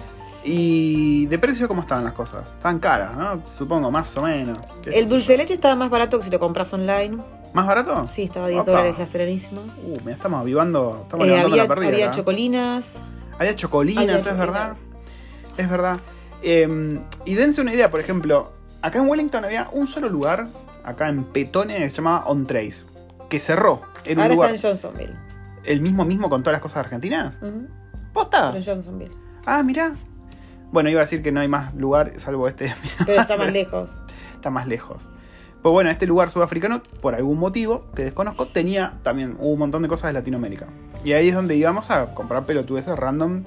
Y 0.43 1.27
de 1.27 1.37
precio, 1.37 1.67
¿cómo 1.67 1.81
estaban 1.81 2.03
las 2.03 2.13
cosas? 2.13 2.53
Estaban 2.53 2.79
caras, 2.79 3.15
¿no? 3.15 3.43
Supongo, 3.47 3.91
más 3.91 4.17
o 4.17 4.23
menos. 4.23 4.57
El 4.85 5.07
dulce 5.07 5.33
de 5.33 5.37
leche 5.37 5.53
estaba 5.53 5.75
más 5.75 5.89
barato 5.91 6.17
que 6.17 6.25
si 6.25 6.31
lo 6.31 6.39
compras 6.39 6.73
online. 6.73 7.17
¿Más 7.53 7.67
barato? 7.67 8.07
Sí, 8.11 8.23
estaba 8.23 8.47
a 8.47 8.49
10 8.49 8.61
Opa. 8.61 8.71
dólares 8.71 8.97
la 8.97 9.05
serenísima. 9.05 9.61
Uh, 9.85 9.97
mira, 9.99 10.13
estamos 10.13 10.41
avivando, 10.41 11.01
estamos 11.03 11.25
Eh, 11.25 11.29
levantando 11.29 11.53
había 11.53 11.63
la 11.63 11.69
pérdida. 11.75 11.89
había 11.93 12.05
acá. 12.07 12.15
chocolinas. 12.17 13.01
Había 13.37 13.55
chocolinas, 13.55 14.03
había 14.03 14.31
es 14.31 14.37
verdad. 14.37 14.75
Es 15.57 15.69
verdad. 15.69 15.99
Eh, 16.43 16.99
y 17.25 17.35
dense 17.35 17.61
una 17.61 17.73
idea, 17.73 17.91
por 17.91 17.99
ejemplo, 17.99 18.51
acá 18.81 18.99
en 18.99 19.07
Wellington 19.07 19.45
había 19.45 19.69
un 19.71 19.87
solo 19.87 20.09
lugar, 20.09 20.47
acá 20.83 21.09
en 21.09 21.23
Petone, 21.23 21.77
que 21.77 21.89
se 21.89 21.97
llamaba 21.97 22.25
On 22.25 22.45
Trace, 22.45 22.85
que 23.29 23.39
cerró. 23.39 23.81
En 24.05 24.19
un 24.19 24.29
lugar. 24.29 24.53
está 24.53 24.69
en 24.69 24.73
Johnsonville. 24.75 25.15
El 25.63 25.81
mismo 25.81 26.05
mismo 26.05 26.29
con 26.29 26.41
todas 26.41 26.53
las 26.53 26.61
cosas 26.61 26.77
argentinas. 26.77 27.39
Pero 27.39 28.55
en 28.55 28.63
Johnsonville. 28.65 29.11
Ah, 29.45 29.63
mirá. 29.63 29.95
Bueno, 30.71 30.89
iba 30.89 31.01
a 31.01 31.03
decir 31.03 31.21
que 31.21 31.31
no 31.31 31.41
hay 31.41 31.47
más 31.47 31.73
lugar, 31.75 32.13
salvo 32.17 32.47
este. 32.47 32.73
Pero 33.05 33.21
está 33.21 33.37
más 33.37 33.51
lejos. 33.51 34.01
está 34.33 34.49
más 34.49 34.67
lejos. 34.67 35.09
Pues 35.61 35.73
bueno, 35.73 35.91
este 35.91 36.07
lugar 36.07 36.29
sudafricano, 36.31 36.81
por 37.01 37.13
algún 37.13 37.37
motivo 37.37 37.85
que 37.93 38.03
desconozco, 38.03 38.47
tenía 38.47 38.93
también 39.03 39.37
un 39.39 39.59
montón 39.59 39.83
de 39.83 39.87
cosas 39.87 40.09
de 40.09 40.13
Latinoamérica. 40.13 40.65
Y 41.03 41.13
ahí 41.13 41.29
es 41.29 41.35
donde 41.35 41.55
íbamos 41.55 41.91
a 41.91 42.15
comprar 42.15 42.45
pelotudeces 42.45 42.97
random 42.97 43.43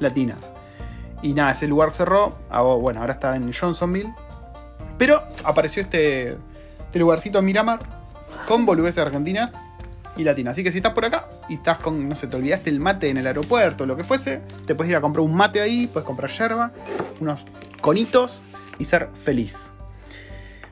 latinas. 0.00 0.54
Y 1.26 1.34
nada, 1.34 1.50
ese 1.50 1.66
lugar 1.66 1.90
cerró. 1.90 2.36
ah, 2.50 2.62
Bueno, 2.62 3.00
ahora 3.00 3.14
está 3.14 3.34
en 3.34 3.52
Johnsonville. 3.52 4.14
Pero 4.96 5.24
apareció 5.42 5.82
este, 5.82 6.36
este 6.84 6.98
lugarcito 7.00 7.40
en 7.40 7.44
Miramar 7.46 7.80
con 8.46 8.64
boludeces 8.64 8.98
argentinas 9.04 9.52
y 10.16 10.22
latinas. 10.22 10.52
Así 10.52 10.62
que 10.62 10.70
si 10.70 10.78
estás 10.78 10.92
por 10.92 11.04
acá 11.04 11.26
y 11.48 11.54
estás 11.54 11.78
con, 11.78 12.08
no 12.08 12.14
sé, 12.14 12.28
te 12.28 12.36
olvidaste 12.36 12.70
el 12.70 12.78
mate 12.78 13.10
en 13.10 13.16
el 13.16 13.26
aeropuerto, 13.26 13.86
lo 13.86 13.96
que 13.96 14.04
fuese, 14.04 14.40
te 14.66 14.76
puedes 14.76 14.88
ir 14.88 14.96
a 14.96 15.00
comprar 15.00 15.24
un 15.24 15.34
mate 15.34 15.60
ahí, 15.60 15.88
puedes 15.88 16.06
comprar 16.06 16.30
yerba, 16.30 16.70
unos 17.20 17.44
conitos 17.80 18.40
y 18.78 18.84
ser 18.84 19.08
feliz. 19.14 19.72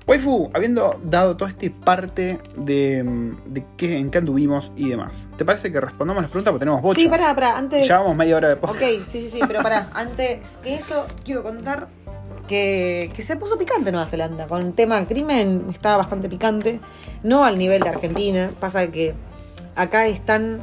Waifu, 0.06 0.50
habiendo 0.52 1.00
dado 1.02 1.36
toda 1.36 1.48
este 1.48 1.70
parte 1.70 2.38
de, 2.56 3.02
de 3.46 3.64
qué, 3.78 3.96
en 3.96 4.10
qué 4.10 4.18
anduvimos 4.18 4.70
y 4.76 4.90
demás, 4.90 5.28
¿te 5.38 5.46
parece 5.46 5.72
que 5.72 5.80
respondamos 5.80 6.22
las 6.22 6.30
preguntas? 6.30 6.52
Porque 6.52 6.64
tenemos 6.64 6.82
bocha. 6.82 7.00
Sí, 7.00 7.08
pará, 7.08 7.34
pará. 7.34 7.56
Antes. 7.56 7.88
Ya 7.88 8.00
vamos 8.00 8.14
media 8.14 8.36
hora 8.36 8.50
de 8.50 8.56
podcast. 8.56 8.82
Ok, 8.82 8.88
sí, 9.10 9.22
sí, 9.22 9.30
sí, 9.32 9.40
pero 9.46 9.62
pará. 9.62 9.88
Antes 9.94 10.58
que 10.62 10.74
eso, 10.74 11.06
quiero 11.24 11.42
contar 11.42 11.88
que, 12.46 13.10
que 13.14 13.22
se 13.22 13.36
puso 13.36 13.56
picante 13.56 13.92
Nueva 13.92 14.06
Zelanda. 14.06 14.46
Con 14.46 14.60
el 14.60 14.74
tema 14.74 14.96
del 14.96 15.06
crimen 15.06 15.64
estaba 15.70 15.96
bastante 15.96 16.28
picante. 16.28 16.80
No 17.22 17.44
al 17.44 17.56
nivel 17.56 17.80
de 17.80 17.88
Argentina. 17.88 18.50
Pasa 18.60 18.88
que 18.88 19.14
acá 19.74 20.06
es 20.06 20.24
tan 20.24 20.62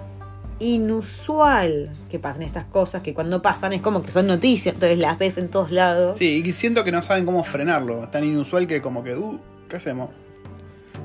inusual 0.62 1.92
que 2.10 2.20
pasen 2.20 2.44
estas 2.44 2.66
cosas 2.66 3.02
que 3.02 3.14
cuando 3.14 3.42
pasan 3.42 3.74
es 3.74 3.82
como 3.82 4.04
que 4.04 4.12
son 4.12 4.28
noticias, 4.28 4.76
entonces 4.76 5.00
las 5.00 5.18
ves 5.20 5.38
en 5.38 5.50
todos 5.50 5.72
lados. 5.72 6.18
Sí, 6.18 6.44
y 6.46 6.54
siento 6.54 6.84
que 6.84 6.92
no 6.92 7.02
saben 7.02 7.26
cómo 7.26 7.44
frenarlo. 7.44 8.04
Es 8.04 8.12
tan 8.12 8.24
inusual 8.24 8.68
que 8.68 8.82
como 8.82 9.04
que, 9.04 9.16
uh, 9.16 9.40
¿qué 9.68 9.76
hacemos? 9.78 10.12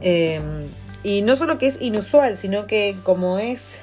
Eh, 0.01 0.41
y 1.03 1.23
no 1.23 1.37
solo 1.37 1.59
que 1.59 1.67
es 1.67 1.79
inusual, 1.81 2.37
sino 2.37 2.67
que 2.67 2.97
como 3.03 3.39
es 3.39 3.77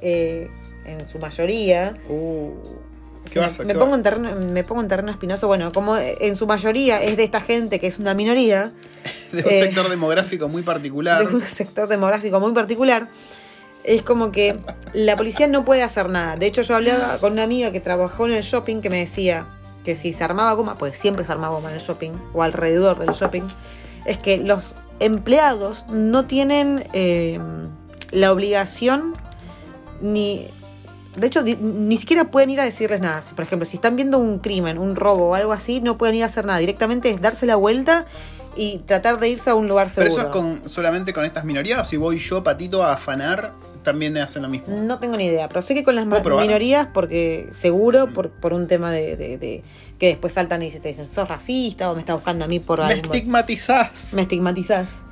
eh, 0.00 0.50
en 0.84 1.04
su 1.04 1.18
mayoría. 1.18 1.94
Uh, 2.08 2.50
¿Qué 3.30 3.50
Sí, 3.50 3.64
me, 3.64 3.74
pongo 3.74 3.94
en 3.94 4.02
terreno, 4.02 4.34
me 4.34 4.64
pongo 4.64 4.80
en 4.80 4.88
terreno 4.88 5.12
espinoso. 5.12 5.46
Bueno, 5.46 5.72
como 5.72 5.96
en 5.96 6.36
su 6.36 6.46
mayoría 6.46 7.02
es 7.02 7.18
de 7.18 7.24
esta 7.24 7.42
gente 7.42 7.78
que 7.78 7.86
es 7.86 7.98
una 7.98 8.14
minoría, 8.14 8.72
de 9.32 9.42
un 9.42 9.50
eh, 9.50 9.60
sector 9.60 9.88
demográfico 9.90 10.48
muy 10.48 10.62
particular. 10.62 11.28
de 11.28 11.34
un 11.34 11.42
sector 11.42 11.86
demográfico 11.86 12.40
muy 12.40 12.52
particular, 12.52 13.08
es 13.84 14.02
como 14.02 14.30
que 14.32 14.58
la 14.92 15.16
policía 15.16 15.46
no 15.46 15.64
puede 15.64 15.82
hacer 15.82 16.08
nada. 16.08 16.36
De 16.36 16.46
hecho, 16.46 16.62
yo 16.62 16.76
hablaba 16.76 17.18
con 17.18 17.32
una 17.34 17.42
amiga 17.44 17.72
que 17.72 17.80
trabajó 17.80 18.26
en 18.26 18.32
el 18.34 18.42
shopping 18.42 18.80
que 18.80 18.90
me 18.90 18.98
decía 18.98 19.46
que 19.84 19.94
si 19.94 20.12
se 20.12 20.22
armaba 20.24 20.52
goma, 20.52 20.76
pues 20.76 20.98
siempre 20.98 21.24
se 21.24 21.32
armaba 21.32 21.54
goma 21.54 21.70
en 21.70 21.76
el 21.76 21.80
shopping 21.80 22.12
o 22.34 22.42
alrededor 22.42 22.98
del 22.98 23.10
shopping, 23.10 23.42
es 24.04 24.18
que 24.18 24.36
los 24.38 24.74
empleados 24.98 25.86
no 25.88 26.26
tienen 26.26 26.84
eh, 26.92 27.38
la 28.10 28.32
obligación 28.32 29.14
ni... 30.00 30.48
De 31.16 31.26
hecho, 31.26 31.42
di- 31.42 31.56
ni 31.56 31.96
siquiera 31.96 32.30
pueden 32.30 32.50
ir 32.50 32.60
a 32.60 32.64
decirles 32.64 33.00
nada. 33.00 33.20
Por 33.34 33.42
ejemplo, 33.44 33.66
si 33.66 33.76
están 33.78 33.96
viendo 33.96 34.16
un 34.18 34.38
crimen, 34.38 34.78
un 34.78 34.94
robo 34.94 35.30
o 35.30 35.34
algo 35.34 35.52
así, 35.52 35.80
no 35.80 35.98
pueden 35.98 36.14
ir 36.14 36.22
a 36.22 36.26
hacer 36.26 36.44
nada. 36.44 36.58
Directamente 36.60 37.10
es 37.10 37.20
darse 37.20 37.46
la 37.46 37.56
vuelta 37.56 38.04
y 38.56 38.78
tratar 38.86 39.18
de 39.18 39.30
irse 39.30 39.50
a 39.50 39.54
un 39.54 39.66
lugar 39.66 39.88
Pero 39.94 40.08
seguro. 40.10 40.28
eso 40.30 40.30
es 40.30 40.60
con, 40.60 40.68
solamente 40.68 41.12
con 41.12 41.24
estas 41.24 41.44
minorías. 41.44 41.80
O 41.80 41.84
si 41.84 41.96
voy 41.96 42.18
yo, 42.18 42.44
patito, 42.44 42.84
a 42.84 42.92
afanar, 42.92 43.54
también 43.82 44.16
hacen 44.18 44.42
lo 44.42 44.48
mismo. 44.48 44.74
No 44.76 44.98
tengo 44.98 45.16
ni 45.16 45.24
idea, 45.24 45.48
pero 45.48 45.62
sé 45.62 45.74
que 45.74 45.84
con 45.84 45.94
las 45.96 46.06
minorías, 46.06 46.88
porque 46.92 47.48
seguro, 47.52 48.12
por, 48.12 48.30
por 48.30 48.52
un 48.52 48.66
tema 48.68 48.90
de, 48.90 49.16
de- 49.16 49.38
de- 49.38 49.62
que 49.98 50.08
después 50.08 50.32
saltan 50.32 50.62
y 50.62 50.70
te 50.70 50.88
dicen, 50.88 51.06
sos 51.08 51.28
racista 51.28 51.90
o 51.90 51.94
me 51.94 52.00
estás 52.00 52.16
buscando 52.16 52.44
a 52.44 52.48
mí 52.48 52.60
por 52.60 52.78
Me 52.80 52.86
algo. 52.86 53.12
estigmatizás. 53.12 54.14
Me 54.14 54.22
estigmatizás. 54.22 55.02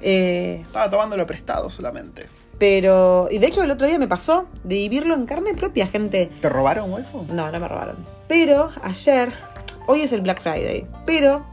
Eh, 0.00 0.60
Estaba 0.66 0.90
tomándolo 0.90 1.26
prestado 1.26 1.70
solamente. 1.70 2.26
pero, 2.58 3.28
y 3.30 3.38
de 3.38 3.46
hecho 3.46 3.62
el 3.62 3.70
otro 3.70 3.86
día 3.86 3.98
me 3.98 4.08
pasó 4.08 4.46
de 4.64 4.74
vivirlo 4.76 5.14
en 5.14 5.26
carne 5.26 5.54
propia, 5.54 5.86
gente. 5.86 6.30
¿Te 6.40 6.48
robaron, 6.48 6.92
waifu? 6.92 7.24
No, 7.32 7.50
no 7.50 7.60
me 7.60 7.68
robaron. 7.68 7.96
Pero 8.28 8.70
ayer, 8.82 9.30
hoy 9.86 10.00
es 10.00 10.12
el 10.12 10.20
Black 10.22 10.40
Friday, 10.40 10.86
pero 11.06 11.44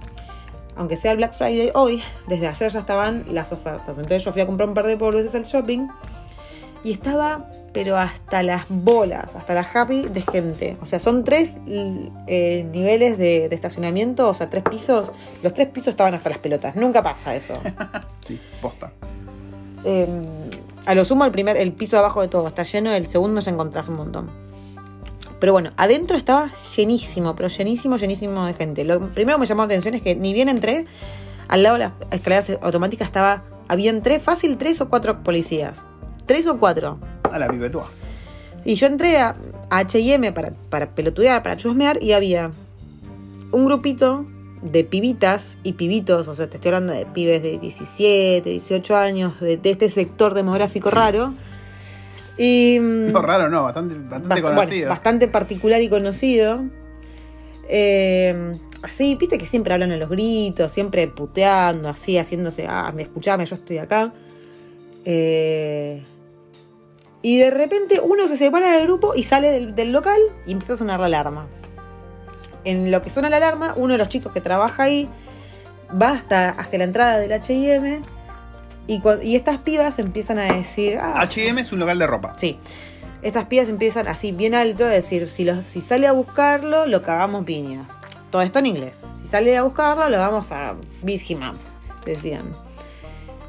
aunque 0.76 0.96
sea 0.96 1.12
el 1.12 1.18
Black 1.18 1.34
Friday 1.34 1.72
hoy, 1.76 2.02
desde 2.28 2.48
ayer 2.48 2.72
ya 2.72 2.80
estaban 2.80 3.26
las 3.32 3.52
ofertas. 3.52 3.98
Entonces 3.98 4.24
yo 4.24 4.32
fui 4.32 4.42
a 4.42 4.46
comprar 4.48 4.68
un 4.70 4.74
par 4.76 4.88
de 4.88 4.96
boludeces 4.96 5.36
al 5.36 5.44
shopping 5.44 5.88
y 6.84 6.92
estaba, 6.92 7.46
pero 7.74 7.98
hasta 7.98 8.44
las 8.44 8.66
bolas, 8.70 9.36
hasta 9.36 9.54
la 9.54 9.62
happy 9.62 10.04
de 10.10 10.22
gente. 10.22 10.78
O 10.82 10.86
sea, 10.86 11.00
son 11.00 11.24
tres 11.24 11.58
eh, 11.68 12.66
niveles 12.72 13.18
de, 13.18 13.50
de 13.50 13.56
estacionamiento, 13.56 14.28
o 14.30 14.34
sea, 14.34 14.50
tres 14.50 14.64
pisos. 14.64 15.12
Los 15.44 15.54
tres 15.54 15.68
pisos 15.68 15.90
estaban 15.90 16.14
hasta 16.14 16.30
las 16.30 16.40
pelotas. 16.40 16.76
Nunca 16.76 17.04
pasa 17.04 17.36
eso. 17.36 17.60
Sí, 18.22 18.40
posta. 18.62 18.92
Eh, 19.84 20.06
a 20.86 20.94
lo 20.94 21.06
sumo, 21.06 21.26
el 21.26 21.32
primer, 21.32 21.58
el 21.58 21.74
piso 21.74 21.96
de 21.96 22.02
abajo 22.02 22.22
de 22.22 22.28
todo 22.28 22.48
está 22.48 22.64
lleno, 22.64 22.92
el 22.92 23.08
segundo 23.08 23.42
ya 23.42 23.52
encontrás 23.52 23.90
un 23.90 23.96
montón. 23.96 24.30
Pero 25.40 25.54
bueno, 25.54 25.72
adentro 25.78 26.18
estaba 26.18 26.52
llenísimo, 26.76 27.36
pero 27.36 27.48
llenísimo, 27.48 27.98
llenísimo 27.98 28.46
de 28.46 28.54
gente. 28.54 28.84
Lo 28.84 29.00
primero 29.00 29.38
que 29.38 29.42
me 29.42 29.46
llamó 29.46 29.62
la 29.62 29.66
atención 29.68 29.96
es 29.96 30.02
que 30.02 30.16
ni 30.16 30.34
bien 30.34 30.50
entré, 30.50 30.86
al 31.48 31.64
lado 31.64 31.78
de 31.78 31.80
las 31.80 31.94
escaleras 32.12 32.52
automáticas 32.62 33.08
estaba, 33.08 33.44
habían 33.68 34.04
tres, 34.04 34.22
fácil 34.22 34.58
tres 34.58 34.82
o 34.82 34.90
cuatro 34.90 35.24
policías. 35.24 35.86
Tres 36.30 36.46
o 36.46 36.60
cuatro. 36.60 37.00
A 37.24 37.40
la 37.40 37.50
pibetúa. 37.50 37.90
Y 38.64 38.76
yo 38.76 38.86
entré 38.86 39.18
a 39.18 39.36
H&M 39.72 40.32
para, 40.32 40.52
para 40.70 40.92
pelotudear, 40.94 41.42
para 41.42 41.58
chusmear, 41.58 42.04
y 42.04 42.14
había 42.14 42.52
un 43.52 43.66
grupito 43.66 44.28
de 44.62 44.84
pibitas 44.84 45.58
y 45.64 45.74
pibitos, 45.74 46.28
o 46.28 46.36
sea, 46.36 46.48
te 46.48 46.58
estoy 46.58 46.70
hablando 46.70 46.94
de 46.94 47.08
pibes 47.08 47.42
de 47.42 47.58
17, 47.58 48.48
18 48.48 48.96
años, 48.96 49.40
de, 49.40 49.58
de 49.58 49.72
este 49.72 49.90
sector 49.90 50.36
demográfico 50.36 50.92
raro. 50.92 51.34
Y, 52.38 52.78
mm, 52.80 53.12
No, 53.12 53.24
raro 53.24 53.50
no, 53.50 53.64
bastante, 53.64 53.96
bastante 53.96 54.28
bast- 54.28 54.42
bueno, 54.42 54.56
conocido. 54.58 54.90
bastante 54.90 55.28
particular 55.30 55.82
y 55.82 55.90
conocido. 55.90 56.62
Eh, 57.70 58.56
así, 58.84 59.16
viste 59.16 59.40
que 59.40 59.48
siempre 59.48 59.74
hablan 59.74 59.92
a 59.94 59.98
los 59.98 60.10
gritos, 60.12 60.72
siempre 60.72 61.08
puteando, 61.08 61.90
así, 61.90 62.20
haciéndose, 62.20 62.68
ah, 62.70 62.92
me 62.96 63.02
escuchame, 63.02 63.48
yo 63.48 63.56
estoy 63.56 63.80
acá. 63.80 64.14
Eh, 65.06 66.04
y 67.22 67.40
de 67.40 67.52
repente 67.52 68.00
uno 68.02 68.28
se 68.28 68.38
separa 68.38 68.72
del 68.72 68.84
grupo 68.84 69.14
y 69.16 69.24
sale 69.24 69.52
del, 69.52 69.76
del 69.76 69.92
local 69.92 70.20
y 70.46 70.52
empieza 70.52 70.74
a 70.74 70.78
sonar 70.78 71.00
la 71.00 71.08
alarma. 71.08 71.48
En 72.64 72.92
lo 72.92 73.02
que 73.02 73.10
suena 73.10 73.30
la 73.30 73.38
alarma, 73.38 73.74
uno 73.78 73.94
de 73.94 73.98
los 73.98 74.10
chicos 74.10 74.32
que 74.34 74.42
trabaja 74.42 74.84
ahí 74.84 75.10
va 76.02 76.12
hasta 76.12 76.50
hacia 76.50 76.80
la 76.80 76.86
entrada 76.86 77.18
del 77.18 77.32
HM 77.32 78.04
y, 78.90 79.36
estas 79.36 79.60
pibas 79.60 80.00
empiezan 80.00 80.40
a 80.40 80.52
decir, 80.52 80.98
ah, 81.00 81.24
HM 81.24 81.60
es 81.60 81.72
un 81.72 81.78
local 81.78 82.00
de 82.00 82.08
ropa. 82.08 82.34
Sí. 82.38 82.58
Estas 83.22 83.46
pibas 83.46 83.70
empiezan 83.70 84.08
así 84.08 84.32
bien 84.32 84.56
alto 84.56 84.86
a 84.86 84.88
decir, 84.88 85.30
si, 85.30 85.44
los, 85.44 85.64
si 85.64 85.82
sale 85.82 86.08
a 86.08 86.12
buscarlo, 86.12 86.88
lo 86.88 87.04
cagamos 87.04 87.46
piñas. 87.46 87.92
Todo 88.32 88.42
esto 88.42 88.58
en 88.60 88.66
inglés. 88.66 89.06
Si 89.20 89.28
sale 89.28 89.56
a 89.56 89.62
buscarlo, 89.62 90.10
lo 90.10 90.18
vamos 90.18 90.52
a 90.52 90.74
up, 90.74 90.82
decían. 92.04 92.56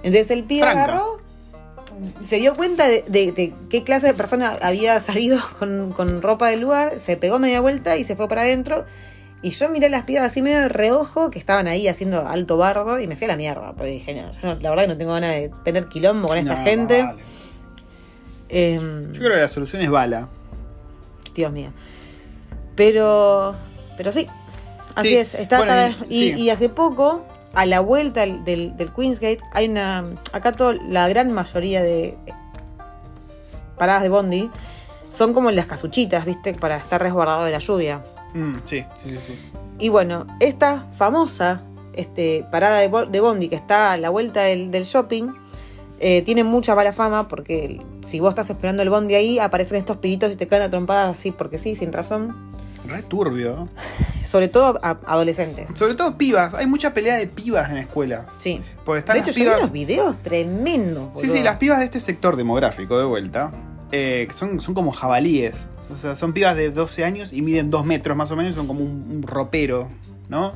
Entonces 0.03 0.31
el 0.31 0.45
pibe 0.45 0.63
Franca. 0.63 0.85
agarró, 0.85 1.21
se 2.23 2.37
dio 2.37 2.55
cuenta 2.57 2.87
de, 2.89 3.05
de- 3.09 3.33
de 3.33 3.53
qué 3.69 3.83
clase 3.85 4.07
de 4.09 4.15
persona 4.15 4.59
había 4.63 4.99
salido 5.01 5.39
con, 5.59 5.93
con 5.93 6.23
ropa 6.23 6.49
del 6.49 6.61
lugar, 6.61 6.99
se 7.01 7.17
pegó 7.17 7.39
media 7.39 7.61
vuelta 7.61 7.97
y 7.97 8.05
se 8.05 8.17
fue 8.17 8.29
para 8.29 8.43
adentro. 8.43 8.85
Y 9.43 9.51
yo 9.53 9.71
miré 9.71 9.87
a 9.87 9.89
las 9.91 10.05
pibas 10.05 10.25
así 10.31 10.43
medio 10.43 10.61
de 10.61 10.69
reojo 10.69 11.31
que 11.31 11.39
estaban 11.39 11.67
ahí 11.67 11.89
haciendo 11.89 12.29
alto 12.29 12.59
bardo 12.59 13.01
y 13.01 13.07
me 13.07 13.17
fui 13.17 13.25
a 13.25 13.29
la 13.29 13.37
mierda. 13.39 13.73
Porque 13.73 13.93
dije, 13.93 14.13
no, 14.15 14.31
yo 14.33 14.39
no- 14.55 14.55
la 14.61 14.69
verdad 14.71 14.85
que 14.85 14.89
no 14.89 14.97
tengo 14.99 15.13
ganas 15.13 15.31
de 15.31 15.51
tener 15.65 15.87
quilombo 15.87 16.29
con 16.29 16.37
esta 16.37 16.57
No, 16.57 16.63
gente. 16.65 17.03
vale. 17.03 17.23
Em, 18.51 19.13
Yo 19.13 19.21
creo 19.21 19.35
que 19.35 19.41
la 19.41 19.49
solución 19.49 19.81
es 19.83 19.91
bala. 19.91 20.29
Dios 21.35 21.53
mío. 21.53 21.71
Pero, 22.77 23.55
pero 23.97 24.13
sí, 24.13 24.27
así 24.95 25.09
Sí, 25.11 25.17
es. 25.17 25.35
Está 25.35 25.59
bueno, 25.59 25.73
cada- 25.73 25.89
y- 26.09 26.25
y, 26.31 26.33
sí. 26.35 26.43
y 26.43 26.51
hace 26.51 26.69
poco, 26.69 27.25
a 27.55 27.67
la 27.67 27.81
vuelta 27.81 28.21
del, 28.21 28.77
del, 28.77 28.93
Queensgate, 28.95 29.41
hay 29.53 29.69
una. 29.69 30.05
Acá 30.33 30.53
todo, 30.53 30.73
la 30.73 31.09
gran 31.09 31.33
mayoría 31.33 31.83
de 31.83 32.17
paradas 33.79 34.03
de 34.03 34.09
Bondi 34.09 34.51
son 35.11 35.33
como 35.35 35.51
las 35.51 35.67
casuchitas, 35.67 36.25
¿viste? 36.25 36.55
Para 36.55 36.77
estar 36.77 37.03
resguardado 37.03 37.45
de 37.45 37.51
la 37.53 37.59
lluvia. 37.59 38.03
Mm, 38.35 38.55
sí, 38.65 38.85
sí, 38.95 39.11
sí, 39.11 39.19
sí. 39.27 39.39
Y 39.79 39.89
bueno, 39.89 40.27
esta 40.39 40.87
famosa 40.97 41.63
este, 41.95 42.45
parada 42.53 42.79
de, 42.79 42.89
bo- 42.89 43.07
de 43.07 43.21
Bondi 43.21 43.49
que 43.49 43.57
está 43.57 43.93
a 43.93 43.97
la 43.97 44.11
vuelta 44.11 44.43
del, 44.43 44.71
del 44.71 44.85
shopping. 44.85 45.33
eh, 45.99 46.23
tiene 46.23 46.45
mucha 46.45 46.75
mala 46.75 46.93
fama 46.93 47.27
porque 47.29 47.83
si 48.05 48.21
vos 48.21 48.31
estás 48.31 48.49
esperando 48.51 48.83
el 48.83 48.89
bondi 48.91 49.15
ahí, 49.17 49.39
aparecen 49.39 49.77
estos 49.79 49.97
pibitos 49.99 50.33
y 50.33 50.37
te 50.37 50.47
caen 50.47 50.63
a 50.63 50.71
trompadas 50.71 51.19
así 51.19 51.31
porque 51.33 51.59
sí, 51.59 51.75
sin 51.75 51.93
razón. 51.93 52.50
Re 52.87 53.03
turbio. 53.03 53.69
Sobre 54.23 54.49
todo 54.49 54.79
a 54.83 54.97
adolescentes. 55.07 55.71
Sobre 55.75 55.95
todo 55.95 56.17
pibas. 56.17 56.55
Hay 56.55 56.67
mucha 56.67 56.95
pelea 56.95 57.17
de 57.17 57.27
pibas 57.27 57.71
en 57.71 57.79
escuelas. 57.79 58.27
Sí. 58.39 58.61
Porque 58.85 59.01
están 59.01 59.15
De 59.15 59.21
hecho, 59.21 59.29
las 59.31 59.37
yo 59.37 59.41
vi 59.41 59.45
pibas. 59.45 59.59
unos 59.61 59.73
videos 59.73 60.17
tremendos. 60.23 61.09
Sí, 61.21 61.29
sí, 61.29 61.43
las 61.43 61.57
pibas 61.57 61.79
de 61.81 61.85
este 61.87 62.01
sector 62.01 62.37
demográfico, 62.37 62.99
de 62.99 63.05
vuelta, 63.05 63.53
eh, 63.93 64.29
son, 64.31 64.61
son 64.61 64.75
como 64.75 64.93
jabalíes. 64.93 65.67
O 65.93 65.97
sea, 65.97 66.15
son 66.15 66.33
pibas 66.33 66.57
de 66.57 66.71
12 66.71 67.05
años 67.05 67.33
y 67.33 67.43
miden 67.43 67.71
2 67.71 67.85
metros 67.85 68.17
más 68.17 68.31
o 68.31 68.37
menos, 68.37 68.55
son 68.55 68.67
como 68.67 68.81
un, 68.85 69.07
un 69.11 69.23
ropero, 69.23 69.89
¿no? 70.29 70.53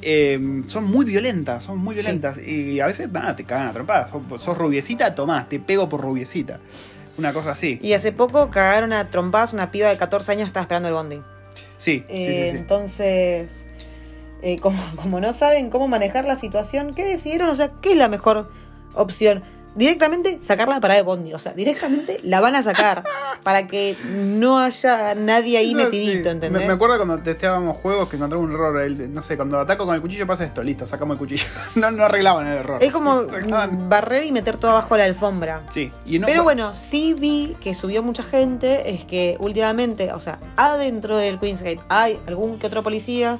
Eh, 0.00 0.62
son 0.68 0.84
muy 0.84 1.04
violentas, 1.04 1.64
son 1.64 1.78
muy 1.78 1.94
violentas. 1.94 2.38
Y 2.38 2.78
a 2.80 2.86
veces, 2.86 3.10
nada, 3.10 3.34
te 3.34 3.44
cagan 3.44 3.66
a 3.68 3.72
trompadas. 3.72 4.10
Sos, 4.10 4.42
sos 4.42 4.56
rubiecita, 4.56 5.14
tomás, 5.14 5.48
te 5.48 5.58
pego 5.58 5.88
por 5.88 6.00
rubiecita. 6.00 6.60
Una 7.18 7.32
cosa 7.32 7.50
así. 7.50 7.80
Y 7.82 7.94
hace 7.94 8.12
poco 8.12 8.48
cagaron 8.50 8.92
a 8.92 9.10
trompadas 9.10 9.52
una 9.52 9.72
piba 9.72 9.88
de 9.88 9.96
14 9.96 10.30
años 10.30 10.42
que 10.42 10.46
estaba 10.48 10.62
esperando 10.62 10.88
el 10.88 10.94
bondi. 10.94 11.20
Sí, 11.78 12.04
Eh, 12.08 12.44
sí, 12.46 12.50
sí. 12.52 12.56
Entonces, 12.58 13.50
eh, 14.42 14.58
como, 14.58 14.78
como 14.96 15.20
no 15.20 15.32
saben 15.32 15.70
cómo 15.70 15.88
manejar 15.88 16.26
la 16.26 16.36
situación, 16.36 16.94
¿qué 16.94 17.04
decidieron? 17.04 17.48
O 17.48 17.54
sea, 17.54 17.72
¿qué 17.80 17.92
es 17.92 17.98
la 17.98 18.08
mejor 18.08 18.50
opción? 18.94 19.42
Directamente 19.78 20.38
sacarla 20.42 20.76
a 20.76 20.80
parada 20.80 20.98
de 20.98 21.04
bondi. 21.04 21.32
O 21.34 21.38
sea, 21.38 21.52
directamente 21.52 22.18
la 22.24 22.40
van 22.40 22.56
a 22.56 22.62
sacar 22.62 23.04
para 23.44 23.66
que 23.68 23.96
no 24.04 24.58
haya 24.58 25.14
nadie 25.14 25.56
ahí 25.56 25.74
metidito, 25.74 26.24
sí. 26.24 26.28
¿entendés? 26.30 26.50
Me, 26.62 26.66
me 26.66 26.72
acuerdo 26.74 26.96
cuando 26.96 27.18
testeábamos 27.20 27.76
juegos 27.78 28.08
que 28.08 28.16
encontramos 28.16 28.48
un 28.48 28.54
error. 28.54 28.80
el- 28.80 29.14
no 29.14 29.22
sé, 29.22 29.36
cuando 29.36 29.60
ataco 29.60 29.86
con 29.86 29.94
el 29.94 30.00
cuchillo 30.00 30.26
pasa 30.26 30.44
esto, 30.44 30.62
listo, 30.62 30.86
sacamos 30.86 31.14
el 31.14 31.18
cuchillo. 31.18 31.44
no, 31.76 31.90
no 31.92 32.02
arreglaban 32.04 32.46
el 32.48 32.58
error. 32.58 32.82
Es 32.82 32.92
como 32.92 33.22
Sacaban- 33.28 33.88
barrer 33.88 34.24
y 34.24 34.32
meter 34.32 34.56
todo 34.58 34.72
abajo 34.72 34.96
la 34.96 35.04
alfombra. 35.04 35.62
Sí, 35.70 35.92
y 36.04 36.18
no- 36.18 36.26
Pero 36.26 36.42
bueno, 36.42 36.74
sí 36.74 37.14
vi 37.14 37.56
que 37.60 37.72
subió 37.72 38.02
mucha 38.02 38.24
gente, 38.24 38.90
es 38.90 39.04
que 39.04 39.36
últimamente, 39.38 40.12
o 40.12 40.18
sea, 40.18 40.40
adentro 40.56 41.16
del 41.16 41.38
Queensgate 41.38 41.80
hay 41.88 42.18
algún 42.26 42.58
que 42.58 42.66
otro 42.66 42.82
policía. 42.82 43.38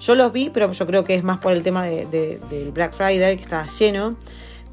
Yo 0.00 0.14
los 0.14 0.32
vi, 0.32 0.50
pero 0.50 0.70
yo 0.72 0.86
creo 0.86 1.04
que 1.04 1.14
es 1.14 1.24
más 1.24 1.38
por 1.38 1.52
el 1.52 1.62
tema 1.62 1.84
de- 1.84 2.06
de- 2.06 2.40
del 2.50 2.72
Black 2.72 2.92
Friday, 2.94 3.36
que 3.36 3.42
está 3.42 3.66
lleno. 3.66 4.16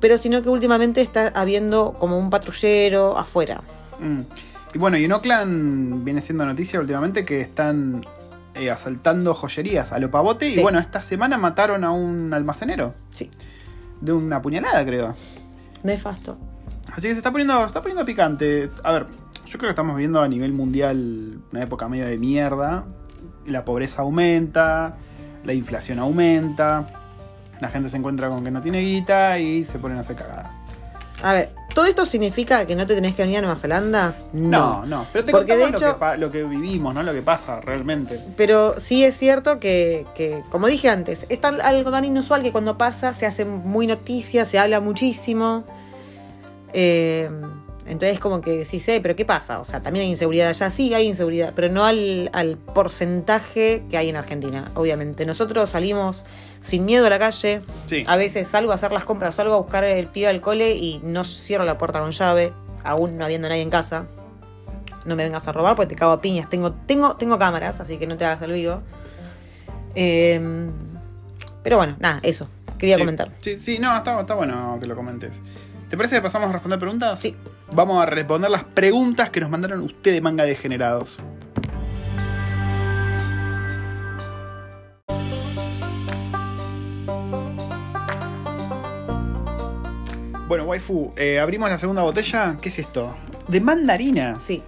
Pero 0.06 0.20
sino 0.20 0.44
que 0.44 0.50
últimamente 0.50 1.02
está 1.02 1.30
habiendo 1.30 1.94
como 1.94 2.20
un 2.20 2.30
patrullero 2.30 3.18
afuera. 3.18 3.64
Mm. 4.00 4.20
Y 4.76 4.78
bueno, 4.78 4.98
y 5.00 5.06
en 5.06 5.12
Oakland 5.12 6.04
viene 6.04 6.22
siendo 6.22 6.46
noticia 6.46 6.80
últimamente 6.80 7.26
que 7.26 7.42
están 7.42 8.06
eh, 8.54 8.70
asaltando 8.70 9.34
joyerías 9.34 9.94
a 9.94 9.98
lo 9.98 10.12
pavote. 10.12 10.54
Sí. 10.54 10.60
Y 10.60 10.62
bueno, 10.62 10.78
esta 10.78 11.02
semana 11.02 11.40
mataron 11.40 11.84
a 11.84 11.90
un 11.90 12.32
almacenero. 12.36 12.94
Sí, 13.10 13.32
De 14.00 14.14
una 14.14 14.44
puñalada, 14.44 14.86
creo. 14.86 15.16
nefasto. 15.82 16.38
Así 16.94 17.08
que 17.08 17.16
se 17.16 17.18
está 17.18 17.32
poniendo, 17.32 17.60
se 17.62 17.66
está 17.66 17.82
poniendo 17.82 18.06
picante. 18.06 18.70
A 18.84 18.92
ver, 18.92 19.08
yo 19.48 19.58
creo 19.58 19.70
que 19.70 19.72
estamos 19.72 19.96
viviendo 19.96 20.22
a 20.22 20.28
nivel 20.28 20.54
mundial 20.54 21.40
una 21.52 21.64
época 21.64 21.90
medio 21.90 22.06
de 22.06 22.20
mierda. 22.20 22.84
La 23.48 23.66
pobreza 23.66 24.04
aumenta, 24.04 24.98
la 25.44 25.54
inflación 25.56 25.98
aumenta, 25.98 26.86
la 27.60 27.70
gente 27.70 27.90
se 27.90 27.98
encuentra 27.98 28.30
con 28.30 28.44
que 28.44 28.52
no 28.52 28.62
tiene 28.62 28.80
guita 28.80 29.40
y 29.40 29.64
se 29.64 29.80
ponen 29.80 29.98
a 29.98 30.02
hacer 30.02 30.16
cagadas. 30.16 30.56
A 31.24 31.32
ver, 31.34 31.52
¿todo 31.74 31.86
esto 31.86 32.06
significa 32.06 32.68
que 32.68 32.76
no 32.76 32.86
te 32.86 32.94
tenés 32.94 33.16
que 33.16 33.24
venir 33.24 33.38
a 33.38 33.42
Nueva 33.42 33.56
Zelanda? 33.58 34.14
No, 34.34 34.86
no, 34.86 35.06
pero 35.14 35.24
te 35.24 35.32
Porque 35.32 35.56
de 35.56 35.64
contamos 35.72 35.82
lo, 35.82 35.88
hecho- 35.90 36.00
que, 36.00 36.18
lo 36.18 36.32
que 36.32 36.44
vivimos, 36.44 36.94
¿no? 36.94 37.04
Lo 37.04 37.14
que 37.14 37.22
pasa 37.22 37.62
realmente. 37.62 38.20
Pero 38.36 38.80
sí 38.80 39.06
es 39.06 39.18
cierto 39.18 39.60
que, 39.60 40.06
que, 40.14 40.44
como 40.52 40.68
dije 40.68 40.90
antes, 40.90 41.26
es 41.30 41.40
tan- 41.40 41.62
algo 41.62 41.90
tan 41.90 42.04
inusual 42.04 42.44
que 42.44 42.52
cuando 42.52 42.78
pasa 42.78 43.14
se 43.14 43.26
hace 43.26 43.46
muy 43.46 43.88
noticia, 43.88 44.44
se 44.46 44.60
habla 44.60 44.82
muchísimo. 44.82 45.64
Eh, 46.74 47.30
entonces 47.88 48.20
como 48.20 48.42
que 48.42 48.66
sí 48.66 48.80
sé, 48.80 49.00
pero 49.02 49.16
¿qué 49.16 49.26
pasa? 49.26 49.60
O 49.60 49.66
sea, 49.66 49.82
también 49.82 50.06
hay 50.06 50.10
inseguridad 50.12 50.50
allá, 50.50 50.70
sí 50.72 50.94
hay 50.94 51.06
inseguridad, 51.08 51.54
pero 51.56 51.70
no 51.70 51.86
al, 51.86 52.30
al 52.34 52.58
porcentaje 52.58 53.84
que 53.90 53.98
hay 53.98 54.10
en 54.10 54.16
Argentina, 54.16 54.72
obviamente. 54.76 55.26
Nosotros 55.26 55.70
salimos 55.70 56.26
sin 56.62 56.86
miedo 56.86 57.06
a 57.06 57.10
la 57.10 57.20
calle, 57.20 57.62
Sí. 57.86 58.04
a 58.08 58.16
veces 58.16 58.48
salgo 58.48 58.72
a 58.72 58.76
hacer 58.76 58.92
las 58.92 59.06
compras, 59.06 59.36
salgo 59.36 59.54
a 59.54 59.58
buscar 59.58 59.84
el 59.84 60.08
pibe 60.08 60.28
al 60.28 60.42
cole 60.42 60.76
y 60.76 61.00
no 61.04 61.24
cierro 61.24 61.64
la 61.66 61.78
puerta 61.78 62.00
con 62.00 62.12
llave, 62.12 62.54
aún 62.84 63.18
no 63.18 63.26
habiendo 63.26 63.48
nadie 63.50 63.62
en 63.62 63.70
casa. 63.70 64.08
No 65.06 65.16
me 65.16 65.24
vengas 65.24 65.48
a 65.48 65.52
robar 65.52 65.76
porque 65.76 65.90
te 65.94 65.96
cago 66.00 66.14
a 66.14 66.22
piñas. 66.22 66.50
Tengo, 66.50 66.72
tengo, 66.74 67.16
tengo 67.18 67.38
cámaras, 67.38 67.80
así 67.80 67.98
que 67.98 68.08
no 68.08 68.18
te 68.18 68.26
hagas 68.26 68.42
el 68.42 68.52
vivo. 68.54 68.82
Eh, 69.94 70.40
pero 71.64 71.78
bueno, 71.78 71.96
nada, 72.00 72.20
eso. 72.24 72.48
Quería 72.80 72.96
Sí. 72.96 73.02
comentar. 73.02 73.32
Sí, 73.40 73.58
sí, 73.58 73.78
no, 73.80 73.96
está, 73.96 74.20
está 74.20 74.34
bueno 74.34 74.78
que 74.82 74.88
lo 74.88 74.96
comentes. 74.96 75.42
¿Te 75.96 75.98
parece 75.98 76.18
que 76.18 76.24
pasamos 76.24 76.50
a 76.50 76.52
responder 76.52 76.78
preguntas? 76.78 77.18
Sí. 77.22 77.34
Vamos 77.72 78.04
a 78.04 78.06
responder 78.06 78.52
las 78.52 78.66
preguntas 78.66 79.30
que 79.30 79.40
nos 79.40 79.50
mandaron 79.50 79.80
ustedes, 79.80 80.22
manga 80.22 80.44
degenerados. 80.44 81.22
Bueno, 90.50 90.66
waifu, 90.66 91.14
eh, 91.16 91.40
abrimos 91.40 91.70
la 91.70 91.78
segunda 91.78 92.02
botella. 92.02 92.58
¿Qué 92.60 92.68
es 92.68 92.80
esto? 92.80 93.16
De 93.48 93.62
mandarina. 93.62 94.38
Sí. 94.38 94.62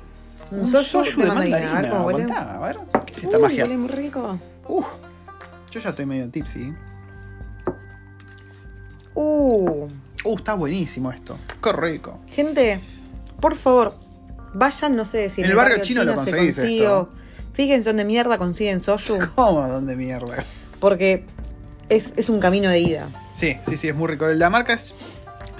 Un 0.51 0.71
soju 0.71 1.03
soju 1.03 1.23
de 1.23 1.27
mandarina. 1.27 1.77
A 1.77 1.81
ver. 1.81 1.91
Aguantá, 1.93 2.55
a 2.55 2.59
ver. 2.59 2.77
¿Qué 3.05 3.11
es 3.11 3.23
esta 3.25 3.35
Uy, 3.35 3.43
magia? 3.43 3.63
huele 3.65 3.77
muy 3.77 3.89
rico. 3.89 4.39
Uf, 4.69 4.85
yo 5.71 5.81
ya 5.81 5.89
estoy 5.89 6.05
medio 6.05 6.29
tipsy. 6.29 6.73
Uh, 9.13 9.89
Uh, 10.27 10.35
está 10.37 10.53
buenísimo 10.55 11.11
esto. 11.11 11.37
Qué 11.63 11.71
rico. 11.71 12.19
gente, 12.27 12.79
por 13.39 13.55
favor, 13.55 13.95
vayan, 14.53 14.95
no 14.95 15.05
sé 15.05 15.29
si 15.29 15.41
En 15.41 15.49
el 15.49 15.55
barrio 15.55 15.81
chino 15.81 16.03
lo 16.03 16.11
se 16.11 16.15
conseguís 16.17 16.55
consigue 16.55 16.83
esto. 16.83 17.09
Fíjense 17.53 17.89
dónde 17.89 18.05
mierda 18.05 18.37
consiguen 18.37 18.81
soju, 18.81 19.19
¿Cómo? 19.35 19.67
¿Dónde 19.67 19.95
mierda? 19.95 20.43
porque 20.79 21.25
es, 21.89 22.13
es 22.17 22.29
un 22.29 22.39
camino 22.39 22.69
de 22.69 22.79
ida. 22.79 23.07
Sí, 23.33 23.57
sí, 23.61 23.77
sí, 23.77 23.87
es 23.87 23.95
muy 23.95 24.07
rico. 24.07 24.27
La 24.27 24.49
marca 24.49 24.73
es 24.73 24.95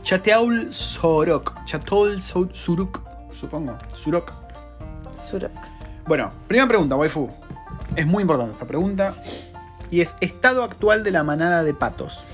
Chateaul 0.01 0.74
Sorok. 0.74 1.63
Chateaul 1.65 2.22
Suruk, 2.22 3.01
supongo. 3.32 3.78
Surok. 3.93 4.32
Surak. 5.13 5.51
Bueno, 6.05 6.32
primera 6.47 6.68
pregunta, 6.68 6.95
waifu. 6.95 7.30
Es 7.95 8.05
muy 8.05 8.22
importante 8.22 8.53
esta 8.53 8.65
pregunta. 8.65 9.15
Y 9.89 10.01
es 10.01 10.15
estado 10.22 10.63
actual 10.63 11.03
de 11.03 11.11
la 11.11 11.24
manada 11.24 11.63
de 11.63 11.74
patos. 11.74 12.28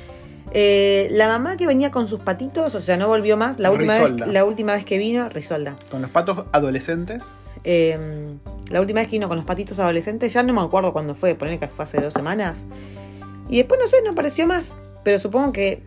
Eh, 0.56 1.08
la 1.12 1.28
mamá 1.28 1.58
que 1.58 1.66
venía 1.66 1.90
con 1.90 2.08
sus 2.08 2.20
patitos, 2.20 2.76
o 2.76 2.80
sea, 2.80 2.96
no 2.98 3.08
volvió 3.08 3.38
más. 3.38 3.58
La 3.60 3.72
última, 3.72 3.98
vez, 3.98 4.28
la 4.28 4.46
última 4.46 4.74
vez 4.74 4.86
que 4.86 4.98
vino, 5.00 5.28
Risolda. 5.30 5.76
Con 5.90 6.02
los 6.02 6.12
patos 6.12 6.46
adolescentes. 6.52 7.34
Eh, 7.64 7.98
la 8.70 8.80
última 8.82 9.00
vez 9.00 9.08
que 9.10 9.16
vino 9.16 9.28
con 9.28 9.38
los 9.38 9.46
patitos 9.46 9.80
adolescentes, 9.80 10.32
ya 10.34 10.44
no 10.44 10.54
me 10.54 10.62
acuerdo 10.62 10.94
cuándo 10.94 11.16
fue, 11.16 11.34
poner 11.36 11.60
que 11.60 11.68
fue 11.68 11.84
hace 11.84 12.00
dos 12.00 12.14
semanas. 12.14 12.68
Y 13.50 13.58
después 13.58 13.80
no 13.82 13.88
sé, 13.88 13.98
no 14.04 14.12
apareció 14.12 14.46
más. 14.48 14.78
Pero 15.04 15.18
supongo 15.20 15.52
que 15.54 15.82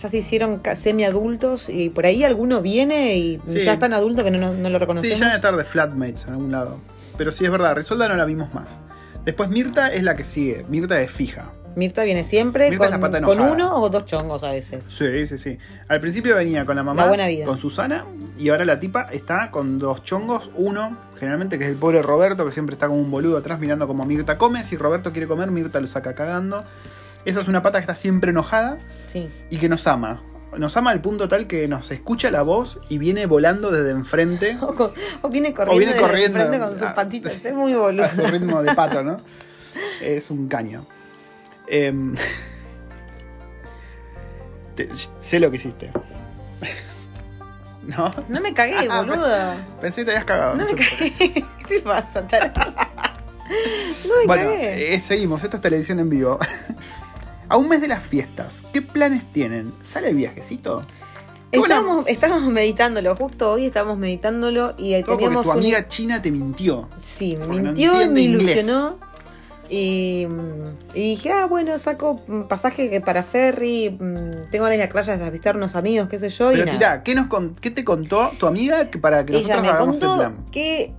ya 0.00 0.08
se 0.08 0.18
hicieron 0.18 0.62
semi-adultos 0.74 1.68
y 1.68 1.90
por 1.90 2.06
ahí 2.06 2.24
alguno 2.24 2.62
viene 2.62 3.16
y 3.16 3.40
Sí. 3.44 3.60
ya 3.60 3.74
es 3.74 3.78
tan 3.78 3.92
adulto 3.92 4.22
que 4.24 4.30
no, 4.30 4.38
no, 4.38 4.52
no 4.54 4.68
lo 4.70 4.78
Sí, 4.78 4.80
reconocemos. 4.80 5.18
ya 5.18 5.26
debe 5.26 5.36
estar 5.36 5.56
de 5.56 5.64
flatmates 5.64 6.24
en 6.26 6.30
algún 6.34 6.52
lado. 6.52 6.78
Pero 7.18 7.30
sí 7.32 7.44
es 7.44 7.50
verdad, 7.50 7.74
Risolda 7.76 8.08
no 8.08 8.14
la 8.16 8.24
vimos 8.24 8.54
más. 8.54 8.82
Después 9.24 9.50
Mirta 9.50 9.92
es 9.92 10.02
la 10.02 10.16
que 10.16 10.24
sigue. 10.24 10.64
Mirta 10.68 11.00
es 11.00 11.10
fija. 11.10 11.50
Mirta 11.76 12.04
viene 12.04 12.24
siempre 12.24 12.70
Mirta 12.70 12.90
con, 12.90 13.00
pata 13.00 13.22
con 13.22 13.40
uno 13.40 13.76
o 13.76 13.88
dos 13.88 14.04
chongos 14.04 14.44
a 14.44 14.48
veces. 14.50 14.84
Sí, 14.84 15.26
sí, 15.26 15.38
sí. 15.38 15.58
Al 15.88 16.00
principio 16.00 16.36
venía 16.36 16.64
con 16.66 16.76
la 16.76 16.82
mamá, 16.82 17.02
La 17.02 17.08
buena 17.08 17.26
vida. 17.28 17.44
con 17.46 17.58
Susana, 17.58 18.04
y 18.38 18.48
ahora 18.50 18.64
la 18.64 18.78
tipa 18.80 19.02
está 19.12 19.50
con 19.50 19.78
dos 19.78 20.02
chongos. 20.02 20.50
Uno, 20.54 20.96
generalmente, 21.18 21.58
que 21.58 21.64
es 21.64 21.70
el 21.70 21.76
pobre 21.76 22.02
Roberto, 22.02 22.44
que 22.44 22.52
siempre 22.52 22.74
está 22.74 22.88
como 22.88 23.00
un 23.00 23.10
boludo 23.10 23.38
atrás 23.38 23.58
mirando 23.60 23.86
como 23.86 24.04
Mirta 24.04 24.36
come. 24.38 24.64
Si 24.64 24.76
Roberto 24.76 25.12
quiere 25.12 25.26
comer, 25.28 25.50
Mirta 25.50 25.80
lo 25.80 25.86
saca 25.86 26.14
cagando. 26.14 26.64
Esa 27.24 27.40
es 27.40 27.48
una 27.48 27.62
pata 27.62 27.78
que 27.78 27.82
está 27.82 27.94
siempre 27.94 28.30
enojada 28.30 28.78
Sí. 29.06 29.28
y 29.50 29.56
que 29.58 29.68
nos 29.68 29.86
ama. 29.86 30.22
Nos 30.56 30.76
ama 30.76 30.90
al 30.90 31.00
punto 31.00 31.28
tal 31.28 31.46
que 31.46 31.66
nos 31.68 31.90
escucha 31.92 32.30
la 32.30 32.42
voz 32.42 32.78
y 32.90 32.98
viene 32.98 33.24
volando 33.24 33.70
desde 33.70 33.90
enfrente 33.92 34.58
O, 34.60 34.74
con- 34.74 34.90
o 35.22 35.28
viene 35.30 35.54
corriendo, 35.54 35.78
viene 35.78 35.92
desde 35.94 36.06
corriendo. 36.06 36.38
enfrente 36.40 36.58
con 36.66 36.78
sus 36.78 36.88
patitas. 36.88 37.32
Es 37.46 37.54
muy 37.54 37.72
boludo. 37.72 38.04
a 38.04 38.10
su 38.10 38.20
ritmo 38.26 38.62
de 38.62 38.74
pato, 38.74 39.02
¿no? 39.02 39.18
Es 40.02 40.30
un 40.30 40.48
caño. 40.48 40.84
Em, 41.74 42.14
te- 44.76 44.88
sé 45.18 45.40
lo 45.40 45.50
que 45.50 45.56
hiciste. 45.56 45.90
¿No? 47.86 48.12
No 48.28 48.40
me 48.40 48.54
cagué, 48.54 48.86
Ah, 48.90 49.00
boludo. 49.02 49.54
Pensé 49.80 50.02
que 50.02 50.04
te 50.04 50.10
habías 50.12 50.24
cagado. 50.24 50.54
No 50.54 50.64
no 50.64 50.70
me 50.72 50.76
cagué. 50.76 51.12
¿Qué 51.18 51.44
te 51.66 51.80
pasa? 51.80 52.26
No 54.08 54.16
me 54.20 54.26
Bueno, 54.26 54.44
cagué. 54.50 54.94
eh, 54.94 55.00
seguimos. 55.00 55.42
Esto 55.44 55.56
es 55.56 55.62
televisión 55.62 55.98
en 56.00 56.08
vivo. 56.08 56.38
A 57.48 57.56
un 57.58 57.68
mes 57.68 57.80
de 57.82 57.88
las 57.88 58.02
fiestas, 58.02 58.62
¿qué 58.72 58.80
planes 58.80 59.30
tienen? 59.32 59.74
¿Sale 59.82 60.08
el 60.08 60.14
viajecito? 60.14 60.80
Estábamos, 61.50 62.06
estábamos 62.08 62.50
meditándolo, 62.50 63.14
justo 63.14 63.50
hoy 63.52 63.66
estábamos 63.66 63.98
meditándolo 63.98 64.74
y 64.78 64.92
Todo 65.02 65.04
porque 65.06 65.24
teníamos 65.24 65.44
tu 65.44 65.52
un- 65.52 65.58
emiga 65.58 65.86
china 65.86 66.22
te 66.22 66.30
mintió. 66.30 66.88
Sí, 67.02 67.36
no 67.36 67.46
mintió 67.48 68.00
y 68.02 68.08
me 68.08 68.20
ilusionó. 68.22 68.98
Y, 69.74 70.26
y 70.92 71.00
dije, 71.12 71.32
ah, 71.32 71.46
bueno, 71.46 71.78
saco 71.78 72.20
pasaje 72.46 73.00
para 73.00 73.22
ferry, 73.22 73.88
mm, 73.88 74.50
tengo 74.50 74.64
ganas 74.66 74.78
de 74.78 74.84
ir 75.08 75.10
a 75.20 75.26
a 75.26 75.30
visitar 75.30 75.56
unos 75.56 75.74
amigos, 75.76 76.08
qué 76.10 76.18
sé 76.18 76.28
yo. 76.28 76.50
y 76.52 76.56
Pero 76.56 76.66
nada. 76.66 76.78
tirá, 76.78 77.02
¿qué, 77.02 77.14
nos 77.14 77.26
con- 77.28 77.54
¿qué 77.54 77.70
te 77.70 77.82
contó 77.82 78.32
tu 78.38 78.46
amiga 78.46 78.90
que 78.90 78.98
para 78.98 79.24
que 79.24 79.32
Ella 79.32 79.40
nosotros 79.56 79.62
me 79.62 79.68
hagamos 79.70 79.96
el 79.96 80.08
contó 80.08 80.16
plan? 80.22 80.36
que, 80.52 80.92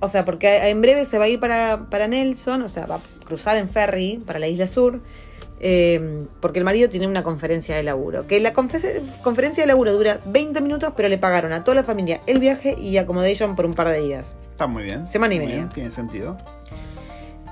o 0.00 0.08
sea, 0.08 0.26
porque 0.26 0.68
en 0.68 0.82
breve 0.82 1.06
se 1.06 1.16
va 1.16 1.24
a 1.24 1.28
ir 1.28 1.40
para, 1.40 1.86
para 1.88 2.06
Nelson, 2.06 2.60
o 2.60 2.68
sea, 2.68 2.84
va 2.84 2.96
a 2.96 3.00
cruzar 3.24 3.56
en 3.56 3.70
ferry 3.70 4.20
para 4.26 4.38
la 4.38 4.46
isla 4.48 4.66
sur, 4.66 5.00
eh, 5.60 6.26
porque 6.42 6.58
el 6.58 6.66
marido 6.66 6.90
tiene 6.90 7.06
una 7.06 7.22
conferencia 7.22 7.76
de 7.76 7.82
laburo. 7.82 8.26
Que 8.26 8.40
la 8.40 8.52
confe- 8.52 9.00
conferencia 9.22 9.62
de 9.62 9.68
laburo 9.68 9.94
dura 9.94 10.20
20 10.26 10.60
minutos, 10.60 10.92
pero 10.94 11.08
le 11.08 11.16
pagaron 11.16 11.54
a 11.54 11.64
toda 11.64 11.76
la 11.76 11.82
familia 11.82 12.20
el 12.26 12.40
viaje 12.40 12.76
y 12.78 12.98
accommodation 12.98 13.56
por 13.56 13.64
un 13.64 13.72
par 13.72 13.88
de 13.88 14.02
días. 14.02 14.36
Está 14.50 14.66
muy 14.66 14.82
bien. 14.82 15.06
Semana 15.06 15.32
y 15.32 15.38
media. 15.38 15.54
bien, 15.54 15.68
Tiene 15.70 15.90
sentido. 15.90 16.36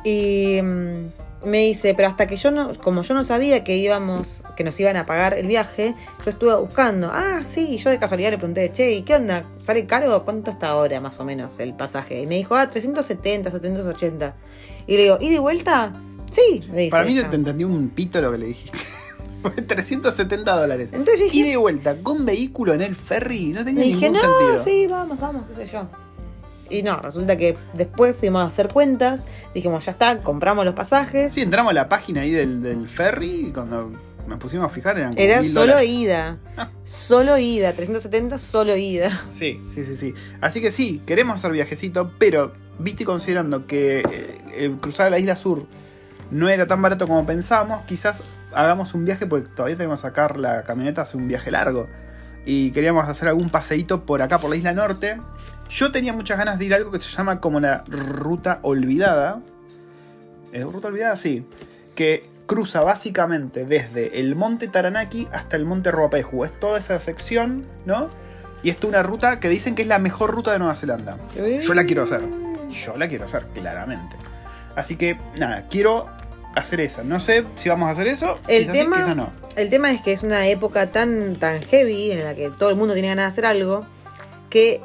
Y 0.07 0.61
mm, 0.63 1.49
me 1.49 1.59
dice, 1.65 1.95
pero 1.95 2.09
hasta 2.09 2.27
que 2.27 2.37
yo 2.37 2.51
no, 2.53 2.73
como 2.83 3.03
yo 3.03 3.13
no 3.15 3.25
sabía 3.25 3.65
que 3.65 3.77
íbamos, 3.77 4.43
que 4.57 4.63
nos 4.63 4.79
iban 4.79 4.97
a 4.97 5.05
pagar 5.05 5.37
el 5.37 5.47
viaje, 5.49 5.95
yo 6.25 6.31
estuve 6.31 6.55
buscando. 6.57 7.11
Ah, 7.13 7.41
sí, 7.43 7.77
yo 7.79 7.91
de 7.91 7.99
casualidad 7.99 8.31
le 8.31 8.39
pregunté, 8.39 8.71
che, 8.73 8.93
¿y 8.93 9.03
qué 9.03 9.17
onda? 9.17 9.45
¿Sale 9.63 9.85
caro? 9.87 10.25
¿Cuánto 10.25 10.53
está 10.53 10.69
ahora 10.69 11.01
más 11.01 11.19
o 11.19 11.25
menos 11.25 11.59
el 11.59 11.75
pasaje? 11.75 12.21
Y 12.23 12.27
me 12.27 12.37
dijo, 12.37 12.55
ah, 12.55 12.71
370, 12.71 13.51
780. 13.51 14.35
Y 14.87 14.97
le 14.97 15.03
digo, 15.03 15.19
¿y 15.21 15.31
de 15.31 15.39
vuelta? 15.41 15.93
Sí, 16.31 16.61
me 16.71 16.79
dice. 16.83 16.91
Para 16.93 17.05
mí 17.05 17.13
ella. 17.19 17.29
te 17.29 17.37
entendí 17.37 17.65
un 17.65 17.89
pito 17.91 18.21
lo 18.21 18.31
que 18.33 18.39
le 18.39 18.47
dijiste. 18.47 18.79
Fue 19.43 19.51
370 19.51 20.57
dólares. 20.57 20.91
Entonces 20.93 21.19
yo 21.21 21.27
Y 21.27 21.31
dije, 21.31 21.51
de 21.51 21.57
vuelta, 21.57 21.97
con 22.03 22.25
vehículo 22.25 22.75
en 22.75 22.83
el 22.83 22.95
ferry, 22.95 23.53
no 23.53 23.65
tenía 23.65 23.83
dije, 23.85 24.09
ningún 24.11 24.13
no, 24.15 24.21
sentido. 24.39 24.59
sí, 24.59 24.87
vamos, 24.89 25.19
vamos, 25.21 25.45
qué 25.49 25.65
sé 25.65 25.73
yo. 25.73 25.89
Y 26.71 26.83
no, 26.83 26.97
resulta 26.99 27.37
que 27.37 27.57
después 27.75 28.17
fuimos 28.17 28.43
a 28.43 28.47
hacer 28.47 28.69
cuentas, 28.69 29.25
dijimos, 29.55 29.85
ya 29.85 29.93
está, 29.93 30.19
compramos 30.21 30.65
los 30.65 30.75
pasajes. 30.75 31.33
Sí, 31.33 31.43
entramos 31.43 31.71
a 31.71 31.75
la 31.75 31.89
página 31.89 32.23
ahí 32.23 32.31
del, 32.31 32.63
del 32.63 32.89
ferry 32.89 33.47
y 33.49 33.53
cuando 33.53 33.93
nos 34.27 34.39
pusimos 34.39 34.67
a 34.67 34.69
fijar 34.69 34.99
eran 34.99 35.17
Era 35.17 35.41
mil 35.41 35.53
solo 35.53 35.67
dólares. 35.73 35.89
ida. 35.91 36.37
Solo 36.85 37.39
ida. 37.39 37.73
370, 37.73 38.39
solo 38.39 38.77
ida. 38.77 39.11
Sí, 39.31 39.61
sí, 39.71 39.85
sí, 39.85 39.97
sí. 39.97 40.15
Así 40.41 40.61
que 40.61 40.71
sí, 40.71 41.03
queremos 41.07 41.37
hacer 41.37 41.53
viajecito, 41.53 42.13
pero 42.19 42.53
viste 42.79 43.03
y 43.05 43.07
considerando 43.07 43.67
que 43.67 44.03
eh, 44.53 44.77
cruzar 44.81 45.07
a 45.09 45.11
la 45.11 45.19
isla 45.19 45.37
sur 45.37 45.67
no 46.31 46.49
era 46.49 46.67
tan 46.67 46.83
barato 46.83 47.07
como 47.07 47.25
pensábamos, 47.25 47.85
quizás 47.87 48.23
hagamos 48.53 48.95
un 48.95 49.05
viaje 49.05 49.27
porque 49.27 49.49
todavía 49.49 49.77
tenemos 49.77 50.01
que 50.01 50.09
sacar 50.09 50.39
la 50.41 50.63
camioneta 50.65 51.03
hace 51.03 51.17
un 51.17 51.29
viaje 51.29 51.51
largo. 51.51 51.87
y 52.45 52.71
queríamos 52.73 53.09
hacer 53.09 53.29
algún 53.29 53.49
paseíto 53.49 54.05
por 54.05 54.23
acá, 54.23 54.39
por 54.39 54.51
la 54.51 54.57
isla 54.57 54.73
norte. 54.73 55.21
Yo 55.69 55.91
tenía 55.93 56.13
muchas 56.13 56.39
ganas 56.39 56.59
de 56.59 56.65
ir 56.67 56.73
a 56.75 56.77
algo 56.77 56.91
que 56.91 56.99
se 56.99 57.09
llama 57.11 57.41
como 57.41 57.61
la 57.61 57.83
Ruta 57.89 58.61
Olvidada. 58.63 59.41
¿Es 60.53 60.65
Ruta 60.65 60.89
Olvidada? 60.89 61.17
Sí. 61.17 61.45
Que 61.95 62.25
cruza 62.47 62.81
básicamente 62.83 63.65
desde 63.65 64.21
el 64.21 64.37
monte 64.37 64.69
Taranaki 64.69 65.27
hasta 65.33 65.57
el 65.57 65.65
monte 65.65 65.91
Ruapehu. 65.91 66.45
Es 66.45 66.59
toda 66.61 66.79
esa 66.79 67.01
sección, 67.01 67.65
¿no? 67.85 68.09
Y 68.63 68.71
es 68.71 68.83
una 68.85 69.03
ruta 69.03 69.41
que 69.41 69.49
dicen 69.49 69.75
que 69.75 69.83
es 69.83 69.89
la 69.89 69.99
mejor 69.99 70.31
ruta 70.33 70.53
de 70.53 70.59
Nueva 70.59 70.75
Zelanda. 70.77 71.19
Yo 71.61 71.75
la 71.75 71.85
quiero 71.85 72.03
hacer. 72.05 72.23
Yo 72.71 72.97
la 72.97 73.09
quiero 73.09 73.25
hacer, 73.25 73.47
claramente. 73.49 74.17
Así 74.75 74.97
que, 74.97 75.19
nada, 75.37 75.67
quiero 75.69 76.07
hacer 76.55 76.81
esa. 76.81 77.03
No 77.05 77.21
sé 77.21 77.45
si 77.55 77.69
vamos 77.69 77.89
a 77.89 77.93
hacer 77.93 78.07
eso. 78.07 78.39
El 78.49 78.63
quizás 78.63 78.73
tema- 78.75 78.97
sí, 78.97 79.03
quizás 79.03 79.17
no. 79.17 79.31
El 79.57 79.71
tema 79.71 79.91
es 79.93 80.01
que 80.03 80.13
es 80.13 80.23
una 80.23 80.47
época 80.49 80.91
tan, 80.91 81.37
tan 81.37 81.61
heavy 81.63 82.13
en 82.13 82.25
la 82.25 82.35
que 82.35 82.51
todo 82.51 82.71
el 82.71 82.77
mundo 82.77 82.95
tiene 82.95 83.09
ganas 83.09 83.25
de 83.25 83.29
hacer 83.29 83.47
algo 83.47 83.85
que 84.51 84.81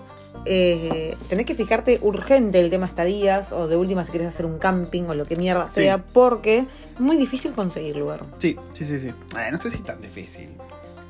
eh, 0.45 1.15
tenés 1.29 1.45
que 1.45 1.55
fijarte 1.55 1.99
urgente 2.01 2.59
el 2.59 2.69
tema 2.69 2.85
estadías 2.85 3.51
o 3.51 3.67
de 3.67 3.75
última 3.75 4.03
si 4.03 4.11
quieres 4.11 4.27
hacer 4.29 4.45
un 4.45 4.57
camping 4.59 5.03
o 5.03 5.13
lo 5.13 5.25
que 5.25 5.35
mierda 5.35 5.67
Sí. 5.69 5.75
sea 5.81 5.97
porque 5.99 6.65
es 6.93 6.99
muy 6.99 7.17
difícil 7.17 7.51
conseguir 7.53 7.95
lugar. 7.95 8.21
Sí, 8.39 8.57
sí, 8.73 8.85
sí, 8.85 8.99
sí. 8.99 9.07
Eh, 9.09 9.51
no 9.51 9.57
sé 9.57 9.69
si 9.71 9.77
es 9.77 9.83
tan 9.83 10.01
difícil. 10.01 10.49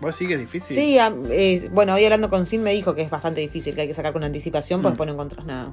¿Vos 0.02 0.16
sí 0.16 0.26
que 0.28 0.34
es 0.34 0.40
difícil? 0.40 0.76
Sí, 0.76 0.98
eh, 1.30 1.70
bueno, 1.72 1.94
hoy 1.94 2.04
hablando 2.04 2.30
con 2.30 2.46
Sin 2.46 2.64
me 2.64 2.72
dijo 2.72 2.96
que 2.96 3.04
es 3.04 3.10
bastante 3.12 3.40
difícil, 3.42 3.76
que 3.76 3.82
hay 3.82 3.88
que 3.88 3.94
sacar 3.94 4.14
con 4.14 4.24
anticipación, 4.24 4.82
pues 4.82 4.90
Mm. 4.90 4.94
después 4.94 5.08
no 5.08 5.14
encontrás 5.14 5.46
nada. 5.46 5.72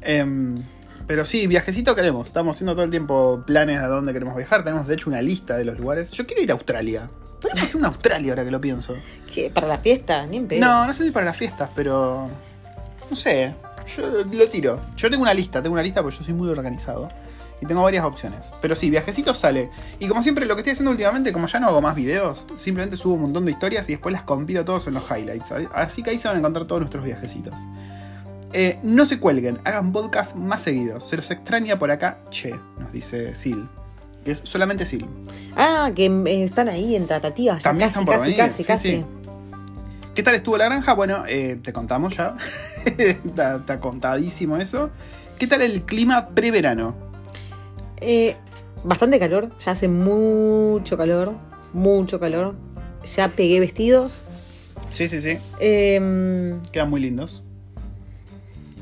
Em, 0.00 0.62
pero 1.06 1.24
sí, 1.24 1.46
viajecito 1.46 1.94
queremos. 1.94 2.26
Estamos 2.26 2.56
haciendo 2.56 2.72
todo 2.74 2.84
el 2.84 2.90
tiempo 2.90 3.42
planes 3.46 3.78
a 3.80 3.86
dónde 3.86 4.12
queremos 4.12 4.34
viajar. 4.36 4.64
Tenemos 4.64 4.86
de 4.86 4.94
hecho 4.94 5.08
una 5.10 5.22
lista 5.22 5.56
de 5.56 5.64
los 5.64 5.78
lugares. 5.78 6.10
Yo 6.10 6.26
quiero 6.26 6.42
ir 6.42 6.50
a 6.50 6.54
Australia. 6.54 7.08
Podríamos 7.40 7.70
ir 7.70 7.76
a 7.76 7.78
una 7.78 7.88
Australia 7.88 8.32
ahora 8.32 8.44
que 8.44 8.50
lo 8.50 8.60
pienso. 8.60 8.96
¿Qué? 9.32 9.50
¿Para 9.50 9.68
la 9.68 9.78
fiesta? 9.78 10.26
Ni 10.26 10.38
en 10.38 10.48
pedo. 10.48 10.60
No, 10.60 10.86
no 10.86 10.94
sé 10.94 11.04
si 11.04 11.10
para 11.10 11.26
las 11.26 11.36
fiestas, 11.36 11.70
pero. 11.76 12.28
No 13.10 13.16
sé. 13.16 13.54
Yo 13.96 14.24
lo 14.24 14.48
tiro. 14.48 14.80
Yo 14.96 15.10
tengo 15.10 15.22
una 15.22 15.34
lista, 15.34 15.62
tengo 15.62 15.74
una 15.74 15.82
lista 15.82 16.02
porque 16.02 16.18
yo 16.18 16.24
soy 16.24 16.34
muy 16.34 16.48
organizado. 16.48 17.08
Y 17.60 17.66
tengo 17.66 17.82
varias 17.82 18.04
opciones. 18.04 18.46
Pero 18.60 18.74
sí, 18.74 18.90
viajecito 18.90 19.32
sale. 19.32 19.70
Y 19.98 20.08
como 20.08 20.22
siempre, 20.22 20.44
lo 20.44 20.54
que 20.54 20.60
estoy 20.60 20.72
haciendo 20.72 20.90
últimamente, 20.90 21.32
como 21.32 21.46
ya 21.46 21.60
no 21.60 21.68
hago 21.68 21.80
más 21.80 21.94
videos, 21.94 22.44
simplemente 22.56 22.96
subo 22.96 23.14
un 23.14 23.22
montón 23.22 23.44
de 23.44 23.52
historias 23.52 23.88
y 23.88 23.92
después 23.92 24.12
las 24.12 24.22
compilo 24.22 24.64
todos 24.64 24.86
en 24.88 24.94
los 24.94 25.04
highlights. 25.10 25.52
Así 25.72 26.02
que 26.02 26.10
ahí 26.10 26.18
se 26.18 26.28
van 26.28 26.36
a 26.36 26.40
encontrar 26.40 26.66
todos 26.66 26.80
nuestros 26.80 27.04
viajecitos. 27.04 27.54
Eh, 28.52 28.78
no 28.82 29.04
se 29.04 29.18
cuelguen, 29.18 29.58
hagan 29.64 29.92
podcast 29.92 30.36
más 30.36 30.62
seguidos. 30.62 31.08
Se 31.08 31.16
los 31.16 31.30
extraña 31.30 31.78
por 31.78 31.90
acá, 31.90 32.18
che, 32.30 32.54
nos 32.78 32.92
dice 32.92 33.34
Sil. 33.34 33.66
Que 34.24 34.32
es 34.32 34.42
solamente 34.44 34.86
Sil. 34.86 35.04
Ah, 35.56 35.90
que 35.94 36.06
eh, 36.06 36.44
están 36.44 36.68
ahí 36.68 36.96
en 36.96 37.06
tratativas. 37.06 37.58
ya 37.58 37.70
También 37.70 37.88
casi, 37.88 37.98
están 38.00 38.04
por 38.04 38.14
casi, 38.14 38.24
venir, 38.30 38.38
casi, 38.38 38.62
sí, 38.62 38.64
casi. 38.64 38.90
sí. 38.90 39.04
¿Qué 40.14 40.22
tal 40.22 40.34
estuvo 40.34 40.56
la 40.56 40.66
granja? 40.66 40.92
Bueno, 40.94 41.24
eh, 41.28 41.58
te 41.62 41.72
contamos 41.72 42.16
ya. 42.16 42.34
está, 42.84 43.56
está 43.56 43.80
contadísimo 43.80 44.56
eso. 44.56 44.90
¿Qué 45.38 45.46
tal 45.46 45.62
el 45.62 45.82
clima 45.82 46.28
preverano? 46.28 46.94
Eh, 48.00 48.36
bastante 48.84 49.18
calor, 49.18 49.50
ya 49.58 49.72
hace 49.72 49.88
mucho 49.88 50.96
calor, 50.96 51.32
mucho 51.72 52.20
calor. 52.20 52.54
Ya 53.16 53.28
pegué 53.28 53.58
vestidos. 53.60 54.22
Sí, 54.90 55.08
sí, 55.08 55.20
sí. 55.20 55.36
Eh, 55.58 56.54
Quedan 56.70 56.90
muy 56.90 57.00
lindos. 57.00 57.42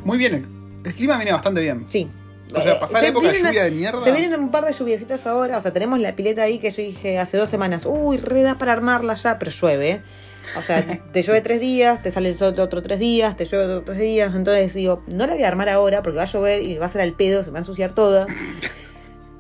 Muy 0.05 0.19
bien, 0.19 0.35
el, 0.35 0.47
el 0.85 0.95
clima 0.95 1.17
viene 1.17 1.33
bastante 1.33 1.61
bien. 1.61 1.87
sí. 1.89 2.11
O 2.55 2.61
sea, 2.61 2.75
Eh, 2.75 2.77
pasar 2.79 2.97
se 2.99 3.03
la 3.05 3.09
época 3.09 3.33
de 3.33 3.39
lluvia 3.41 3.65
de 3.65 3.71
mierda. 3.71 4.05
Se 4.05 4.13
vienen 4.13 4.39
un 4.39 4.51
par 4.51 4.67
de 4.67 4.75
lluviecitas 4.75 5.27
ahora, 5.27 5.57
o 5.57 5.61
sea, 5.63 5.73
tenemos 5.73 5.99
la 6.01 6.15
pileta 6.15 6.43
ahí 6.43 6.59
que 6.59 6.69
yo 6.69 6.83
dije 6.83 7.19
hace 7.19 7.39
dos 7.39 7.49
semanas, 7.49 7.85
uy, 7.87 8.19
re 8.19 8.43
da 8.43 8.59
para 8.59 8.73
armarla 8.75 9.15
ya, 9.15 9.39
pero 9.39 9.51
llueve. 9.51 10.03
O 10.59 10.63
sea, 10.63 10.85
te 11.13 11.23
llueve 11.23 11.41
tres 11.41 11.61
días, 11.61 12.03
te 12.03 12.11
sale 12.11 12.29
el 12.29 12.35
sol 12.35 12.59
otro 12.59 12.83
tres 12.83 12.99
días, 12.99 13.37
te 13.37 13.45
llueve 13.45 13.65
otro 13.67 13.83
tres 13.85 13.99
días, 13.99 14.35
entonces 14.35 14.75
digo, 14.75 15.03
no 15.07 15.27
la 15.27 15.35
voy 15.35 15.43
a 15.45 15.49
armar 15.49 15.69
ahora 15.69 16.03
porque 16.03 16.17
va 16.17 16.23
a 16.25 16.27
llover 16.27 16.63
y 16.63 16.77
va 16.79 16.87
a 16.87 16.89
ser 16.89 17.01
al 17.03 17.13
pedo, 17.15 17.43
se 17.43 17.51
me 17.51 17.55
va 17.55 17.59
a 17.59 17.63
ensuciar 17.63 17.93
toda. 17.95 18.27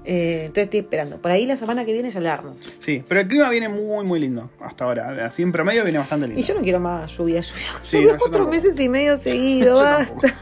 Eh, 0.04 0.42
entonces 0.46 0.64
estoy 0.64 0.80
esperando. 0.80 1.18
Por 1.22 1.30
ahí 1.30 1.46
la 1.46 1.56
semana 1.56 1.84
que 1.84 1.92
viene 1.92 2.10
ya 2.10 2.18
la 2.20 2.34
armo. 2.34 2.56
Sí, 2.80 3.04
pero 3.08 3.20
el 3.20 3.28
clima 3.28 3.48
viene 3.50 3.68
muy, 3.68 4.04
muy 4.04 4.18
lindo 4.18 4.50
hasta 4.60 4.84
ahora. 4.84 5.26
Así 5.26 5.42
en 5.42 5.52
promedio 5.52 5.84
viene 5.84 5.98
bastante 5.98 6.26
lindo. 6.26 6.40
Y 6.40 6.44
yo 6.44 6.54
no 6.54 6.60
quiero 6.62 6.80
más 6.80 7.16
lluvia, 7.16 7.40
lluvia. 7.40 7.62
Sí, 7.84 7.98
lluvia 7.98 8.12
no, 8.14 8.18
cuatro 8.18 8.48
meses 8.48 8.78
y 8.80 8.88
medio 8.88 9.16
seguido, 9.16 9.76
basta. 9.82 10.34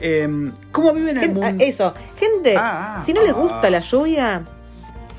Em, 0.00 0.52
¿Cómo 0.72 0.92
viven 0.92 1.16
el 1.18 1.22
Gen- 1.26 1.30
ah, 1.42 1.48
mundo? 1.50 1.64
eso, 1.64 1.94
gente, 2.18 2.56
Ah, 2.56 2.96
ah, 2.98 3.02
si 3.02 3.12
no 3.12 3.22
les 3.22 3.32
ah. 3.32 3.38
gusta 3.38 3.70
la 3.70 3.78
lluvia, 3.78 4.42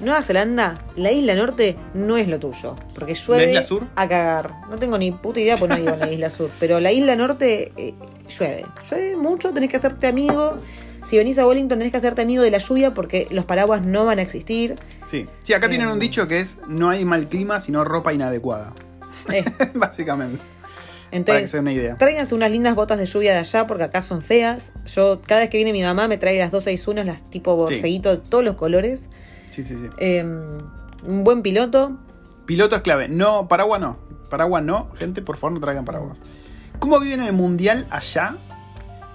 Nueva 0.04 0.22
Zelanda, 0.22 0.76
la 0.96 1.12
isla 1.12 1.36
norte 1.36 1.78
no 1.94 2.18
es 2.18 2.28
lo 2.28 2.40
tuyo. 2.40 2.76
Porque 2.94 3.14
llueve 3.16 3.46
¿La 3.46 3.50
isla 3.50 3.64
sur? 3.64 3.88
a 3.96 4.08
cagar. 4.08 4.54
No 4.70 4.76
tengo 4.78 4.98
ni 4.98 5.12
puta 5.12 5.40
idea 5.40 5.58
porque 5.58 5.76
no 5.76 5.82
vivo 5.82 5.94
en 5.94 6.00
la 6.00 6.12
isla 6.12 6.30
sur. 6.30 6.50
Pero 6.60 6.80
la 6.80 6.92
isla 6.92 7.16
norte 7.16 7.72
eh, 7.78 7.94
llueve. 8.28 8.66
Llueve 8.90 9.16
mucho, 9.18 9.54
tenés 9.54 9.70
que 9.70 9.78
hacerte 9.78 10.08
amigo. 10.08 10.58
Si 11.04 11.18
venís 11.18 11.38
a 11.38 11.46
Wellington 11.46 11.80
tenés 11.80 11.92
que 11.92 11.98
hacerte 11.98 12.22
amigo 12.22 12.44
de 12.44 12.52
la 12.52 12.60
lluvia 12.60 12.94
porque 12.94 13.28
los 13.30 13.46
paraguas 13.46 13.86
no 13.86 14.06
van 14.06 14.20
a 14.20 14.22
existir. 14.22 14.76
Sí. 15.06 15.28
sí, 15.44 15.54
acá 15.54 15.70
tienen 15.70 15.90
un 15.90 16.00
dicho 16.00 16.28
que 16.28 16.40
es 16.40 16.58
no 16.68 16.90
hay 16.90 17.04
mal 17.04 17.28
clima, 17.28 17.60
sino 17.60 17.84
ropa 17.84 18.14
inadecuada. 18.14 18.74
Eh, 19.32 19.44
Básicamente. 19.74 20.38
para 20.38 21.10
que 21.10 21.16
entonces, 21.18 21.52
se 21.52 21.58
den 21.58 21.64
una 21.64 21.74
idea. 21.74 21.96
Tráiganse 21.98 22.36
unas 22.36 22.52
lindas 22.52 22.76
botas 22.76 22.98
de 22.98 23.06
lluvia 23.06 23.34
de 23.34 23.40
allá 23.40 23.68
porque 23.68 23.84
acá 23.84 24.02
son 24.02 24.22
feas. 24.22 24.72
Yo, 24.86 25.22
cada 25.26 25.42
vez 25.42 25.50
que 25.50 25.58
viene 25.58 25.74
mi 25.74 25.84
mamá, 25.84 26.08
me 26.08 26.18
trae 26.18 26.38
las 26.40 26.52
261, 26.52 27.04
las 27.04 27.30
tipo 27.30 27.56
borseguito 27.56 28.12
de 28.12 28.18
todos 28.18 28.44
los 28.44 28.56
colores. 28.56 29.10
Sí, 29.54 29.62
sí, 29.64 29.78
sí. 29.78 29.86
Eh, 29.98 30.24
un 30.24 31.24
buen 31.24 31.44
piloto. 31.44 31.92
Piloto 32.48 32.76
es 32.76 32.82
clave. 32.82 33.08
No, 33.08 33.48
paraguas 33.48 33.80
no. 33.80 33.98
Paraguas 34.30 34.64
no. 34.64 34.90
Gente, 34.98 35.22
por 35.22 35.38
favor, 35.38 35.52
no 35.54 35.60
traigan 35.60 35.86
paraguas. 35.86 36.22
¿Cómo 36.80 37.00
viven 37.00 37.22
el 37.22 37.34
mundial 37.34 37.86
allá? 37.92 38.36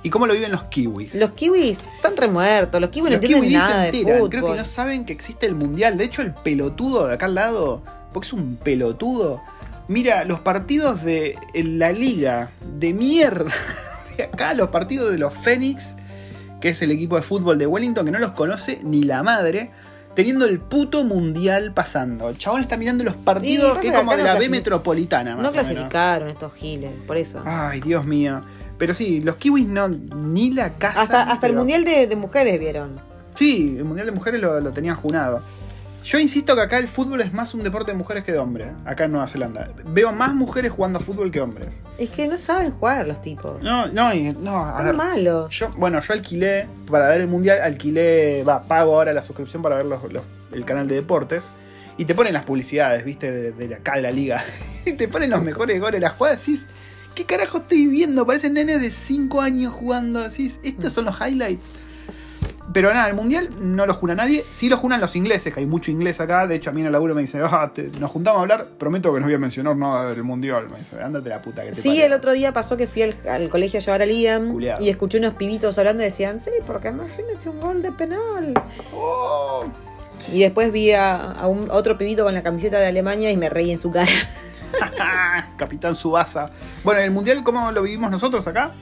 ¿Y 0.04 0.10
cómo 0.10 0.28
lo 0.28 0.34
viven 0.34 0.52
los 0.52 0.62
kiwis? 0.64 1.16
Los 1.16 1.32
kiwis 1.32 1.82
están 1.96 2.16
remuertos. 2.16 2.80
Los 2.80 2.90
kiwis 2.90 3.10
no 3.10 3.16
Los 3.16 3.22
entienden 3.24 3.42
kiwis 3.50 3.58
nada 3.58 3.70
se 3.70 3.78
de 3.80 3.86
enteran. 3.98 4.18
fútbol. 4.18 4.30
Creo 4.30 4.46
que 4.52 4.58
no 4.58 4.64
saben 4.64 5.04
que 5.04 5.12
existe 5.12 5.46
el 5.46 5.56
mundial. 5.56 5.98
De 5.98 6.04
hecho, 6.04 6.22
el 6.22 6.32
pelotudo 6.32 7.08
de 7.08 7.14
acá 7.14 7.26
al 7.26 7.34
lado, 7.34 7.82
porque 8.12 8.26
es 8.26 8.32
un 8.32 8.54
pelotudo, 8.56 9.42
mira 9.88 10.22
los 10.24 10.38
partidos 10.38 11.02
de 11.02 11.36
la 11.52 11.90
liga 11.90 12.50
de 12.78 12.94
mierda. 12.94 13.50
De 14.16 14.24
acá, 14.24 14.52
los 14.52 14.70
partidos 14.70 15.12
de 15.12 15.18
los 15.18 15.32
Phoenix, 15.32 15.94
que 16.60 16.70
es 16.70 16.82
el 16.82 16.90
equipo 16.90 17.14
de 17.14 17.22
fútbol 17.22 17.56
de 17.56 17.68
Wellington, 17.68 18.04
que 18.04 18.10
no 18.10 18.18
los 18.18 18.32
conoce 18.32 18.80
ni 18.82 19.04
la 19.04 19.22
madre. 19.22 19.70
Teniendo 20.18 20.46
el 20.46 20.58
puto 20.58 21.04
mundial 21.04 21.72
pasando. 21.72 22.28
El 22.28 22.36
chabón 22.38 22.60
está 22.60 22.76
mirando 22.76 23.04
los 23.04 23.14
partidos 23.14 23.78
que 23.78 23.86
es 23.86 23.92
como 23.92 24.10
de 24.10 24.18
no 24.18 24.24
la 24.24 24.34
B 24.36 24.48
metropolitana. 24.48 25.36
Más 25.36 25.42
No 25.44 25.48
o 25.50 25.52
menos. 25.52 25.66
clasificaron 25.68 26.28
estos 26.28 26.52
giles, 26.54 26.90
por 27.06 27.16
eso. 27.16 27.40
Ay, 27.44 27.80
Dios 27.80 28.04
mío. 28.04 28.42
Pero 28.78 28.94
sí, 28.94 29.20
los 29.20 29.36
kiwis 29.36 29.68
no, 29.68 29.86
ni 29.86 30.50
la 30.50 30.70
casa. 30.70 31.02
hasta 31.02 31.22
hasta 31.22 31.46
el 31.46 31.52
mundial 31.52 31.84
de, 31.84 32.08
de 32.08 32.16
mujeres 32.16 32.58
vieron. 32.58 33.00
Sí, 33.34 33.76
el 33.78 33.84
Mundial 33.84 34.06
de 34.06 34.12
Mujeres 34.12 34.40
lo, 34.40 34.58
lo 34.60 34.72
tenían 34.72 34.96
junado. 34.96 35.40
Yo 36.04 36.18
insisto 36.18 36.54
que 36.54 36.62
acá 36.62 36.78
el 36.78 36.88
fútbol 36.88 37.20
es 37.20 37.32
más 37.34 37.52
un 37.54 37.62
deporte 37.62 37.90
de 37.90 37.98
mujeres 37.98 38.24
que 38.24 38.32
de 38.32 38.38
hombres, 38.38 38.68
acá 38.86 39.04
en 39.04 39.12
Nueva 39.12 39.26
Zelanda. 39.26 39.68
Veo 39.86 40.10
más 40.12 40.34
mujeres 40.34 40.70
jugando 40.72 40.98
a 40.98 41.02
fútbol 41.02 41.30
que 41.30 41.40
hombres. 41.40 41.82
Es 41.98 42.08
que 42.08 42.26
no 42.28 42.38
saben 42.38 42.70
jugar 42.70 43.06
los 43.06 43.20
tipos. 43.20 43.62
No, 43.62 43.86
no, 43.88 44.14
no, 44.40 44.64
a 44.66 44.76
Son 44.76 44.86
ver. 44.86 44.94
malos. 44.94 45.52
Yo, 45.52 45.70
bueno, 45.76 46.00
yo 46.00 46.14
alquilé, 46.14 46.66
para 46.90 47.08
ver 47.10 47.20
el 47.20 47.28
Mundial, 47.28 47.60
alquilé, 47.62 48.42
va, 48.44 48.62
pago 48.62 48.94
ahora 48.94 49.12
la 49.12 49.20
suscripción 49.22 49.60
para 49.62 49.76
ver 49.76 49.84
los- 49.86 50.10
los- 50.10 50.22
el 50.52 50.64
canal 50.64 50.88
de 50.88 50.94
deportes. 50.94 51.50
Y 51.98 52.04
te 52.06 52.14
ponen 52.14 52.32
las 52.32 52.44
publicidades, 52.44 53.04
viste, 53.04 53.30
de, 53.30 53.52
de 53.52 53.74
acá 53.74 53.96
de 53.96 54.02
la 54.02 54.10
liga. 54.12 54.42
Y 54.86 54.92
te 54.92 55.08
ponen 55.08 55.28
los 55.28 55.42
mejores 55.42 55.78
goles, 55.78 56.00
las 56.00 56.12
jugadas, 56.12 56.38
decís, 56.46 56.66
¿qué 57.14 57.26
carajo 57.26 57.58
estoy 57.58 57.86
viendo? 57.88 58.24
Parecen 58.26 58.54
nenes 58.54 58.80
de 58.80 58.90
5 58.90 59.42
años 59.42 59.74
jugando, 59.74 60.20
decís, 60.22 60.58
estos 60.62 60.94
son 60.94 61.04
los 61.04 61.20
highlights. 61.20 61.70
Pero 62.72 62.92
nada, 62.92 63.08
el 63.08 63.14
mundial 63.14 63.48
no 63.60 63.86
lo 63.86 63.94
juna 63.94 64.14
nadie. 64.14 64.44
Sí 64.50 64.68
lo 64.68 64.76
junan 64.76 65.00
los 65.00 65.16
ingleses, 65.16 65.54
que 65.54 65.60
hay 65.60 65.66
mucho 65.66 65.90
inglés 65.90 66.20
acá. 66.20 66.46
De 66.46 66.54
hecho, 66.56 66.68
a 66.68 66.72
mí 66.74 66.80
en 66.82 66.86
el 66.88 66.92
laburo 66.92 67.14
me 67.14 67.22
dice, 67.22 67.40
ah, 67.42 67.70
te- 67.74 67.88
nos 67.98 68.10
juntamos 68.10 68.38
a 68.38 68.42
hablar. 68.42 68.66
Prometo 68.78 69.12
que 69.14 69.20
no 69.20 69.26
voy 69.26 69.34
a 69.34 69.38
mencionar 69.38 69.74
nada 69.74 70.10
del 70.10 70.22
mundial. 70.22 70.68
Me 70.70 70.78
dice, 70.78 71.00
ándate 71.02 71.30
la 71.30 71.40
puta 71.40 71.62
que 71.64 71.70
te 71.70 71.80
Sí, 71.80 71.88
parió". 71.88 72.04
el 72.04 72.12
otro 72.12 72.32
día 72.32 72.52
pasó 72.52 72.76
que 72.76 72.86
fui 72.86 73.02
al, 73.02 73.16
al 73.28 73.48
colegio 73.48 73.80
a 73.80 73.82
llevar 73.82 74.02
a 74.02 74.06
Liam 74.06 74.52
Culeado. 74.52 74.84
y 74.84 74.90
escuché 74.90 75.18
unos 75.18 75.34
pibitos 75.34 75.78
hablando 75.78 76.02
y 76.02 76.06
decían, 76.06 76.40
sí, 76.40 76.50
porque 76.66 76.88
además 76.88 77.12
se 77.12 77.22
metió 77.24 77.50
un 77.52 77.60
gol 77.60 77.80
de 77.80 77.90
penal. 77.92 78.52
Oh. 78.94 79.64
Y 80.30 80.40
después 80.40 80.70
vi 80.70 80.92
a, 80.92 81.14
a 81.32 81.46
un, 81.46 81.70
a 81.70 81.74
otro 81.74 81.96
pibito 81.96 82.24
con 82.24 82.34
la 82.34 82.42
camiseta 82.42 82.78
de 82.80 82.86
Alemania 82.86 83.30
y 83.30 83.36
me 83.38 83.48
reí 83.48 83.70
en 83.70 83.78
su 83.78 83.90
cara. 83.90 84.10
Capitán 85.56 85.94
Subasa. 85.96 86.50
Bueno, 86.84 87.00
el 87.00 87.10
mundial, 87.10 87.42
¿cómo 87.44 87.72
lo 87.72 87.82
vivimos 87.82 88.10
nosotros 88.10 88.46
acá? 88.46 88.72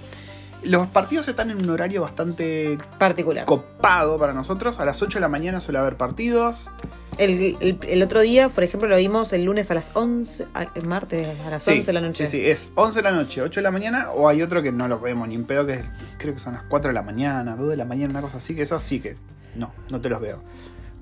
Los 0.63 0.87
partidos 0.89 1.29
están 1.29 1.51
en 1.51 1.59
un 1.63 1.71
horario 1.71 2.03
bastante 2.03 2.79
Particular. 2.99 3.45
copado 3.47 4.19
para 4.19 4.33
nosotros. 4.33 4.81
A 4.81 4.85
las 4.85 5.01
8 5.03 5.19
de 5.19 5.21
la 5.21 5.29
mañana 5.29 5.61
suele 5.61 5.79
haber 5.79 5.97
partidos. 5.97 6.71
El, 7.19 7.57
el- 7.61 7.79
el 7.89 8.03
otro 8.03 8.21
día, 8.21 8.49
por 8.49 8.63
ejemplo, 8.65 8.89
lo 8.89 8.97
vimos 8.97 9.33
el 9.33 9.45
lunes 9.45 9.71
a 9.71 9.75
las 9.75 9.91
11, 9.95 10.47
a- 10.55 10.67
el 10.75 10.87
martes 10.87 11.27
a 11.47 11.51
las 11.51 11.67
11 11.67 11.85
de 11.87 11.93
la 11.93 12.01
noche. 12.01 12.27
Sí, 12.27 12.39
sí, 12.41 12.47
es 12.47 12.69
11 12.75 12.99
de 12.99 13.03
la 13.05 13.13
noche, 13.13 13.41
8 13.43 13.61
de 13.61 13.63
la 13.65 13.71
mañana. 13.71 14.11
O 14.11 14.29
hay 14.29 14.43
otro 14.43 14.63
que 14.63 14.73
no 14.73 14.87
lo 14.89 14.99
vemos 15.01 15.27
ni 15.29 15.35
en 15.35 15.45
pedo, 15.45 15.65
que 15.67 15.75
es- 15.75 15.91
creo 16.19 16.35
que 16.35 16.41
son 16.41 16.55
las 16.55 16.63
4 16.69 16.89
de 16.89 16.95
la 16.95 17.03
mañana, 17.03 17.57
2 17.57 17.69
de 17.71 17.77
la 17.77 17.85
mañana, 17.85 18.11
una 18.11 18.21
cosa 18.23 18.39
así. 18.39 18.55
Que 18.55 18.63
eso 18.63 18.79
sí 18.81 19.01
que 19.01 19.17
no, 19.55 19.73
no 19.91 20.01
te 20.01 20.09
los 20.11 20.21
veo. 20.21 20.43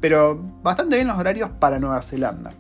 Pero 0.05 0.39
bastante 0.63 0.97
bien 0.97 1.09
los 1.09 1.17
horarios 1.17 1.49
para 1.59 1.79
Nueva 1.79 2.03
Zelanda. 2.03 2.53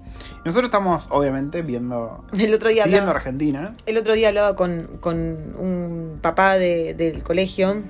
Nosotros 0.46 0.68
estamos, 0.68 1.04
obviamente, 1.10 1.60
viendo. 1.60 2.24
El 2.32 2.54
otro 2.54 2.70
día 2.70 2.84
siguiendo 2.84 3.10
hablaba- 3.10 3.18
Argentina. 3.18 3.76
El 3.84 3.98
otro 3.98 4.14
día 4.14 4.28
hablaba 4.28 4.56
con, 4.56 4.96
con 5.00 5.14
un 5.18 6.20
papá 6.22 6.56
de- 6.56 6.94
del 6.94 7.22
colegio, 7.22 7.82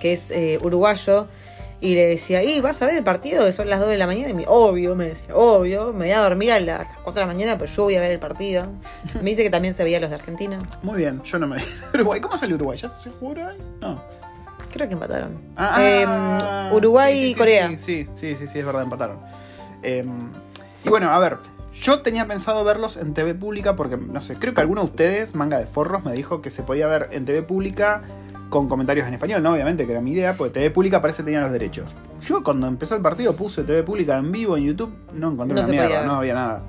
que 0.00 0.12
es 0.12 0.30
eh, 0.30 0.60
uruguayo, 0.62 1.26
y 1.80 1.96
le 1.96 2.06
decía, 2.06 2.44
¿y 2.44 2.60
vas 2.60 2.80
a 2.80 2.86
ver 2.86 2.94
el 2.94 3.02
partido? 3.02 3.44
Que 3.44 3.50
son 3.50 3.68
las 3.68 3.80
2 3.80 3.88
de 3.88 3.96
la 3.96 4.06
mañana. 4.06 4.28
Y 4.30 4.34
me, 4.34 4.44
obvio, 4.46 4.94
me 4.94 5.06
decía, 5.08 5.34
obvio, 5.34 5.92
me 5.92 6.04
voy 6.04 6.12
a 6.12 6.20
dormir 6.20 6.52
a 6.52 6.60
las 6.60 6.86
4 7.02 7.12
de 7.14 7.20
la 7.22 7.26
mañana, 7.26 7.58
pero 7.58 7.72
yo 7.72 7.82
voy 7.82 7.96
a 7.96 8.00
ver 8.00 8.12
el 8.12 8.20
partido. 8.20 8.68
Me 9.20 9.30
dice 9.30 9.42
que 9.42 9.50
también 9.50 9.74
se 9.74 9.82
veía 9.82 9.98
los 9.98 10.10
de 10.10 10.14
Argentina. 10.16 10.60
Muy 10.84 10.98
bien, 10.98 11.20
yo 11.24 11.40
no 11.40 11.48
me. 11.48 11.56
Uruguay, 11.92 12.20
¿cómo 12.20 12.38
salió 12.38 12.54
Uruguay? 12.54 12.78
¿Ya 12.78 12.86
se 12.86 13.10
jugó 13.10 13.32
Uruguay? 13.32 13.56
No. 13.80 14.00
Creo 14.76 14.88
que 14.88 14.94
empataron. 14.94 15.38
Ah, 15.56 15.82
Eh, 15.82 16.04
ah, 16.06 16.70
Uruguay 16.74 17.14
sí, 17.14 17.20
sí, 17.26 17.30
y 17.30 17.34
Corea. 17.34 17.68
Sí, 17.78 18.08
sí, 18.14 18.34
sí, 18.34 18.46
sí, 18.46 18.58
es 18.58 18.66
verdad, 18.66 18.82
empataron. 18.82 19.18
Eh, 19.82 20.04
y 20.84 20.88
bueno, 20.90 21.10
a 21.10 21.18
ver, 21.18 21.38
yo 21.72 22.02
tenía 22.02 22.26
pensado 22.26 22.62
verlos 22.62 22.98
en 22.98 23.14
TV 23.14 23.34
pública 23.34 23.74
porque, 23.74 23.96
no 23.96 24.20
sé, 24.20 24.34
creo 24.34 24.52
que 24.52 24.60
alguno 24.60 24.82
de 24.82 24.88
ustedes, 24.88 25.34
manga 25.34 25.58
de 25.58 25.66
forros, 25.66 26.04
me 26.04 26.12
dijo 26.12 26.42
que 26.42 26.50
se 26.50 26.62
podía 26.62 26.86
ver 26.88 27.08
en 27.12 27.24
TV 27.24 27.42
pública 27.42 28.02
con 28.50 28.68
comentarios 28.68 29.08
en 29.08 29.14
español, 29.14 29.42
¿no? 29.42 29.54
Obviamente, 29.54 29.86
que 29.86 29.92
era 29.92 30.00
mi 30.02 30.12
idea, 30.12 30.36
porque 30.36 30.52
TV 30.52 30.70
pública 30.70 31.00
parece 31.00 31.22
que 31.22 31.24
tenía 31.24 31.40
los 31.40 31.50
derechos. 31.50 31.88
Yo 32.22 32.42
cuando 32.42 32.66
empezó 32.66 32.96
el 32.96 33.02
partido 33.02 33.34
puse 33.34 33.62
TV 33.62 33.82
pública 33.82 34.18
en 34.18 34.30
vivo 34.30 34.58
en 34.58 34.64
YouTube, 34.64 34.94
no 35.14 35.32
encontré 35.32 35.54
No 35.54 35.60
una 35.62 35.68
mierda, 35.68 36.02
no 36.04 36.16
había 36.16 36.34
nada. 36.34 36.62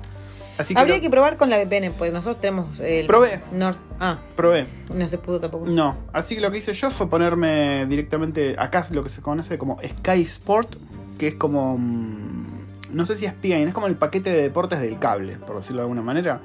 Así 0.58 0.74
que, 0.74 0.80
Habría 0.80 0.96
lo- 0.96 1.02
que 1.02 1.08
probar 1.10 1.36
con 1.36 1.50
la 1.50 1.56
VPN, 1.56 1.92
pues 1.92 2.12
nosotros 2.12 2.40
tenemos 2.40 2.80
el. 2.80 3.06
Probé. 3.06 3.40
North. 3.52 3.78
Ah, 4.00 4.18
probé. 4.36 4.66
no 4.92 5.06
se 5.06 5.16
pudo 5.18 5.38
tampoco. 5.40 5.66
No, 5.66 5.96
así 6.12 6.34
que 6.34 6.40
lo 6.40 6.50
que 6.50 6.58
hice 6.58 6.72
yo 6.72 6.90
fue 6.90 7.08
ponerme 7.08 7.86
directamente 7.86 8.56
acá 8.58 8.80
es 8.80 8.90
lo 8.90 9.02
que 9.04 9.08
se 9.08 9.22
conoce 9.22 9.56
como 9.56 9.78
Sky 9.82 10.22
Sport, 10.22 10.76
que 11.16 11.28
es 11.28 11.34
como 11.34 11.78
mm, 11.78 12.92
no 12.92 13.06
sé 13.06 13.14
si 13.14 13.24
es 13.26 13.32
ESPN, 13.32 13.68
es 13.68 13.74
como 13.74 13.86
el 13.86 13.96
paquete 13.96 14.30
de 14.30 14.42
deportes 14.42 14.80
del 14.80 14.98
cable, 14.98 15.36
por 15.36 15.56
decirlo 15.56 15.82
de 15.82 15.84
alguna 15.84 16.02
manera. 16.02 16.40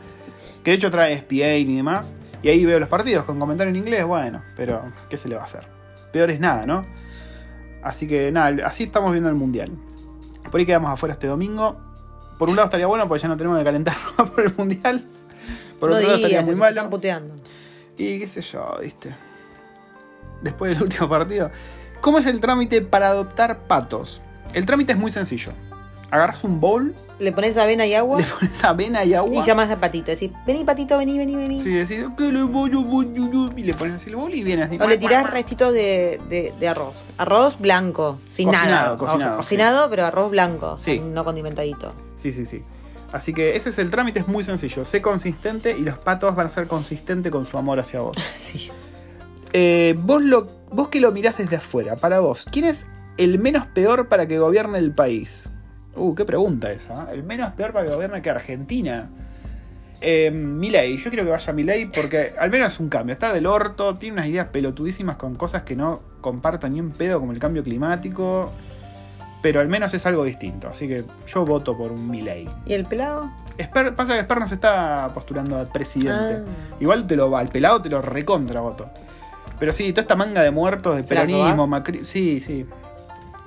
Que 0.64 0.72
de 0.72 0.78
hecho 0.78 0.92
trae 0.92 1.14
ESPN 1.14 1.72
y 1.72 1.76
demás, 1.76 2.16
y 2.44 2.50
ahí 2.50 2.64
veo 2.66 2.80
los 2.80 2.90
partidos 2.90 3.24
con 3.26 3.40
comentario 3.40 3.70
en 3.72 3.78
inglés, 3.78 4.06
bueno, 4.06 4.42
pero 4.56 4.82
¿qué 5.10 5.18
se 5.18 5.28
le 5.28 5.36
va 5.36 5.42
a 5.42 5.46
hacer? 5.46 5.64
Peor 6.12 6.30
es 6.30 6.40
nada, 6.40 6.66
¿no? 6.68 6.84
Así 7.82 8.08
que 8.08 8.32
nada, 8.32 8.68
así 8.68 8.84
estamos 8.84 9.12
viendo 9.12 9.30
el 9.30 9.36
mundial. 9.36 9.72
Por 10.52 10.60
ahí 10.60 10.66
quedamos 10.66 10.92
afuera 10.92 11.14
este 11.14 11.28
domingo. 11.28 11.78
Por 12.38 12.50
un 12.50 12.56
lado 12.56 12.66
estaría 12.66 12.88
bueno 12.88 13.08
porque 13.08 13.22
ya 13.24 13.28
no 13.28 13.38
tenemos 13.38 13.58
que 13.58 13.64
calentarnos 13.64 14.30
por 14.30 14.42
el 14.42 14.54
mundial. 14.56 15.04
Por 15.80 15.90
no 15.90 15.96
otro 15.96 16.08
lado 16.08 16.18
estaría 16.18 16.42
muy 16.42 16.56
malo. 16.56 16.90
puteando. 16.90 17.36
Y 17.98 18.20
qué 18.20 18.28
sé 18.28 18.42
yo, 18.42 18.78
viste. 18.82 19.14
Después 20.42 20.74
del 20.74 20.84
último 20.90 21.10
partido. 21.10 21.52
¿Cómo 22.02 22.20
es 22.20 22.26
el 22.26 22.42
trámite 22.42 22.82
para 22.82 23.10
adoptar 23.10 23.60
patos? 23.68 24.22
El 24.54 24.66
trámite 24.66 24.94
es 24.94 25.00
muy 25.00 25.12
sencillo. 25.12 25.54
Agarras 26.12 26.44
un 26.44 26.60
bowl, 26.60 26.94
Le 27.20 27.32
pones 27.32 27.56
avena 27.58 27.86
y 27.86 27.94
agua 27.94 28.20
le 28.20 28.26
pones 28.26 28.64
avena 28.64 29.06
y 29.06 29.14
agua. 29.14 29.36
y 29.44 29.46
llamas 29.46 29.70
al 29.70 29.80
patito. 29.80 30.12
Decís, 30.12 30.32
vení 30.48 30.64
patito, 30.66 30.98
vení, 30.98 31.18
vení, 31.18 31.36
vení. 31.36 31.58
Sí, 31.62 31.70
decís, 31.72 32.04
"Que 32.18 32.32
le 32.32 32.44
voy 32.44 32.72
a 32.72 32.74
poner", 32.90 33.60
y 33.60 33.64
le 33.64 33.74
pones 33.76 33.96
así 33.96 34.10
el 34.10 34.16
bowl 34.16 34.34
y 34.34 34.44
viene 34.44 34.64
así. 34.64 34.78
O 34.82 34.88
le 34.88 34.98
tirás 34.98 35.30
restitos 35.30 35.72
de, 35.74 36.20
de- 36.30 36.54
de 36.60 36.68
arroz. 36.68 37.04
Arroz 37.18 37.60
blanco, 37.60 38.20
sin 38.30 38.48
Cocinado, 38.48 38.70
nada. 38.72 38.98
cocinado, 38.98 39.38
cocinado, 39.38 39.90
pero 39.90 40.06
arroz 40.06 40.32
blanco, 40.32 40.76
Sí. 40.78 41.00
no 41.00 41.24
condimentadito. 41.24 41.94
Sí, 42.18 42.32
sí, 42.32 42.46
sí. 42.46 42.64
Así 43.12 43.32
que 43.32 43.56
ese 43.56 43.70
es 43.70 43.78
el 43.78 43.92
trámite, 43.92 44.20
es 44.22 44.28
muy 44.28 44.44
sencillo. 44.44 44.84
Sé 44.86 45.02
consistente 45.02 45.78
y 45.78 45.84
los 45.84 46.00
patos 46.00 46.36
van 46.36 46.48
a 46.48 46.50
ser 46.50 46.66
consistentes 46.68 47.32
con 47.32 47.46
su 47.46 47.58
amor 47.60 47.80
hacia 47.80 48.00
vos. 48.02 48.18
Sí. 48.36 48.72
Eh, 49.54 49.94
vos, 50.00 50.24
lo, 50.24 50.48
vos 50.72 50.88
que 50.90 51.00
lo 51.00 51.12
mirás 51.12 51.38
desde 51.38 51.58
afuera, 51.58 51.96
para 51.96 52.20
vos, 52.22 52.46
¿quién 52.52 52.66
es 52.66 52.88
el 53.18 53.38
menos 53.38 53.68
peor 53.68 54.08
para 54.10 54.28
que 54.28 54.40
gobierne 54.40 54.80
el 54.80 54.92
país? 54.96 55.48
Uh, 55.96 56.16
qué 56.16 56.26
pregunta 56.26 56.72
esa. 56.72 57.04
¿eh? 57.04 57.14
El 57.14 57.24
menos 57.24 57.52
peor 57.54 57.72
para 57.72 57.86
que 57.86 57.94
gobierne 57.94 58.22
que 58.22 58.30
Argentina. 58.30 59.10
Eh, 60.02 60.32
Milei, 60.32 60.98
yo 60.98 61.10
quiero 61.10 61.24
que 61.24 61.32
vaya 61.32 61.54
Milei 61.54 61.86
porque 61.86 62.34
al 62.38 62.50
menos 62.52 62.74
es 62.74 62.80
un 62.80 62.90
cambio. 62.90 63.14
Está 63.14 63.32
del 63.32 63.48
orto, 63.48 63.96
tiene 63.96 64.16
unas 64.16 64.28
ideas 64.28 64.48
pelotudísimas 64.48 65.16
con 65.18 65.36
cosas 65.36 65.64
que 65.64 65.76
no 65.76 66.02
compartan 66.20 66.74
ni 66.74 66.82
un 66.82 66.92
pedo, 66.92 67.20
como 67.20 67.32
el 67.32 67.40
cambio 67.40 67.64
climático. 67.64 68.52
Pero 69.42 69.60
al 69.60 69.68
menos 69.68 69.94
es 69.94 70.06
algo 70.06 70.24
distinto. 70.24 70.68
Así 70.70 70.88
que 70.88 71.06
yo 71.28 71.46
voto 71.46 71.78
por 71.78 71.92
un 71.92 72.10
Milei. 72.10 72.50
¿Y 72.66 72.74
el 72.74 72.86
pelado? 72.86 73.30
Esper- 73.58 73.94
pasa 73.94 74.14
que 74.14 74.22
Esper 74.22 74.40
no 74.40 74.48
se 74.48 74.56
está 74.56 75.12
postulando 75.14 75.58
a 75.58 75.66
presidente. 75.66 76.44
Ah. 76.48 76.76
Igual 76.80 77.08
te 77.08 77.16
lo, 77.16 77.36
al 77.38 77.50
pelado 77.50 77.82
te 77.82 77.90
lo 77.90 78.02
recontra 78.02 78.62
voto. 78.62 78.90
Pero 79.60 79.72
sí, 79.72 79.92
toda 79.92 80.02
esta 80.02 80.16
manga 80.16 80.42
de 80.42 80.52
muertos, 80.52 80.96
de 80.96 81.04
¿Se 81.06 81.14
la 81.14 81.22
peronismo, 81.22 81.68
macri... 81.68 82.04
Sí, 82.04 82.42
sí. 82.42 82.66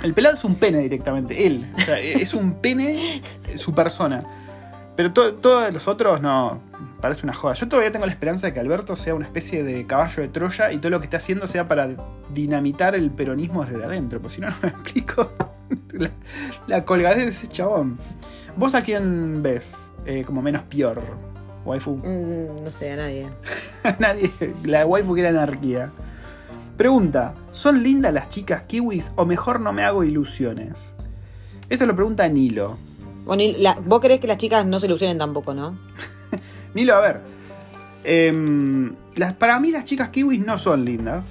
El 0.02 0.14
pelado 0.14 0.36
es 0.36 0.44
un 0.44 0.54
pene 0.56 0.78
directamente, 0.78 1.46
él. 1.46 1.66
O 1.76 1.80
sea, 1.80 1.98
es 2.00 2.34
un 2.34 2.54
pene 2.60 3.22
su 3.54 3.74
persona. 3.74 4.22
Pero 4.96 5.12
to- 5.12 5.34
todos 5.34 5.72
los 5.72 5.88
otros 5.88 6.20
no. 6.22 6.60
Parece 7.00 7.24
una 7.24 7.34
joda. 7.34 7.54
Yo 7.54 7.68
todavía 7.68 7.92
tengo 7.92 8.06
la 8.06 8.12
esperanza 8.12 8.46
de 8.46 8.54
que 8.54 8.60
Alberto 8.60 8.96
sea 8.96 9.14
una 9.14 9.26
especie 9.26 9.62
de 9.62 9.86
caballo 9.86 10.22
de 10.22 10.28
Troya 10.28 10.72
y 10.72 10.78
todo 10.78 10.90
lo 10.90 10.98
que 10.98 11.04
está 11.04 11.18
haciendo 11.18 11.46
sea 11.46 11.68
para 11.68 11.90
dinamitar 12.32 12.94
el 12.94 13.10
peronismo 13.10 13.64
desde 13.64 13.84
adentro. 13.84 14.20
Pues 14.20 14.34
si 14.34 14.40
no, 14.40 14.48
no 14.50 14.56
me 14.62 14.68
explico 14.70 15.30
la, 15.92 16.10
la 16.66 16.84
colgadez 16.84 17.18
de 17.24 17.30
ese 17.30 17.48
chabón. 17.48 17.98
¿Vos 18.56 18.74
a 18.74 18.82
quién 18.82 19.42
ves 19.42 19.92
eh, 20.06 20.24
como 20.24 20.40
menos 20.40 20.62
peor? 20.62 21.02
Waifu. 21.66 21.96
Mm, 21.96 22.64
no 22.64 22.70
sé, 22.70 22.92
a 22.92 22.96
nadie. 22.96 23.28
Nadie. 23.98 24.30
La 24.64 24.86
waifu 24.86 25.14
que 25.14 25.20
era 25.20 25.30
anarquía. 25.30 25.90
Pregunta: 26.76 27.34
¿Son 27.52 27.82
lindas 27.82 28.12
las 28.12 28.28
chicas 28.28 28.62
kiwis 28.62 29.12
o 29.16 29.24
mejor 29.24 29.60
no 29.60 29.72
me 29.72 29.84
hago 29.84 30.04
ilusiones? 30.04 30.94
Esto 31.68 31.86
lo 31.86 31.94
pregunta 31.94 32.28
Nilo. 32.28 32.76
Bueno, 33.24 33.42
la- 33.58 33.76
vos 33.84 34.00
querés 34.00 34.20
que 34.20 34.26
las 34.26 34.38
chicas 34.38 34.64
no 34.66 34.78
se 34.78 34.86
ilusionen 34.86 35.18
tampoco, 35.18 35.52
¿no? 35.54 35.78
Nilo, 36.74 36.94
a 36.94 37.00
ver. 37.00 37.20
em, 38.04 38.94
las, 39.16 39.34
para 39.34 39.58
mí 39.58 39.70
las 39.70 39.84
chicas 39.84 40.10
kiwis 40.10 40.44
no 40.44 40.58
son 40.58 40.84
lindas. 40.84 41.24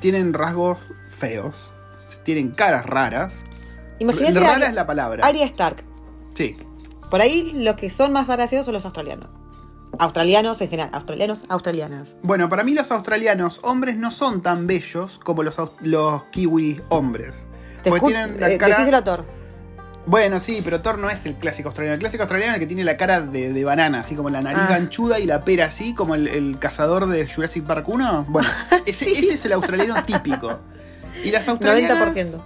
Tienen 0.00 0.32
rasgos 0.32 0.78
feos. 1.08 1.54
Tienen 2.24 2.50
caras 2.50 2.86
raras. 2.86 3.32
Imagínate 3.98 4.40
Rara 4.40 4.54
Arya, 4.54 4.66
es 4.68 4.74
la 4.74 4.86
palabra. 4.86 5.26
Arya 5.26 5.44
Stark. 5.46 5.84
Sí. 6.34 6.56
Por 7.10 7.20
ahí 7.20 7.52
los 7.54 7.76
que 7.76 7.90
son 7.90 8.12
más 8.12 8.26
graciosos 8.26 8.64
son 8.66 8.74
los 8.74 8.84
australianos. 8.84 9.28
Australianos 9.98 10.60
en 10.60 10.68
general. 10.70 10.90
Australianos, 10.92 11.44
australianas. 11.48 12.16
Bueno, 12.22 12.48
para 12.48 12.62
mí 12.64 12.72
los 12.74 12.90
australianos 12.92 13.60
hombres 13.62 13.96
no 13.96 14.10
son 14.10 14.40
tan 14.40 14.66
bellos 14.66 15.18
como 15.22 15.42
los, 15.42 15.56
los 15.82 16.22
kiwi 16.30 16.80
hombres. 16.88 17.48
Te 17.82 17.90
Porque 17.90 18.06
tienen 18.06 18.40
la 18.40 18.50
eh, 18.50 18.58
cara- 18.58 18.72
decíselo 18.76 18.98
a 18.98 19.04
Thor. 19.04 19.24
Bueno, 20.06 20.40
sí, 20.40 20.60
pero 20.64 20.80
Thor 20.80 20.98
no 20.98 21.10
es 21.10 21.26
el 21.26 21.34
clásico 21.34 21.68
australiano. 21.68 21.94
El 21.94 22.00
clásico 22.00 22.22
australiano 22.22 22.52
es 22.52 22.56
el 22.56 22.60
que 22.60 22.66
tiene 22.66 22.84
la 22.84 22.96
cara 22.96 23.20
de, 23.20 23.52
de 23.52 23.64
banana, 23.64 24.00
así 24.00 24.14
como 24.14 24.30
la 24.30 24.40
nariz 24.40 24.62
Ah. 24.64 24.68
ganchuda 24.70 25.18
y 25.18 25.26
la 25.26 25.44
pera 25.44 25.66
así, 25.66 25.94
como 25.94 26.14
el, 26.14 26.26
el 26.28 26.58
cazador 26.58 27.06
de 27.06 27.28
Jurassic 27.28 27.64
Park 27.64 27.88
1. 27.88 28.26
Bueno, 28.28 28.48
ese, 28.86 29.04
Sí. 29.06 29.12
ese 29.12 29.34
es 29.34 29.44
el 29.44 29.52
australiano 29.52 30.02
típico. 30.06 30.58
Y 31.24 31.30
las 31.30 31.48
australianas. 31.48 32.14
90%. 32.16 32.40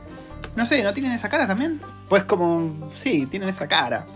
No 0.56 0.66
sé, 0.66 0.82
¿no 0.82 0.92
tienen 0.94 1.12
esa 1.12 1.28
cara 1.28 1.46
también? 1.46 1.80
Pues 2.08 2.24
como. 2.24 2.90
Sí, 2.94 3.26
tienen 3.26 3.48
esa 3.48 3.66
cara. 3.68 4.06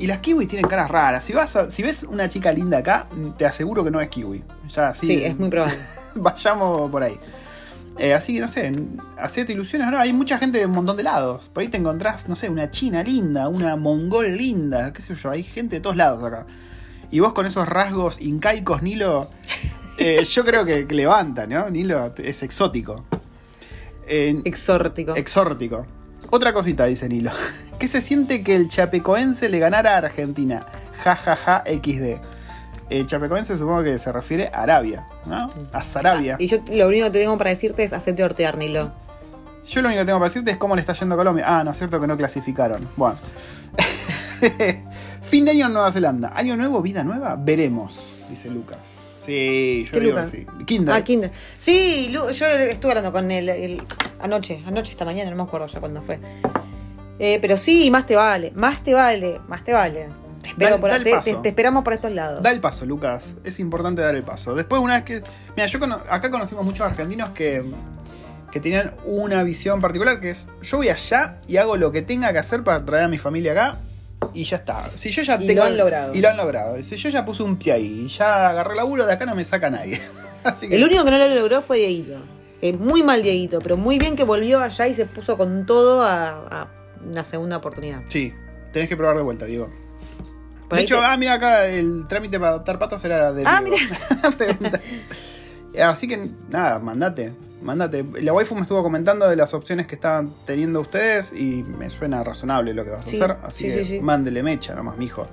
Y 0.00 0.06
las 0.06 0.18
kiwis 0.18 0.48
tienen 0.48 0.66
caras 0.68 0.90
raras. 0.90 1.22
Si 1.24 1.32
vas 1.32 1.54
a- 1.56 1.70
si 1.70 1.82
ves 1.82 2.02
una 2.02 2.28
chica 2.28 2.50
linda 2.50 2.78
acá, 2.78 3.06
te 3.36 3.44
aseguro 3.46 3.84
que 3.84 3.90
no 3.92 4.00
es 4.00 4.08
kiwi. 4.08 4.42
Ya, 4.70 4.94
sí, 4.94 5.06
Sí, 5.06 5.24
es 5.24 5.38
muy 5.38 5.50
probable. 5.50 5.76
vayamos 6.16 6.90
por 6.90 7.02
ahí. 7.04 7.18
Eh, 7.98 8.14
así 8.14 8.32
que 8.34 8.40
no 8.40 8.48
sé, 8.48 8.72
hacete 9.18 9.52
ilusiones, 9.52 9.90
no, 9.90 9.98
hay 9.98 10.12
mucha 10.14 10.38
gente 10.38 10.56
de 10.58 10.64
un 10.66 10.72
montón 10.72 10.96
de 10.96 11.02
lados. 11.02 11.50
Por 11.52 11.60
ahí 11.62 11.68
te 11.68 11.76
encontrás, 11.76 12.28
no 12.30 12.34
sé, 12.34 12.48
una 12.48 12.70
china 12.70 13.02
linda, 13.02 13.48
una 13.48 13.76
mongol 13.76 14.34
linda, 14.36 14.92
qué 14.94 15.02
sé 15.02 15.14
yo, 15.14 15.30
hay 15.30 15.42
gente 15.42 15.76
de 15.76 15.80
todos 15.82 15.96
lados 15.96 16.24
acá. 16.24 16.46
Y 17.10 17.20
vos 17.20 17.34
con 17.34 17.44
esos 17.44 17.68
rasgos 17.68 18.18
incaicos, 18.22 18.82
Nilo, 18.82 19.28
eh, 19.98 20.24
yo 20.24 20.44
creo 20.46 20.64
que, 20.64 20.86
que 20.86 20.94
levanta, 20.94 21.46
¿no? 21.46 21.68
Nilo 21.68 22.14
es 22.16 22.42
exótico. 22.42 23.04
Eh, 24.06 24.40
Exórtico. 24.44 25.14
exórtico. 25.14 25.86
Otra 26.30 26.52
cosita, 26.52 26.86
dice 26.86 27.08
Nilo. 27.08 27.30
¿Qué 27.78 27.88
se 27.88 28.00
siente 28.00 28.42
que 28.42 28.54
el 28.54 28.68
chapecoense 28.68 29.48
le 29.48 29.58
ganara 29.58 29.94
a 29.94 29.98
Argentina? 29.98 30.60
Ja, 31.02 31.16
ja, 31.16 31.36
ja, 31.36 31.64
XD. 31.66 32.20
Eh, 32.90 33.06
chapecoense 33.06 33.56
supongo 33.56 33.82
que 33.82 33.98
se 33.98 34.10
refiere 34.12 34.50
a 34.52 34.62
Arabia, 34.62 35.06
¿no? 35.26 35.50
A 35.72 35.82
Sarabia. 35.82 36.36
y 36.38 36.48
yo 36.48 36.58
lo 36.72 36.88
único 36.88 37.06
que 37.06 37.20
tengo 37.20 37.38
para 37.38 37.50
decirte 37.50 37.84
es 37.84 37.92
hacerte 37.92 38.24
hortear, 38.24 38.58
Nilo. 38.58 38.92
Yo 39.66 39.82
lo 39.82 39.88
único 39.88 40.02
que 40.02 40.06
tengo 40.06 40.18
para 40.18 40.28
decirte 40.28 40.50
es 40.52 40.56
cómo 40.56 40.74
le 40.74 40.80
está 40.80 40.92
yendo 40.94 41.14
a 41.14 41.18
Colombia. 41.18 41.44
Ah, 41.46 41.64
no 41.64 41.70
es 41.70 41.78
cierto 41.78 42.00
que 42.00 42.06
no 42.06 42.16
clasificaron. 42.16 42.88
Bueno. 42.96 43.18
fin 45.22 45.44
de 45.44 45.52
año 45.52 45.66
en 45.66 45.72
Nueva 45.72 45.92
Zelanda. 45.92 46.32
Año 46.34 46.56
nuevo, 46.56 46.80
vida 46.82 47.04
nueva. 47.04 47.36
Veremos, 47.36 48.14
dice 48.28 48.50
Lucas. 48.50 49.06
Sí, 49.30 49.84
yo 49.86 49.92
¿Qué 49.92 50.00
digo 50.00 50.16
que 50.18 50.24
sí. 50.24 50.46
Kinder. 50.66 50.94
Ah, 50.94 51.02
Kinder. 51.02 51.30
Sí, 51.56 52.08
Lu- 52.10 52.30
yo 52.30 52.46
estuve 52.46 52.90
hablando 52.92 53.12
con 53.12 53.30
él 53.30 53.48
el- 53.48 53.82
anoche, 54.20 54.62
anoche, 54.66 54.90
esta 54.90 55.04
mañana, 55.04 55.30
no 55.30 55.36
me 55.36 55.42
acuerdo 55.44 55.66
ya 55.68 55.78
cuándo 55.80 56.02
fue. 56.02 56.18
Eh, 57.18 57.38
pero 57.40 57.56
sí, 57.56 57.90
más 57.90 58.06
te 58.06 58.16
vale, 58.16 58.50
más 58.56 58.82
te 58.82 58.94
vale, 58.94 59.40
más 59.46 59.62
te 59.62 59.72
vale. 59.72 60.08
Te, 60.42 60.48
espero 60.50 60.70
Da- 60.76 60.80
por- 60.80 60.90
da 60.90 60.96
el 60.96 61.04
te- 61.04 61.10
paso. 61.10 61.30
te- 61.36 61.42
te 61.42 61.48
esperamos 61.50 61.84
por 61.84 61.92
estos 61.92 62.10
lados. 62.12 62.42
Da 62.42 62.50
el 62.50 62.60
paso, 62.60 62.86
Lucas. 62.86 63.36
Es 63.44 63.60
importante 63.60 64.00
dar 64.02 64.14
el 64.14 64.22
paso. 64.22 64.54
Después, 64.54 64.80
una 64.82 64.94
vez 64.94 65.04
que. 65.04 65.22
Mira, 65.56 65.66
yo 65.66 65.78
cono- 65.78 66.00
acá 66.08 66.30
conocimos 66.30 66.64
muchos 66.64 66.86
argentinos 66.86 67.30
que. 67.30 67.62
que 68.50 68.58
tenían 68.58 68.94
una 69.04 69.44
visión 69.44 69.80
particular 69.80 70.18
que 70.18 70.30
es. 70.30 70.48
Yo 70.62 70.78
voy 70.78 70.88
allá 70.88 71.36
y 71.46 71.58
hago 71.58 71.76
lo 71.76 71.92
que 71.92 72.02
tenga 72.02 72.32
que 72.32 72.38
hacer 72.40 72.64
para 72.64 72.84
traer 72.84 73.04
a 73.04 73.08
mi 73.08 73.16
familia 73.16 73.52
acá. 73.52 73.78
Y 74.34 74.44
ya 74.44 74.56
está. 74.58 74.90
Si 74.96 75.10
yo 75.10 75.22
ya 75.22 75.36
Y 75.40 75.46
tengo. 75.46 75.60
lo 75.62 75.66
han 75.68 75.76
logrado. 75.76 76.14
Y 76.14 76.20
lo 76.20 76.28
han 76.28 76.36
logrado. 76.36 76.82
Si 76.82 76.96
yo 76.96 77.08
ya 77.08 77.24
puse 77.24 77.42
un 77.42 77.56
pie 77.56 77.72
ahí 77.72 78.02
y 78.04 78.08
ya 78.08 78.48
agarré 78.50 78.74
laburo, 78.76 79.06
de 79.06 79.12
acá 79.12 79.26
no 79.26 79.34
me 79.34 79.44
saca 79.44 79.70
nadie. 79.70 80.00
Así 80.44 80.68
que. 80.68 80.76
El 80.76 80.84
único 80.84 81.04
que 81.04 81.10
no 81.10 81.18
lo 81.18 81.28
logró 81.34 81.62
fue 81.62 81.78
Dieguito. 81.78 82.16
Eh, 82.62 82.72
muy 82.74 83.02
mal 83.02 83.22
Dieguito, 83.22 83.60
pero 83.60 83.76
muy 83.76 83.98
bien 83.98 84.16
que 84.16 84.24
volvió 84.24 84.60
allá 84.60 84.86
y 84.86 84.94
se 84.94 85.06
puso 85.06 85.36
con 85.36 85.64
todo 85.66 86.02
a, 86.02 86.28
a 86.62 86.68
una 87.08 87.22
segunda 87.22 87.56
oportunidad. 87.56 88.02
Sí, 88.06 88.32
tenés 88.72 88.88
que 88.88 88.96
probar 88.96 89.16
de 89.16 89.22
vuelta, 89.22 89.46
Diego. 89.46 89.70
De 90.70 90.82
hecho, 90.82 90.98
te- 91.00 91.04
ah, 91.04 91.16
mira 91.16 91.34
acá, 91.34 91.66
el 91.66 92.06
trámite 92.06 92.38
para 92.38 92.52
adoptar 92.52 92.78
patos 92.78 93.02
era 93.04 93.32
de 93.32 93.42
Ah. 93.46 93.62
Pregunta. 94.38 94.80
Así 95.84 96.06
que, 96.06 96.28
nada, 96.48 96.78
mandate. 96.78 97.32
Mandate. 97.62 98.04
La 98.22 98.32
waifu 98.32 98.54
me 98.54 98.62
estuvo 98.62 98.82
comentando 98.82 99.28
de 99.28 99.36
las 99.36 99.52
opciones 99.54 99.86
que 99.86 99.94
estaban 99.94 100.32
teniendo 100.46 100.80
ustedes 100.80 101.32
y 101.32 101.62
me 101.62 101.90
suena 101.90 102.22
razonable 102.24 102.72
lo 102.74 102.84
que 102.84 102.90
vas 102.90 103.04
a 103.04 103.08
hacer. 103.08 103.36
Así 103.44 103.70
sí, 103.70 103.76
que 103.76 103.84
sí, 103.84 104.00
mándele 104.00 104.42
mecha 104.42 104.74
nomás, 104.74 104.96
mijo. 104.96 105.26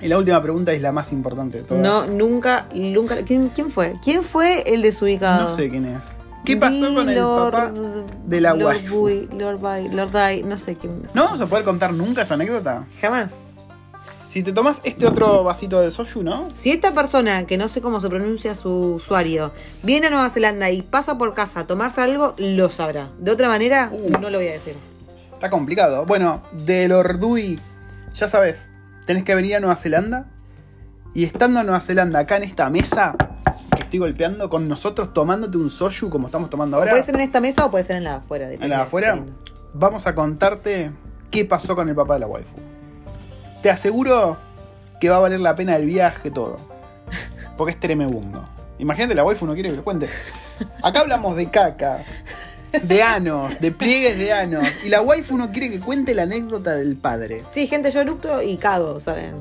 Y 0.00 0.08
la 0.08 0.18
última 0.18 0.42
pregunta 0.42 0.72
es 0.72 0.82
la 0.82 0.92
más 0.92 1.12
importante 1.12 1.58
de 1.58 1.64
todas. 1.64 1.82
No, 1.82 2.06
nunca, 2.14 2.66
nunca. 2.74 3.16
¿Quién, 3.24 3.48
quién 3.48 3.70
fue? 3.70 3.94
¿Quién 4.02 4.22
fue 4.22 4.62
el 4.74 4.82
desubicado? 4.82 5.42
No 5.44 5.48
sé 5.48 5.70
quién 5.70 5.86
es. 5.86 6.16
¿Qué 6.44 6.58
pasó 6.58 6.94
con 6.94 7.08
el 7.08 7.16
Lord- 7.18 7.50
papá 7.52 7.72
de 8.26 8.40
la 8.40 8.52
Lord 8.52 8.66
waifu? 8.76 8.98
Bui, 9.00 9.28
Lord 9.38 9.60
Bai, 9.60 9.88
Lord 9.88 10.10
Dai, 10.12 10.42
no 10.42 10.58
sé 10.58 10.74
quién. 10.76 11.02
¿No 11.14 11.24
vamos 11.24 11.40
a 11.40 11.46
poder 11.46 11.64
contar 11.64 11.92
nunca 11.94 12.20
esa 12.22 12.34
anécdota? 12.34 12.84
Jamás. 13.00 13.34
Si 14.34 14.42
te 14.42 14.52
tomas 14.52 14.80
este 14.82 15.06
otro 15.06 15.44
vasito 15.44 15.80
de 15.80 15.92
soju, 15.92 16.24
¿no? 16.24 16.48
Si 16.56 16.72
esta 16.72 16.92
persona, 16.92 17.46
que 17.46 17.56
no 17.56 17.68
sé 17.68 17.80
cómo 17.80 18.00
se 18.00 18.08
pronuncia 18.08 18.56
su 18.56 18.94
usuario, 18.96 19.52
viene 19.84 20.08
a 20.08 20.10
Nueva 20.10 20.28
Zelanda 20.28 20.72
y 20.72 20.82
pasa 20.82 21.16
por 21.16 21.34
casa 21.34 21.60
a 21.60 21.66
tomarse 21.68 22.00
algo, 22.00 22.34
lo 22.38 22.68
sabrá. 22.68 23.10
De 23.20 23.30
otra 23.30 23.46
manera, 23.46 23.90
Uh. 23.92 24.10
no 24.20 24.30
lo 24.30 24.38
voy 24.38 24.48
a 24.48 24.52
decir. 24.54 24.74
Está 25.32 25.50
complicado. 25.50 26.04
Bueno, 26.04 26.42
del 26.50 26.90
Ordui, 26.90 27.60
ya 28.12 28.26
sabes, 28.26 28.70
tenés 29.06 29.22
que 29.22 29.36
venir 29.36 29.54
a 29.54 29.60
Nueva 29.60 29.76
Zelanda. 29.76 30.26
Y 31.14 31.22
estando 31.22 31.60
en 31.60 31.66
Nueva 31.66 31.80
Zelanda, 31.80 32.18
acá 32.18 32.36
en 32.36 32.42
esta 32.42 32.68
mesa 32.70 33.14
que 33.76 33.82
estoy 33.82 34.00
golpeando 34.00 34.50
con 34.50 34.66
nosotros, 34.66 35.14
tomándote 35.14 35.58
un 35.58 35.70
soju 35.70 36.10
como 36.10 36.26
estamos 36.26 36.50
tomando 36.50 36.76
ahora, 36.76 36.90
Puede 36.90 37.04
ser 37.04 37.14
en 37.14 37.20
esta 37.20 37.38
mesa 37.40 37.66
o 37.66 37.70
puede 37.70 37.84
ser 37.84 37.98
en 37.98 38.02
la 38.02 38.10
de 38.10 38.16
afuera. 38.16 38.50
en 38.50 38.68
la 38.68 38.82
afuera, 38.82 39.24
vamos 39.74 40.08
a 40.08 40.14
contarte 40.16 40.90
qué 41.30 41.44
pasó 41.44 41.76
con 41.76 41.88
el 41.88 41.94
papá 41.94 42.14
de 42.14 42.20
la 42.20 42.26
waifu. 42.26 42.63
Te 43.64 43.70
aseguro 43.70 44.36
que 45.00 45.08
va 45.08 45.16
a 45.16 45.20
valer 45.20 45.40
la 45.40 45.56
pena 45.56 45.74
el 45.76 45.86
viaje 45.86 46.30
todo. 46.30 46.58
Porque 47.56 47.70
es 47.72 47.80
tremebundo. 47.80 48.44
Imagínate, 48.78 49.14
la 49.14 49.24
waifu 49.24 49.46
no 49.46 49.54
quiere 49.54 49.70
que 49.70 49.76
lo 49.76 49.82
cuente. 49.84 50.06
Acá 50.82 51.00
hablamos 51.00 51.34
de 51.34 51.48
caca, 51.50 52.04
de 52.82 53.02
anos, 53.02 53.58
de 53.60 53.72
pliegues 53.72 54.18
de 54.18 54.34
anos. 54.34 54.66
Y 54.84 54.90
la 54.90 55.00
waifu 55.00 55.38
no 55.38 55.50
quiere 55.50 55.70
que 55.70 55.80
cuente 55.80 56.14
la 56.14 56.24
anécdota 56.24 56.74
del 56.76 56.96
padre. 56.96 57.40
Sí, 57.48 57.66
gente, 57.66 57.90
yo 57.90 58.02
eructo 58.02 58.42
y 58.42 58.58
cago, 58.58 59.00
¿saben? 59.00 59.36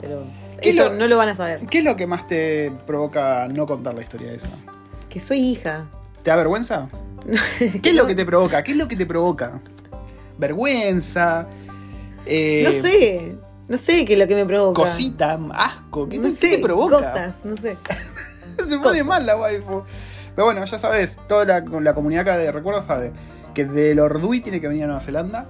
Pero 0.00 0.22
¿Qué 0.62 0.70
eso 0.70 0.90
lo- 0.90 0.94
no 0.94 1.08
lo 1.08 1.16
van 1.16 1.30
a 1.30 1.34
saber. 1.34 1.66
¿Qué 1.66 1.78
es 1.78 1.84
lo 1.84 1.96
que 1.96 2.06
más 2.06 2.28
te 2.28 2.70
provoca 2.86 3.48
no 3.48 3.66
contar 3.66 3.94
la 3.94 4.02
historia 4.02 4.28
de 4.30 4.36
esa? 4.36 4.50
Que 5.08 5.18
soy 5.18 5.40
hija. 5.40 5.86
¿Te 6.22 6.30
da 6.30 6.36
vergüenza? 6.36 6.86
¿Qué 7.58 7.88
es 7.90 7.94
lo 7.96 8.06
que 8.06 8.14
te 8.14 8.24
provoca? 8.24 8.62
¿Qué 8.62 8.70
es 8.70 8.76
lo 8.78 8.86
que 8.86 8.94
te 8.94 9.06
provoca? 9.06 9.60
¿Vergüenza? 10.38 11.46
Eh, 12.26 12.62
No 12.64 12.72
sé. 12.72 13.36
No 13.68 13.76
sé 13.76 14.04
qué 14.04 14.14
es 14.14 14.18
lo 14.18 14.26
que 14.26 14.34
me 14.34 14.44
provoca. 14.46 14.82
Cosita, 14.82 15.38
asco. 15.54 16.08
¿Qué, 16.08 16.18
no 16.18 16.24
te, 16.24 16.34
sé, 16.34 16.50
qué 16.50 16.56
te 16.56 16.62
provoca? 16.62 16.96
Cosas, 16.96 17.44
no 17.44 17.56
sé. 17.56 17.76
Se 18.68 18.78
pone 18.78 19.04
mal 19.04 19.24
la 19.24 19.36
waifu. 19.36 19.84
Pero 20.34 20.44
bueno, 20.46 20.64
ya 20.64 20.78
sabes, 20.78 21.18
toda 21.28 21.44
la, 21.44 21.60
la 21.60 21.94
comunidad 21.94 22.22
acá 22.22 22.36
de 22.36 22.50
recuerdos 22.50 22.84
sabe 22.84 23.12
que 23.54 23.64
del 23.64 24.00
Ordui 24.00 24.40
tiene 24.40 24.60
que 24.60 24.68
venir 24.68 24.84
a 24.84 24.86
Nueva 24.86 25.00
Zelanda 25.00 25.46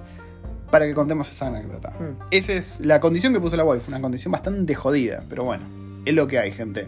para 0.69 0.85
que 0.85 0.93
contemos 0.93 1.29
esa 1.29 1.47
anécdota. 1.47 1.89
Mm. 1.91 2.23
Esa 2.31 2.53
es 2.53 2.79
la 2.79 2.99
condición 2.99 3.33
que 3.33 3.39
puso 3.39 3.55
la 3.57 3.63
waifu, 3.63 3.89
una 3.89 4.01
condición 4.01 4.31
bastante 4.31 4.73
jodida, 4.75 5.23
pero 5.29 5.43
bueno, 5.43 5.65
es 6.05 6.13
lo 6.13 6.27
que 6.27 6.39
hay, 6.39 6.51
gente. 6.51 6.87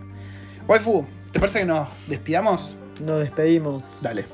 Waifu, 0.68 1.06
¿te 1.32 1.40
parece 1.40 1.60
que 1.60 1.66
nos 1.66 1.88
despidamos? 2.08 2.76
Nos 3.06 3.20
despedimos. 3.20 3.84
Dale. 4.02 4.26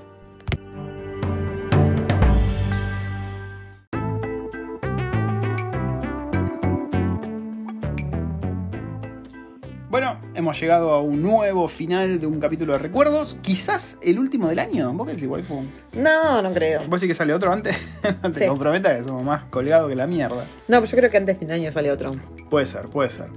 Hemos 10.50 10.60
llegado 10.62 10.94
a 10.94 11.02
un 11.04 11.22
nuevo 11.22 11.68
final 11.68 12.20
de 12.20 12.26
un 12.26 12.40
capítulo 12.40 12.74
de 12.74 12.80
recuerdos. 12.80 13.38
Quizás 13.44 14.00
el 14.02 14.18
último 14.18 14.48
del 14.48 14.58
año. 14.58 14.92
¿Vos 14.94 15.06
qué 15.06 15.14
decís, 15.14 15.30
waifu? 15.30 15.62
No, 15.94 16.42
no 16.42 16.52
creo. 16.52 16.82
¿Vos 16.88 17.00
sí 17.02 17.08
que 17.08 17.14
sale 17.14 17.36
otro 17.36 17.52
antes? 17.54 18.00
te 18.34 18.40
Sí. 18.40 18.48
comprometas 18.48 18.98
que 18.98 19.04
somos 19.04 19.22
más 19.24 19.44
colgados 19.52 19.90
que 19.90 19.96
la 19.96 20.08
mierda. 20.08 20.48
No, 20.68 20.80
pero 20.82 20.86
yo 20.86 20.98
creo 20.98 21.12
que 21.12 21.18
antes 21.18 21.36
de 21.36 21.40
fin 21.40 21.48
de 21.50 21.54
año 21.54 21.72
sale 21.72 21.92
otro. 21.92 22.16
Puede 22.50 22.66
ser, 22.66 22.88
puede 22.88 23.12
ser. 23.12 23.28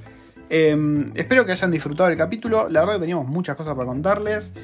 Eh, 0.49 1.05
espero 1.15 1.45
que 1.45 1.53
hayan 1.53 1.71
disfrutado 1.71 2.09
del 2.09 2.17
capítulo. 2.17 2.71
La 2.71 2.81
verdad 2.81 2.95
que 2.95 3.01
teníamos 3.01 3.27
muchas 3.27 3.57
cosas 3.57 3.75
para 3.75 3.87
contarles. 3.87 4.55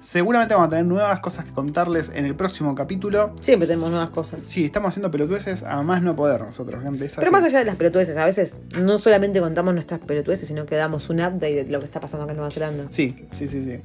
Seguramente 0.00 0.54
vamos 0.54 0.68
a 0.68 0.70
tener 0.70 0.84
nuevas 0.86 1.18
cosas 1.20 1.44
que 1.44 1.52
contarles 1.52 2.10
en 2.14 2.24
el 2.24 2.36
próximo 2.36 2.74
capítulo. 2.74 3.32
Siempre 3.40 3.66
tenemos 3.66 3.90
nuevas 3.90 4.10
cosas. 4.10 4.42
Sí, 4.46 4.64
estamos 4.64 4.90
haciendo 4.90 5.10
pelotudeces 5.10 5.64
a 5.64 5.82
más 5.82 6.02
no 6.02 6.14
poder 6.14 6.40
nosotros, 6.40 6.82
gente. 6.84 7.04
Es 7.06 7.16
Pero 7.16 7.26
así. 7.26 7.32
más 7.32 7.44
allá 7.44 7.58
de 7.58 7.64
las 7.64 7.76
pelotudeces, 7.76 8.16
a 8.16 8.24
veces 8.24 8.58
no 8.78 8.98
solamente 8.98 9.40
contamos 9.40 9.74
nuestras 9.74 9.98
pelotudeces, 10.00 10.46
sino 10.46 10.66
que 10.66 10.76
damos 10.76 11.10
un 11.10 11.18
update 11.20 11.64
de 11.64 11.70
lo 11.72 11.80
que 11.80 11.86
está 11.86 11.98
pasando 12.00 12.24
acá 12.24 12.32
en 12.32 12.36
Nueva 12.36 12.50
Zelanda. 12.52 12.84
Sí, 12.90 13.26
sí, 13.32 13.48
sí, 13.48 13.64
sí. 13.64 13.80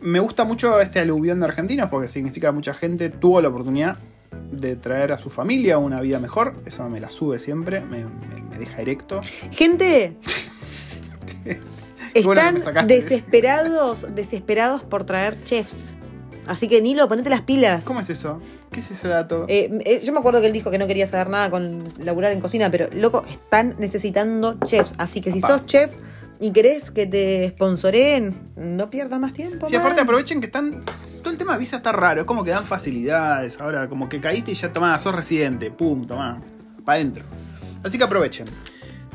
Me 0.00 0.20
gusta 0.20 0.44
mucho 0.44 0.80
este 0.80 1.00
aluvión 1.00 1.40
de 1.40 1.46
argentinos 1.46 1.88
porque 1.90 2.06
significa 2.06 2.48
que 2.48 2.54
mucha 2.54 2.72
gente 2.72 3.10
tuvo 3.10 3.40
la 3.40 3.48
oportunidad 3.48 3.96
de 4.52 4.76
traer 4.76 5.12
a 5.12 5.18
su 5.18 5.28
familia 5.28 5.78
una 5.78 6.00
vida 6.00 6.20
mejor. 6.20 6.52
Eso 6.66 6.88
me 6.88 7.00
la 7.00 7.10
sube 7.10 7.40
siempre, 7.40 7.80
me, 7.80 8.04
me- 8.04 8.42
me 8.48 8.58
deja 8.58 8.80
erecto. 8.80 9.20
Gente, 9.50 10.16
Bueno 12.24 12.40
están 12.40 12.56
ese. 12.56 12.86
desesperados, 12.86 14.06
desesperados 14.14 14.82
por 14.82 15.04
traer 15.04 15.42
chefs. 15.44 15.92
Así 16.46 16.66
que 16.66 16.80
Nilo, 16.80 17.08
ponete 17.08 17.28
las 17.28 17.42
pilas. 17.42 17.84
¿Cómo 17.84 18.00
es 18.00 18.08
eso? 18.08 18.38
¿Qué 18.70 18.80
es 18.80 18.90
ese 18.90 19.08
dato? 19.08 19.44
Eh, 19.48 19.70
eh, 19.84 20.00
yo 20.02 20.12
me 20.12 20.18
acuerdo 20.18 20.40
que 20.40 20.46
él 20.46 20.52
dijo 20.52 20.70
que 20.70 20.78
no 20.78 20.86
quería 20.86 21.06
saber 21.06 21.28
nada 21.28 21.50
con 21.50 21.84
laburar 21.98 22.32
en 22.32 22.40
cocina, 22.40 22.70
pero 22.70 22.88
loco, 22.92 23.24
están 23.28 23.76
necesitando 23.78 24.56
chefs. 24.64 24.94
Así 24.98 25.20
que 25.20 25.30
si 25.30 25.40
sos 25.40 25.66
chef 25.66 25.92
y 26.40 26.52
querés 26.52 26.90
que 26.90 27.06
te 27.06 27.50
sponsoreen, 27.50 28.50
no 28.56 28.88
pierdas 28.88 29.20
más 29.20 29.32
tiempo. 29.34 29.66
Sí, 29.66 29.76
aparte 29.76 30.00
aprovechen 30.00 30.40
que 30.40 30.46
están. 30.46 30.80
Todo 31.22 31.32
el 31.32 31.38
tema 31.38 31.52
de 31.54 31.58
visa 31.58 31.76
está 31.76 31.92
raro, 31.92 32.20
es 32.20 32.26
como 32.26 32.44
que 32.44 32.50
dan 32.50 32.64
facilidades. 32.64 33.60
Ahora, 33.60 33.88
como 33.88 34.08
que 34.08 34.20
caíste 34.20 34.52
y 34.52 34.54
ya 34.54 34.72
tomás, 34.72 35.02
sos 35.02 35.14
residente, 35.14 35.70
pum, 35.70 36.04
tomá, 36.04 36.40
para 36.84 36.96
adentro. 36.96 37.24
Así 37.82 37.98
que 37.98 38.04
aprovechen. 38.04 38.46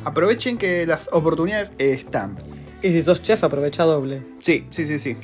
Aprovechen 0.03 0.57
que 0.57 0.85
las 0.85 1.09
oportunidades 1.11 1.73
están. 1.77 2.37
Y 2.83 2.91
si 2.91 3.01
sos 3.01 3.21
chef, 3.23 3.43
aprovecha 3.43 3.83
doble. 3.83 4.21
Sí, 4.39 4.65
sí, 4.69 4.85
sí, 4.85 4.99
sí. 4.99 5.15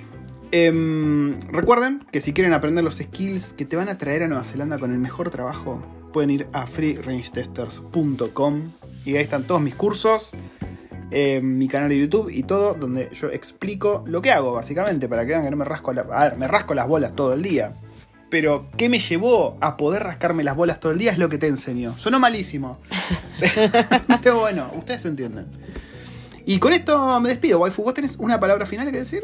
Em, 0.52 1.40
recuerden 1.52 2.04
que 2.12 2.22
si 2.22 2.34
quieren 2.34 2.54
aprender 2.54 2.84
los 2.84 2.96
skills 2.98 3.54
que 3.54 3.66
te 3.66 3.76
van 3.76 3.88
a 3.90 3.98
traer 4.00 4.24
a 4.24 4.28
Nueva 4.28 4.44
Zelanda 4.44 4.80
con 4.80 4.92
el 4.92 4.98
mejor 4.98 5.30
trabajo, 5.30 5.80
pueden 6.12 6.32
ir 6.32 6.48
a 6.54 6.66
freerangetesters.com 6.66 8.62
y 9.06 9.16
ahí 9.16 9.22
están 9.22 9.44
todos 9.44 9.62
mis 9.62 9.76
cursos, 9.76 10.32
em, 11.12 11.58
mi 11.58 11.68
canal 11.68 11.90
de 11.90 12.00
YouTube 12.00 12.30
y 12.32 12.44
todo, 12.44 12.74
donde 12.74 13.10
yo 13.14 13.30
explico 13.30 14.04
lo 14.08 14.22
que 14.22 14.32
hago, 14.32 14.54
básicamente, 14.54 15.08
para 15.08 15.24
que 15.24 15.30
vean 15.32 15.44
que 15.44 15.52
no 15.52 15.58
me 15.58 15.66
rasco 15.66 15.94
la- 15.94 16.34
me 16.38 16.48
rasco 16.48 16.74
las 16.74 16.88
bolas 16.88 17.16
todo 17.16 17.34
el 17.34 17.44
día. 17.44 17.74
Pero, 18.30 18.68
¿qué 18.78 18.90
me 18.90 19.00
llevó 19.00 19.58
a 19.60 19.76
poder 19.76 20.04
rascarme 20.04 20.44
las 20.44 20.56
bolas 20.56 20.80
todo 20.80 20.92
el 20.92 21.00
día? 21.00 21.12
Es 21.12 21.18
lo 21.18 21.30
que 21.30 21.38
te 21.40 21.48
enseño. 21.48 21.98
Sonó 21.98 22.20
malísimo. 22.20 22.78
Pero 24.24 24.40
bueno, 24.40 24.72
ustedes 24.76 25.04
entienden. 25.06 25.48
Y 26.52 26.58
con 26.60 26.74
esto 26.74 27.20
me 27.20 27.30
despido, 27.30 27.60
waifu. 27.60 27.84
¿Vos 27.84 27.94
tenés 27.94 28.16
una 28.18 28.40
palabra 28.40 28.66
final 28.66 28.92
que 28.92 28.98
decir? 28.98 29.24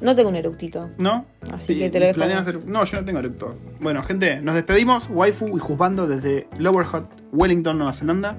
No 0.00 0.14
tengo 0.14 0.28
un 0.28 0.36
eructito. 0.36 0.90
¿No? 0.98 1.24
Así 1.52 1.74
Sí, 1.74 1.78
que 1.80 1.90
te 1.90 1.98
lo 1.98 2.06
dejo 2.06 2.22
hacer- 2.22 2.64
No, 2.66 2.84
yo 2.84 2.98
no 3.00 3.04
tengo 3.04 3.18
erector. 3.18 3.52
Bueno, 3.80 4.04
gente, 4.04 4.40
nos 4.40 4.54
despedimos. 4.54 5.08
Waifu 5.10 5.56
y 5.56 5.60
Juzbando 5.60 6.06
desde 6.06 6.46
Lower 6.58 6.86
Hutt, 6.86 7.06
Wellington, 7.32 7.78
Nueva 7.78 7.92
Zelanda. 7.92 8.36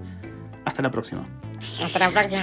Hasta 0.64 0.82
la 0.82 0.89
próxima. 0.89 1.26
Hasta 1.84 1.99
la 1.99 2.10
próxima. 2.10 2.41